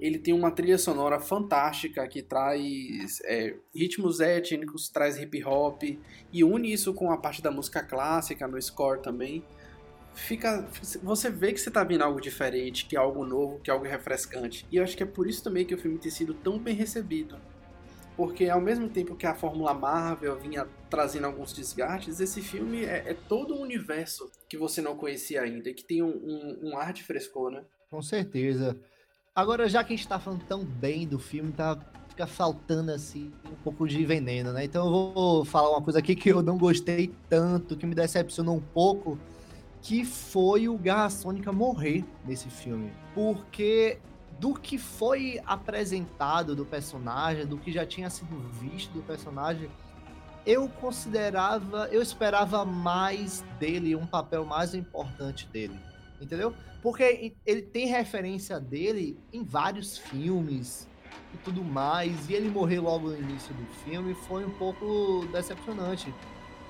ele 0.00 0.18
tem 0.18 0.32
uma 0.32 0.50
trilha 0.50 0.78
sonora 0.78 1.20
fantástica 1.20 2.06
que 2.08 2.22
traz 2.22 3.20
é, 3.24 3.54
ritmos 3.74 4.18
étnicos, 4.20 4.88
traz 4.88 5.18
hip 5.18 5.44
hop 5.44 5.82
e 6.32 6.42
une 6.42 6.72
isso 6.72 6.94
com 6.94 7.12
a 7.12 7.18
parte 7.18 7.42
da 7.42 7.50
música 7.50 7.82
clássica 7.82 8.48
no 8.48 8.60
score 8.60 9.02
também. 9.02 9.44
Fica, 10.14 10.66
você 11.02 11.30
vê 11.30 11.52
que 11.52 11.60
você 11.60 11.70
tá 11.70 11.84
vendo 11.84 12.02
algo 12.02 12.20
diferente, 12.20 12.86
que 12.86 12.96
é 12.96 12.98
algo 12.98 13.24
novo, 13.24 13.60
que 13.60 13.70
é 13.70 13.72
algo 13.72 13.84
refrescante. 13.84 14.66
E 14.72 14.76
eu 14.76 14.82
acho 14.82 14.96
que 14.96 15.02
é 15.02 15.06
por 15.06 15.28
isso 15.28 15.44
também 15.44 15.64
que 15.64 15.74
o 15.74 15.78
filme 15.78 15.98
tem 15.98 16.10
sido 16.10 16.34
tão 16.34 16.58
bem 16.58 16.74
recebido. 16.74 17.36
Porque 18.16 18.48
ao 18.48 18.60
mesmo 18.60 18.88
tempo 18.88 19.14
que 19.14 19.26
a 19.26 19.34
Fórmula 19.34 19.72
Marvel 19.72 20.36
vinha 20.36 20.66
trazendo 20.88 21.26
alguns 21.26 21.52
desgastes, 21.52 22.20
esse 22.20 22.42
filme 22.42 22.84
é, 22.84 23.10
é 23.10 23.14
todo 23.14 23.54
um 23.54 23.60
universo 23.60 24.30
que 24.48 24.56
você 24.56 24.82
não 24.82 24.96
conhecia 24.96 25.42
ainda, 25.42 25.72
que 25.72 25.84
tem 25.84 26.02
um, 26.02 26.08
um, 26.08 26.70
um 26.70 26.76
ar 26.76 26.92
de 26.92 27.02
frescor, 27.04 27.50
né? 27.50 27.64
Com 27.88 28.02
certeza. 28.02 28.76
Agora, 29.40 29.66
já 29.70 29.82
que 29.82 29.94
a 29.94 29.96
gente 29.96 30.06
tá 30.06 30.18
falando 30.18 30.44
tão 30.44 30.62
bem 30.62 31.08
do 31.08 31.18
filme, 31.18 31.50
tá 31.50 31.78
fica 32.10 32.26
faltando 32.26 32.90
assim 32.90 33.32
um 33.50 33.54
pouco 33.64 33.88
de 33.88 34.04
veneno, 34.04 34.52
né? 34.52 34.66
Então 34.66 34.84
eu 34.84 35.14
vou 35.14 35.44
falar 35.46 35.70
uma 35.70 35.80
coisa 35.80 35.98
aqui 35.98 36.14
que 36.14 36.28
eu 36.28 36.42
não 36.42 36.58
gostei 36.58 37.10
tanto, 37.26 37.74
que 37.74 37.86
me 37.86 37.94
decepcionou 37.94 38.56
um 38.56 38.60
pouco, 38.60 39.18
que 39.80 40.04
foi 40.04 40.68
o 40.68 40.76
Garra 40.76 41.08
Sônica 41.08 41.50
morrer 41.50 42.04
nesse 42.26 42.50
filme. 42.50 42.92
Porque 43.14 43.98
do 44.38 44.52
que 44.52 44.76
foi 44.76 45.40
apresentado 45.46 46.54
do 46.54 46.66
personagem, 46.66 47.46
do 47.46 47.56
que 47.56 47.72
já 47.72 47.86
tinha 47.86 48.10
sido 48.10 48.38
visto 48.60 48.92
do 48.92 49.00
personagem, 49.00 49.70
eu 50.44 50.68
considerava, 50.68 51.88
eu 51.90 52.02
esperava 52.02 52.62
mais 52.66 53.42
dele, 53.58 53.96
um 53.96 54.06
papel 54.06 54.44
mais 54.44 54.74
importante 54.74 55.46
dele, 55.46 55.80
entendeu? 56.20 56.54
Porque 56.82 57.34
ele 57.46 57.62
tem 57.62 57.86
referência 57.86 58.60
dele 58.60 59.18
em 59.32 59.44
vários 59.44 59.98
filmes 59.98 60.88
e 61.34 61.38
tudo 61.38 61.62
mais, 61.62 62.28
e 62.28 62.34
ele 62.34 62.48
morrer 62.48 62.80
logo 62.80 63.10
no 63.10 63.18
início 63.18 63.54
do 63.54 63.64
filme 63.84 64.14
foi 64.14 64.44
um 64.44 64.50
pouco 64.50 65.26
decepcionante. 65.32 66.12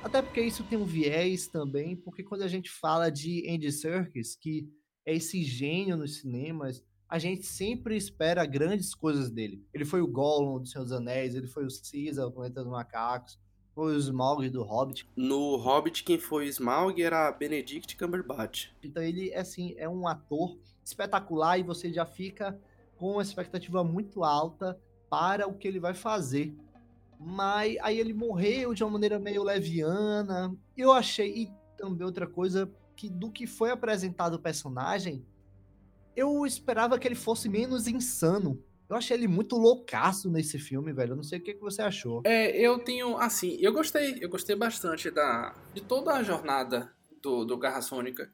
Até 0.02 0.22
porque 0.22 0.40
isso 0.40 0.64
tem 0.64 0.78
um 0.78 0.84
viés 0.84 1.46
também, 1.46 1.96
porque 1.96 2.22
quando 2.22 2.42
a 2.42 2.48
gente 2.48 2.70
fala 2.70 3.10
de 3.10 3.46
Andy 3.48 3.70
Serkis, 3.70 4.34
que 4.34 4.68
é 5.04 5.14
esse 5.14 5.42
gênio 5.42 5.96
nos 5.96 6.18
cinemas, 6.18 6.82
a 7.08 7.18
gente 7.18 7.44
sempre 7.44 7.96
espera 7.96 8.46
grandes 8.46 8.94
coisas 8.94 9.30
dele. 9.30 9.62
Ele 9.74 9.84
foi 9.84 10.00
o 10.00 10.06
Gollum 10.06 10.60
do 10.60 10.66
Senhor 10.66 10.84
dos 10.84 10.92
Anéis, 10.92 11.34
ele 11.34 11.48
foi 11.48 11.64
o 11.64 11.68
Caesar, 11.68 12.26
o 12.26 12.32
Planeta 12.32 12.62
dos 12.62 12.70
Macacos, 12.70 13.38
foi 13.80 13.96
o 13.96 13.98
Smaug 13.98 14.50
do 14.50 14.62
Hobbit. 14.62 15.08
No 15.16 15.56
Hobbit, 15.56 16.04
quem 16.04 16.18
foi 16.18 16.44
o 16.44 16.48
Smaug 16.48 17.02
era 17.02 17.32
Benedict 17.32 17.96
Cumberbatch. 17.96 18.68
Então 18.82 19.02
ele, 19.02 19.32
assim, 19.32 19.74
é 19.78 19.88
um 19.88 20.06
ator 20.06 20.58
espetacular 20.84 21.58
e 21.58 21.62
você 21.62 21.90
já 21.90 22.04
fica 22.04 22.60
com 22.98 23.12
uma 23.12 23.22
expectativa 23.22 23.82
muito 23.82 24.22
alta 24.22 24.78
para 25.08 25.48
o 25.48 25.54
que 25.54 25.66
ele 25.66 25.80
vai 25.80 25.94
fazer. 25.94 26.54
Mas 27.18 27.78
aí 27.80 27.98
ele 27.98 28.12
morreu 28.12 28.74
de 28.74 28.84
uma 28.84 28.90
maneira 28.90 29.18
meio 29.18 29.42
leviana. 29.42 30.54
Eu 30.76 30.92
achei, 30.92 31.44
e 31.44 31.50
também 31.78 32.04
outra 32.04 32.26
coisa, 32.26 32.70
que 32.94 33.08
do 33.08 33.30
que 33.30 33.46
foi 33.46 33.70
apresentado 33.70 34.34
o 34.34 34.38
personagem, 34.38 35.24
eu 36.14 36.44
esperava 36.44 36.98
que 36.98 37.08
ele 37.08 37.14
fosse 37.14 37.48
menos 37.48 37.86
insano. 37.86 38.62
Eu 38.90 38.96
achei 38.96 39.16
ele 39.16 39.28
muito 39.28 39.56
loucaço 39.56 40.28
nesse 40.28 40.58
filme, 40.58 40.92
velho. 40.92 41.12
Eu 41.12 41.16
não 41.16 41.22
sei 41.22 41.38
o 41.38 41.42
que, 41.42 41.54
que 41.54 41.60
você 41.60 41.80
achou. 41.80 42.22
É, 42.26 42.50
eu 42.58 42.78
tenho, 42.80 43.16
assim, 43.16 43.56
eu 43.60 43.72
gostei, 43.72 44.18
eu 44.20 44.28
gostei 44.28 44.56
bastante 44.56 45.10
da, 45.10 45.54
de 45.72 45.80
toda 45.80 46.12
a 46.12 46.22
jornada 46.24 46.92
do, 47.22 47.44
do 47.44 47.56
Garra 47.56 47.80
Sônica. 47.80 48.28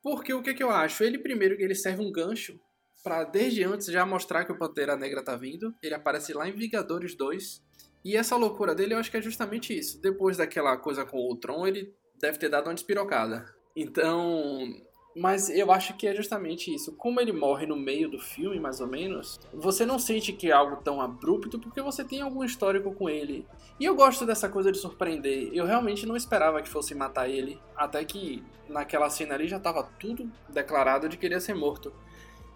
Porque 0.00 0.32
o 0.32 0.42
que, 0.42 0.54
que 0.54 0.62
eu 0.62 0.70
acho? 0.70 1.02
Ele, 1.02 1.18
primeiro, 1.18 1.60
ele 1.60 1.74
serve 1.74 2.00
um 2.02 2.12
gancho 2.12 2.58
para 3.02 3.24
desde 3.24 3.64
antes 3.64 3.88
já 3.88 4.06
mostrar 4.06 4.44
que 4.44 4.52
o 4.52 4.58
Pantera 4.58 4.96
Negra 4.96 5.24
tá 5.24 5.34
vindo. 5.34 5.74
Ele 5.82 5.94
aparece 5.94 6.32
lá 6.32 6.48
em 6.48 6.52
Vingadores 6.52 7.16
2. 7.16 7.64
E 8.04 8.16
essa 8.16 8.36
loucura 8.36 8.72
dele, 8.72 8.94
eu 8.94 8.98
acho 8.98 9.10
que 9.10 9.16
é 9.16 9.22
justamente 9.22 9.76
isso. 9.76 10.00
Depois 10.00 10.36
daquela 10.36 10.76
coisa 10.76 11.04
com 11.04 11.18
o 11.18 11.36
Tron, 11.36 11.66
ele 11.66 11.92
deve 12.20 12.38
ter 12.38 12.48
dado 12.48 12.68
uma 12.68 12.74
despirocada. 12.74 13.44
Então, 13.74 14.72
mas 15.16 15.48
eu 15.48 15.72
acho 15.72 15.96
que 15.96 16.06
é 16.06 16.14
justamente 16.14 16.72
isso. 16.72 16.92
Como 16.92 17.18
ele 17.18 17.32
morre 17.32 17.66
no 17.66 17.74
meio 17.74 18.10
do 18.10 18.18
filme, 18.18 18.60
mais 18.60 18.82
ou 18.82 18.86
menos, 18.86 19.40
você 19.50 19.86
não 19.86 19.98
sente 19.98 20.30
que 20.30 20.50
é 20.50 20.52
algo 20.52 20.76
tão 20.82 21.00
abrupto 21.00 21.58
porque 21.58 21.80
você 21.80 22.04
tem 22.04 22.20
algum 22.20 22.44
histórico 22.44 22.94
com 22.94 23.08
ele. 23.08 23.46
E 23.80 23.86
eu 23.86 23.94
gosto 23.94 24.26
dessa 24.26 24.46
coisa 24.46 24.70
de 24.70 24.76
surpreender. 24.76 25.48
Eu 25.54 25.64
realmente 25.64 26.04
não 26.04 26.16
esperava 26.16 26.60
que 26.60 26.68
fosse 26.68 26.94
matar 26.94 27.30
ele, 27.30 27.58
até 27.74 28.04
que 28.04 28.44
naquela 28.68 29.08
cena 29.08 29.34
ali 29.34 29.48
já 29.48 29.56
estava 29.56 29.82
tudo 29.98 30.30
declarado 30.50 31.08
de 31.08 31.16
que 31.16 31.24
ele 31.24 31.34
ia 31.34 31.40
ser 31.40 31.54
morto. 31.54 31.94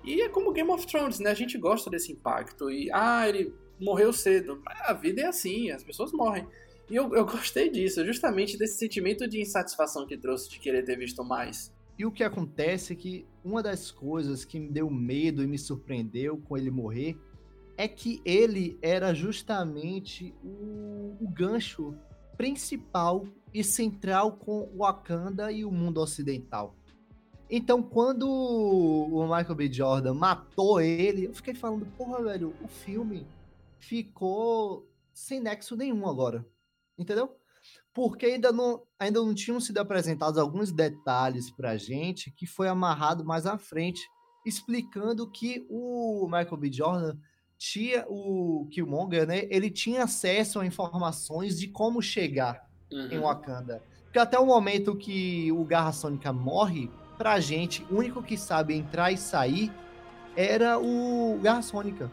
E 0.05 0.21
é 0.21 0.29
como 0.29 0.53
Game 0.53 0.71
of 0.71 0.87
Thrones, 0.87 1.19
né? 1.19 1.31
A 1.31 1.35
gente 1.35 1.57
gosta 1.57 1.89
desse 1.89 2.13
impacto. 2.13 2.71
E, 2.71 2.91
ah, 2.93 3.27
ele 3.27 3.55
morreu 3.81 4.13
cedo. 4.13 4.61
A 4.67 4.93
vida 4.93 5.23
é 5.23 5.27
assim, 5.27 5.71
as 5.71 5.83
pessoas 5.83 6.13
morrem. 6.13 6.47
E 6.91 6.97
eu, 6.97 7.15
eu 7.15 7.25
gostei 7.25 7.71
disso, 7.71 8.05
justamente 8.05 8.59
desse 8.59 8.77
sentimento 8.77 9.27
de 9.27 9.41
insatisfação 9.41 10.07
que 10.07 10.19
trouxe 10.19 10.51
de 10.51 10.59
querer 10.59 10.85
ter 10.85 10.99
visto 10.99 11.25
mais. 11.25 11.73
E 12.01 12.07
o 12.07 12.11
que 12.11 12.25
acontece 12.25 12.95
é 12.95 12.97
que 12.97 13.27
uma 13.45 13.63
das 13.63 13.91
coisas 13.91 14.43
que 14.43 14.59
me 14.59 14.71
deu 14.71 14.89
medo 14.89 15.43
e 15.43 15.47
me 15.47 15.59
surpreendeu 15.59 16.39
com 16.39 16.57
ele 16.57 16.71
morrer 16.71 17.21
é 17.77 17.87
que 17.87 18.23
ele 18.25 18.79
era 18.81 19.13
justamente 19.13 20.35
o, 20.43 21.15
o 21.21 21.29
gancho 21.29 21.95
principal 22.39 23.27
e 23.53 23.63
central 23.63 24.33
com 24.33 24.67
Wakanda 24.79 25.53
e 25.53 25.63
o 25.63 25.71
mundo 25.71 26.01
ocidental. 26.01 26.75
Então, 27.51 27.83
quando 27.83 28.27
o 28.27 29.23
Michael 29.25 29.55
B. 29.55 29.71
Jordan 29.71 30.15
matou 30.15 30.81
ele, 30.81 31.27
eu 31.27 31.35
fiquei 31.35 31.53
falando, 31.53 31.85
porra, 31.99 32.23
velho, 32.23 32.55
o 32.63 32.69
filme 32.69 33.27
ficou 33.79 34.89
sem 35.13 35.39
nexo 35.39 35.77
nenhum 35.77 36.09
agora. 36.09 36.47
Entendeu? 36.97 37.39
Porque 37.93 38.27
ainda 38.27 38.53
não, 38.53 38.83
ainda 38.99 39.21
não 39.21 39.35
tinham 39.35 39.61
sido 39.61 39.79
apresentados 39.79 40.39
alguns 40.39 40.71
detalhes 40.71 41.51
para 41.51 41.71
a 41.71 41.77
gente 41.77 42.31
que 42.31 42.47
foi 42.47 42.69
amarrado 42.69 43.25
mais 43.25 43.47
à 43.47 43.59
frente, 43.59 44.01
explicando 44.47 45.31
que 45.31 45.67
o 45.69 46.27
Michael 46.27 46.57
B. 46.57 46.73
Jordan 46.73 47.17
tinha 47.59 48.07
o 48.09 48.67
Killmonger, 48.71 49.27
né? 49.27 49.47
Ele 49.51 49.71
tinha 49.71 50.05
acesso 50.05 50.61
a 50.61 50.67
informações 50.67 51.59
de 51.59 51.69
como 51.69 52.01
chegar 52.01 52.67
uhum. 52.91 53.09
em 53.11 53.19
Wakanda. 53.19 53.83
Porque 54.05 54.19
até 54.19 54.39
o 54.39 54.47
momento 54.47 54.97
que 54.97 55.53
o 55.53 55.65
Garra 55.65 55.93
Sônica 55.93 56.33
morre, 56.33 56.91
pra 57.19 57.39
gente, 57.39 57.85
o 57.91 57.97
único 57.97 58.23
que 58.23 58.37
sabe 58.37 58.75
entrar 58.75 59.13
e 59.13 59.17
sair 59.19 59.71
era 60.35 60.79
o 60.79 61.39
Garra 61.43 61.61
Sônica. 61.61 62.11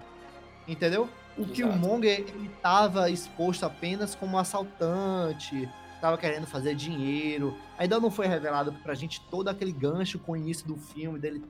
Entendeu? 0.68 1.10
O 1.38 1.42
Exato. 1.42 1.54
Killmonger, 1.54 2.26
ele 2.28 2.50
tava 2.62 3.10
exposto 3.10 3.64
apenas 3.64 4.16
como 4.16 4.38
assaltante, 4.38 5.70
tava 6.02 6.18
querendo 6.18 6.48
fazer 6.48 6.76
dinheiro. 6.76 7.56
Ainda 7.78 8.00
não 8.00 8.10
foi 8.10 8.28
revelado 8.28 8.74
pra 8.84 8.96
gente 8.96 9.22
todo 9.30 9.48
aquele 9.48 9.72
gancho 9.72 10.18
com 10.18 10.32
o 10.32 10.38
início 10.38 10.68
do 10.68 10.76
filme, 10.76 11.20
dele, 11.20 11.44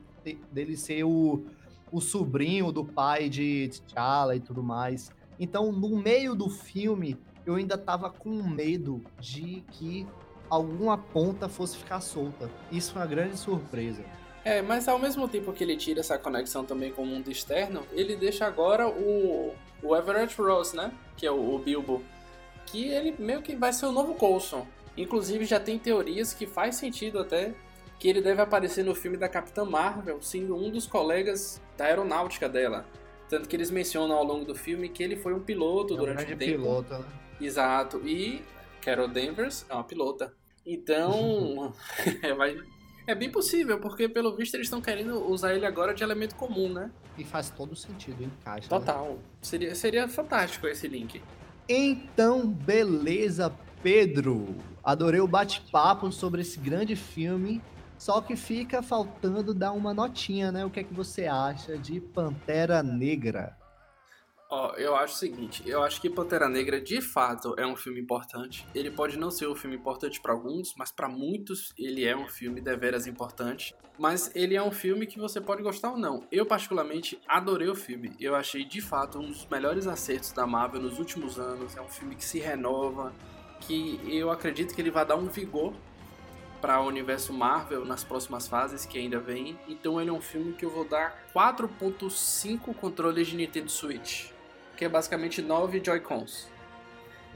dele 0.51 0.75
ser 0.75 1.03
o, 1.03 1.45
o 1.91 2.01
sobrinho 2.01 2.71
do 2.71 2.83
pai 2.83 3.29
de 3.29 3.69
T'Challa 3.69 4.35
e 4.35 4.39
tudo 4.39 4.61
mais. 4.61 5.09
Então, 5.39 5.71
no 5.71 5.97
meio 5.97 6.35
do 6.35 6.49
filme, 6.49 7.17
eu 7.45 7.55
ainda 7.55 7.77
tava 7.77 8.09
com 8.09 8.43
medo 8.43 9.01
de 9.19 9.63
que 9.71 10.05
alguma 10.49 10.97
ponta 10.97 11.47
fosse 11.47 11.77
ficar 11.77 12.01
solta. 12.01 12.49
Isso 12.71 12.91
foi 12.91 13.01
uma 13.01 13.07
grande 13.07 13.37
surpresa. 13.37 14.03
É, 14.43 14.61
mas 14.61 14.87
ao 14.87 14.97
mesmo 14.97 15.27
tempo 15.27 15.51
que 15.51 15.63
ele 15.63 15.75
tira 15.75 15.99
essa 15.99 16.17
conexão 16.17 16.63
também 16.63 16.91
com 16.91 17.03
o 17.03 17.05
mundo 17.05 17.29
externo, 17.29 17.83
ele 17.91 18.15
deixa 18.15 18.45
agora 18.45 18.87
o, 18.87 19.53
o 19.81 19.95
Everett 19.95 20.39
Ross, 20.41 20.73
né? 20.73 20.91
Que 21.15 21.25
é 21.25 21.31
o, 21.31 21.55
o 21.55 21.59
Bilbo. 21.59 22.03
Que 22.65 22.89
ele 22.89 23.15
meio 23.17 23.41
que 23.41 23.55
vai 23.55 23.71
ser 23.71 23.85
o 23.85 23.91
novo 23.91 24.15
Coulson. 24.15 24.67
Inclusive 24.95 25.45
já 25.45 25.59
tem 25.59 25.77
teorias 25.77 26.33
que 26.33 26.45
faz 26.45 26.75
sentido 26.75 27.19
até 27.19 27.53
que 27.99 28.07
ele 28.07 28.21
deve 28.21 28.41
aparecer 28.41 28.83
no 28.83 28.93
filme 28.93 29.17
da 29.17 29.27
Capitã 29.27 29.65
Marvel, 29.65 30.21
sendo 30.21 30.55
um 30.55 30.69
dos 30.69 30.85
colegas 30.85 31.61
da 31.75 31.85
aeronáutica 31.85 32.47
dela. 32.47 32.85
Tanto 33.29 33.49
que 33.49 33.55
eles 33.55 33.71
mencionam 33.71 34.15
ao 34.15 34.23
longo 34.23 34.45
do 34.45 34.55
filme 34.55 34.89
que 34.89 35.03
ele 35.03 35.15
foi 35.15 35.33
um 35.33 35.39
piloto 35.39 35.93
é 35.93 35.97
um 35.97 35.99
durante 35.99 36.33
o 36.33 36.37
tempo. 36.37 36.61
piloto, 36.63 36.93
né? 36.93 37.05
Exato. 37.41 38.01
E 38.07 38.41
Carol 38.81 39.07
Danvers 39.07 39.65
é 39.69 39.73
uma 39.73 39.83
pilota. 39.83 40.33
Então, 40.65 41.73
vai, 42.37 42.57
é 43.07 43.15
bem 43.15 43.31
possível, 43.31 43.79
porque 43.79 44.09
pelo 44.09 44.35
visto 44.35 44.53
eles 44.55 44.67
estão 44.67 44.81
querendo 44.81 45.25
usar 45.31 45.55
ele 45.55 45.65
agora 45.65 45.93
de 45.93 46.03
elemento 46.03 46.35
comum, 46.35 46.71
né? 46.71 46.91
E 47.17 47.23
faz 47.23 47.49
todo 47.49 47.75
sentido, 47.75 48.21
encaixa. 48.21 48.67
Total. 48.67 49.11
Né? 49.11 49.17
Seria, 49.41 49.75
seria 49.75 50.07
fantástico 50.09 50.67
esse 50.67 50.87
link. 50.87 51.21
Então, 51.69 52.45
beleza, 52.45 53.53
Pedro. 53.81 54.55
Adorei 54.83 55.21
o 55.21 55.27
bate-papo 55.27 56.11
sobre 56.11 56.41
esse 56.41 56.59
grande 56.59 56.95
filme. 56.95 57.61
Só 57.97 58.21
que 58.21 58.35
fica 58.35 58.83
faltando 58.83 59.53
dar 59.53 59.71
uma 59.71 59.93
notinha, 59.93 60.51
né? 60.51 60.63
O 60.65 60.69
que 60.69 60.81
é 60.81 60.83
que 60.83 60.93
você 60.93 61.25
acha 61.25 61.77
de 61.77 61.99
Pantera 61.99 62.83
Negra? 62.83 63.57
Ó, 64.49 64.73
eu 64.77 64.95
acho 64.95 65.15
o 65.15 65.17
seguinte, 65.17 65.61
eu 65.65 65.83
acho 65.83 65.99
que 65.99 66.09
Pantera 66.09 66.47
Negra 66.47 66.79
de 66.79 67.01
fato 67.01 67.53
é 67.57 67.67
um 67.67 67.75
filme 67.75 67.99
importante. 67.99 68.65
Ele 68.73 68.89
pode 68.89 69.19
não 69.19 69.29
ser 69.29 69.45
um 69.45 69.55
filme 69.55 69.75
importante 69.75 70.21
para 70.21 70.31
alguns, 70.31 70.73
mas 70.77 70.89
para 70.89 71.09
muitos 71.09 71.73
ele 71.77 72.05
é 72.05 72.15
um 72.15 72.29
filme 72.29 72.61
deveras 72.61 73.07
importante. 73.07 73.75
Mas 73.99 74.33
ele 74.33 74.55
é 74.55 74.63
um 74.63 74.71
filme 74.71 75.05
que 75.05 75.19
você 75.19 75.41
pode 75.41 75.61
gostar 75.61 75.91
ou 75.91 75.97
não. 75.97 76.23
Eu 76.31 76.45
particularmente 76.45 77.19
adorei 77.27 77.67
o 77.67 77.75
filme. 77.75 78.15
Eu 78.21 78.35
achei 78.35 78.63
de 78.63 78.79
fato 78.79 79.19
um 79.19 79.27
dos 79.27 79.45
melhores 79.47 79.85
acertos 79.85 80.31
da 80.31 80.47
Marvel 80.47 80.81
nos 80.81 80.97
últimos 80.97 81.37
anos. 81.37 81.75
É 81.75 81.81
um 81.81 81.89
filme 81.89 82.15
que 82.15 82.23
se 82.23 82.39
renova, 82.39 83.11
que 83.59 83.99
eu 84.07 84.31
acredito 84.31 84.73
que 84.73 84.79
ele 84.79 84.91
vai 84.91 85.05
dar 85.05 85.17
um 85.17 85.25
vigor 85.25 85.73
para 86.61 86.79
o 86.79 86.87
universo 86.87 87.33
Marvel 87.33 87.83
nas 87.83 88.03
próximas 88.03 88.47
fases 88.47 88.85
que 88.85 88.97
ainda 88.97 89.19
vem. 89.19 89.59
Então 89.67 89.99
ele 89.99 90.09
é 90.09 90.13
um 90.13 90.21
filme 90.21 90.53
que 90.53 90.63
eu 90.63 90.69
vou 90.69 90.85
dar 90.85 91.21
4.5 91.35 92.73
controles 92.75 93.27
de 93.27 93.35
Nintendo 93.35 93.69
Switch 93.69 94.36
que 94.77 94.85
é 94.85 94.89
basicamente 94.89 95.41
nove 95.41 95.81
Joy-Cons. 95.83 96.47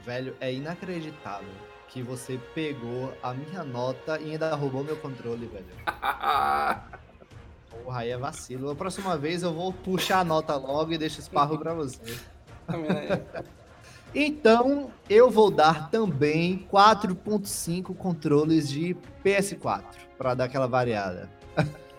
Velho, 0.04 0.34
é 0.40 0.52
inacreditável 0.52 1.50
que 1.88 2.00
você 2.02 2.40
pegou 2.54 3.12
a 3.22 3.34
minha 3.34 3.62
nota 3.62 4.18
e 4.18 4.30
ainda 4.30 4.54
roubou 4.54 4.82
meu 4.82 4.96
controle, 4.96 5.46
velho. 5.46 5.66
Porra, 7.84 8.00
aí 8.00 8.10
é 8.10 8.16
vacilo. 8.16 8.70
A 8.70 8.74
próxima 8.74 9.18
vez 9.18 9.42
eu 9.42 9.52
vou 9.52 9.72
puxar 9.72 10.20
a 10.20 10.24
nota 10.24 10.56
logo 10.56 10.92
e 10.92 10.98
deixo 10.98 11.20
esparro 11.20 11.58
pra 11.58 11.74
você. 11.74 12.16
então, 14.14 14.90
eu 15.10 15.30
vou 15.30 15.50
dar 15.50 15.90
também 15.90 16.66
4.5 16.72 17.94
controles 17.94 18.70
de 18.70 18.96
PS4, 19.24 19.84
para 20.16 20.34
dar 20.34 20.44
aquela 20.44 20.66
variada. 20.66 21.28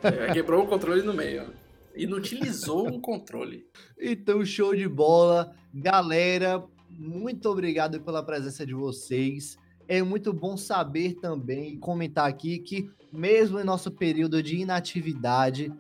É, 0.01 0.33
quebrou 0.33 0.63
o 0.63 0.67
controle 0.67 1.03
no 1.03 1.13
meio 1.13 1.62
inutilizou 1.95 2.87
um 2.87 2.99
controle. 2.99 3.65
Então, 3.99 4.45
show 4.45 4.75
de 4.75 4.87
bola. 4.87 5.53
Galera, 5.73 6.63
muito 6.89 7.49
obrigado 7.49 8.01
pela 8.01 8.23
presença 8.23 8.65
de 8.65 8.73
vocês. 8.73 9.57
É 9.87 10.01
muito 10.01 10.31
bom 10.31 10.55
saber 10.55 11.15
também, 11.15 11.77
comentar 11.77 12.27
aqui, 12.27 12.59
que 12.59 12.89
mesmo 13.11 13.59
em 13.59 13.63
nosso 13.63 13.91
período 13.91 14.41
de 14.41 14.57
inatividade, 14.57 15.71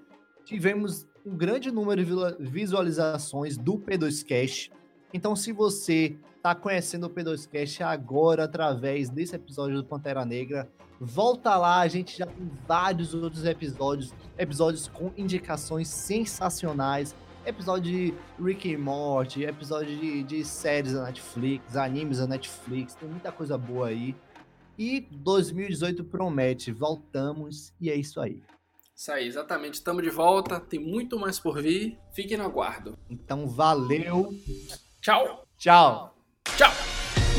tivemos 0.45 1.07
um 1.25 1.35
grande 1.35 1.71
número 1.71 2.03
de 2.03 2.49
visualizações 2.49 3.57
do 3.57 3.77
P2Cast. 3.77 4.71
Então, 5.13 5.35
se 5.35 5.51
você 5.51 6.17
está 6.35 6.53
conhecendo 6.53 7.07
o 7.07 7.09
P2Cast 7.09 7.81
agora 7.81 8.43
através 8.43 9.09
desse 9.09 9.35
episódio 9.35 9.77
do 9.77 9.85
Pantera 9.85 10.25
Negra, 10.25 10.69
Volta 11.03 11.55
lá, 11.57 11.79
a 11.79 11.87
gente 11.87 12.17
já 12.17 12.25
tem 12.25 12.49
vários 12.67 13.13
outros 13.13 13.45
episódios, 13.45 14.13
episódios 14.37 14.87
com 14.87 15.11
indicações 15.17 15.87
sensacionais. 15.87 17.15
Episódio 17.45 17.91
de 17.91 18.13
Rick 18.41 18.73
and 18.73 18.79
Morty, 18.79 19.43
episódio 19.43 19.97
de, 19.97 20.23
de 20.23 20.45
séries 20.45 20.93
da 20.93 21.03
Netflix, 21.03 21.75
animes 21.75 22.19
da 22.19 22.25
Netflix, 22.25 22.95
tem 22.95 23.09
muita 23.09 23.33
coisa 23.33 23.57
boa 23.57 23.87
aí. 23.87 24.15
E 24.79 25.01
2018 25.11 26.05
promete, 26.05 26.71
voltamos 26.71 27.73
e 27.81 27.89
é 27.89 27.95
isso 27.95 28.21
aí. 28.21 28.41
Isso 28.95 29.11
aí, 29.11 29.27
exatamente. 29.27 29.73
Estamos 29.73 30.03
de 30.03 30.09
volta, 30.09 30.59
tem 30.59 30.79
muito 30.79 31.19
mais 31.19 31.37
por 31.37 31.61
vir. 31.61 31.97
Fiquem 32.13 32.37
no 32.37 32.45
aguardo. 32.45 32.97
Então, 33.09 33.47
valeu. 33.47 34.33
Tchau. 35.01 35.45
Tchau. 35.57 36.15
Tchau. 36.55 36.82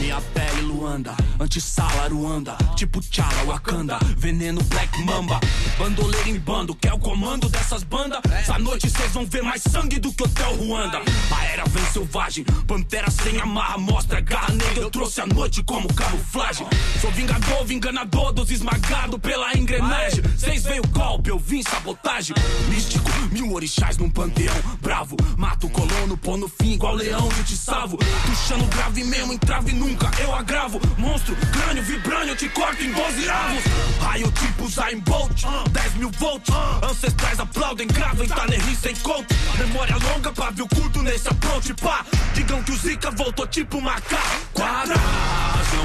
Minha 0.04 0.20
pele 0.20 0.60
Luanda, 0.60 1.16
antissala 1.40 2.08
Ruanda, 2.10 2.58
tipo 2.76 3.00
Tchala 3.00 3.42
Wakanda, 3.46 3.98
veneno 4.18 4.62
Black 4.64 5.02
Mamba, 5.02 5.40
bandoleiro 5.78 6.28
em 6.28 6.38
bando, 6.38 6.74
quer 6.74 6.92
o 6.92 6.98
comando 6.98 7.48
dessas 7.48 7.82
bandas? 7.82 8.20
Essa 8.30 8.58
noite 8.58 8.90
cês 8.90 9.12
vão 9.12 9.24
ver 9.24 9.42
mais 9.42 9.62
sangue 9.62 9.98
do 9.98 10.12
que 10.12 10.22
Hotel 10.22 10.56
Ruanda. 10.56 11.00
A 11.34 11.44
era 11.46 11.64
vem 11.64 11.82
selvagem, 11.86 12.44
pantera 12.66 13.10
sem 13.10 13.40
amarra, 13.40 13.78
mostra 13.78 14.20
garra 14.20 14.52
negra, 14.52 14.82
eu 14.82 14.90
trouxe 14.90 15.22
a 15.22 15.26
noite 15.26 15.62
como 15.62 15.90
camuflagem. 15.94 16.66
Sou 17.00 17.10
vingador, 17.10 17.64
vinganador 17.64 18.30
dos 18.34 18.50
esmagados 18.50 19.18
pela 19.20 19.56
engrenagem. 19.56 20.22
Cês 20.36 20.64
veio 20.64 20.86
golpe, 20.88 21.30
eu 21.30 21.38
vim 21.38 21.62
sabotagem. 21.62 22.36
Místico, 22.68 23.10
mil 23.32 23.54
orixás 23.54 23.96
num 23.96 24.10
panteão, 24.10 24.54
bravo, 24.82 25.16
mato 25.38 25.66
o 25.66 25.70
colono, 25.70 26.14
pô 26.18 26.36
no 26.36 26.46
fim 26.46 26.72
igual 26.72 26.94
leão, 26.94 27.26
eu 27.38 27.44
te 27.44 27.56
salvo. 27.56 27.96
Puxando 27.96 28.68
grave 28.68 29.02
mesmo, 29.02 29.32
entrave 29.32 29.72
nunca, 29.94 30.10
eu 30.20 30.34
agravo. 30.34 30.80
Monstro, 30.98 31.36
crânio, 31.52 31.82
vibrânio, 31.82 32.30
eu 32.30 32.36
te 32.36 32.48
corto 32.48 32.82
em 32.82 32.92
12 32.92 33.28
avos. 33.28 33.64
Raio 34.00 34.30
tipo 34.32 34.68
Zayn 34.68 34.98
Bolt, 35.00 35.42
10 35.70 35.94
mil 35.94 36.10
volts. 36.18 36.52
Ancestrais 36.82 37.38
aplaudem, 37.38 37.86
gravem, 37.86 38.28
tá 38.28 38.46
nerri 38.46 38.76
sem 38.76 38.94
coach. 38.96 39.26
Memória 39.58 39.96
longa, 39.96 40.32
pavio 40.32 40.66
curto 40.68 41.02
nesse 41.02 41.28
approach, 41.28 41.72
pá. 41.74 42.04
Digam 42.34 42.62
que 42.62 42.72
o 42.72 42.76
Zika 42.76 43.10
voltou 43.12 43.46
tipo 43.46 43.80
macaco. 43.80 44.22
Quadração 44.52 45.02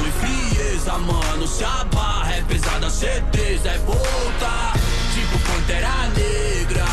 e 0.08 0.12
frieza, 0.56 0.98
mano. 0.98 1.48
Se 1.48 1.64
a 1.64 1.86
barra 1.86 2.34
é 2.34 2.42
pesada, 2.42 2.90
certeza 2.90 3.70
é 3.70 3.78
voltar. 3.80 4.74
Tipo 5.14 5.40
Pantera 5.40 6.10
Negra. 6.16 6.86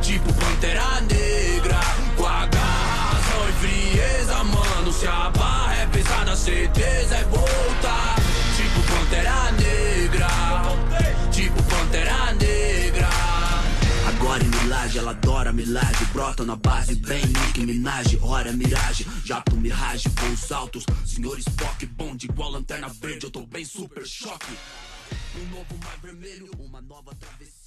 Tipo 0.00 0.32
Pantera 0.34 1.00
Negra. 1.00 1.80
Com 2.16 3.48
e 3.48 3.52
frieza, 3.52 4.44
mano. 4.44 4.92
Se 4.92 5.06
a 5.06 5.30
barra 5.30 5.58
é 5.58 5.61
pesada, 6.02 6.36
certeza 6.36 7.16
é 7.16 7.24
voltar. 7.24 8.16
Tipo 8.56 8.82
Pantera 8.92 9.52
Negra. 9.52 10.28
Tipo 11.30 11.62
Pantera 11.62 12.32
Negra. 12.34 13.08
Agora 14.08 14.42
em 14.42 14.48
Milagre, 14.48 14.98
ela 14.98 15.10
adora 15.12 15.52
milagre. 15.52 16.04
Brota 16.12 16.44
na 16.44 16.56
base, 16.56 16.94
bem 16.96 17.24
Nick 17.24 17.60
Minaj. 17.64 18.18
Hora 18.22 18.52
miragem, 18.52 19.06
jato 19.24 19.56
mirage, 19.56 20.08
voos 20.08 20.52
altos. 20.52 20.84
Senhor 21.04 21.38
Spock, 21.38 21.86
bonde 21.86 22.26
igual 22.26 22.50
lanterna 22.50 22.88
verde. 22.88 23.26
Eu 23.26 23.30
tô 23.30 23.46
bem 23.46 23.64
super 23.64 24.06
choque. 24.06 24.52
Um 25.36 25.56
novo 25.56 25.78
mar 25.82 25.98
vermelho, 26.02 26.50
uma 26.58 26.80
nova 26.80 27.14
travessia. 27.14 27.61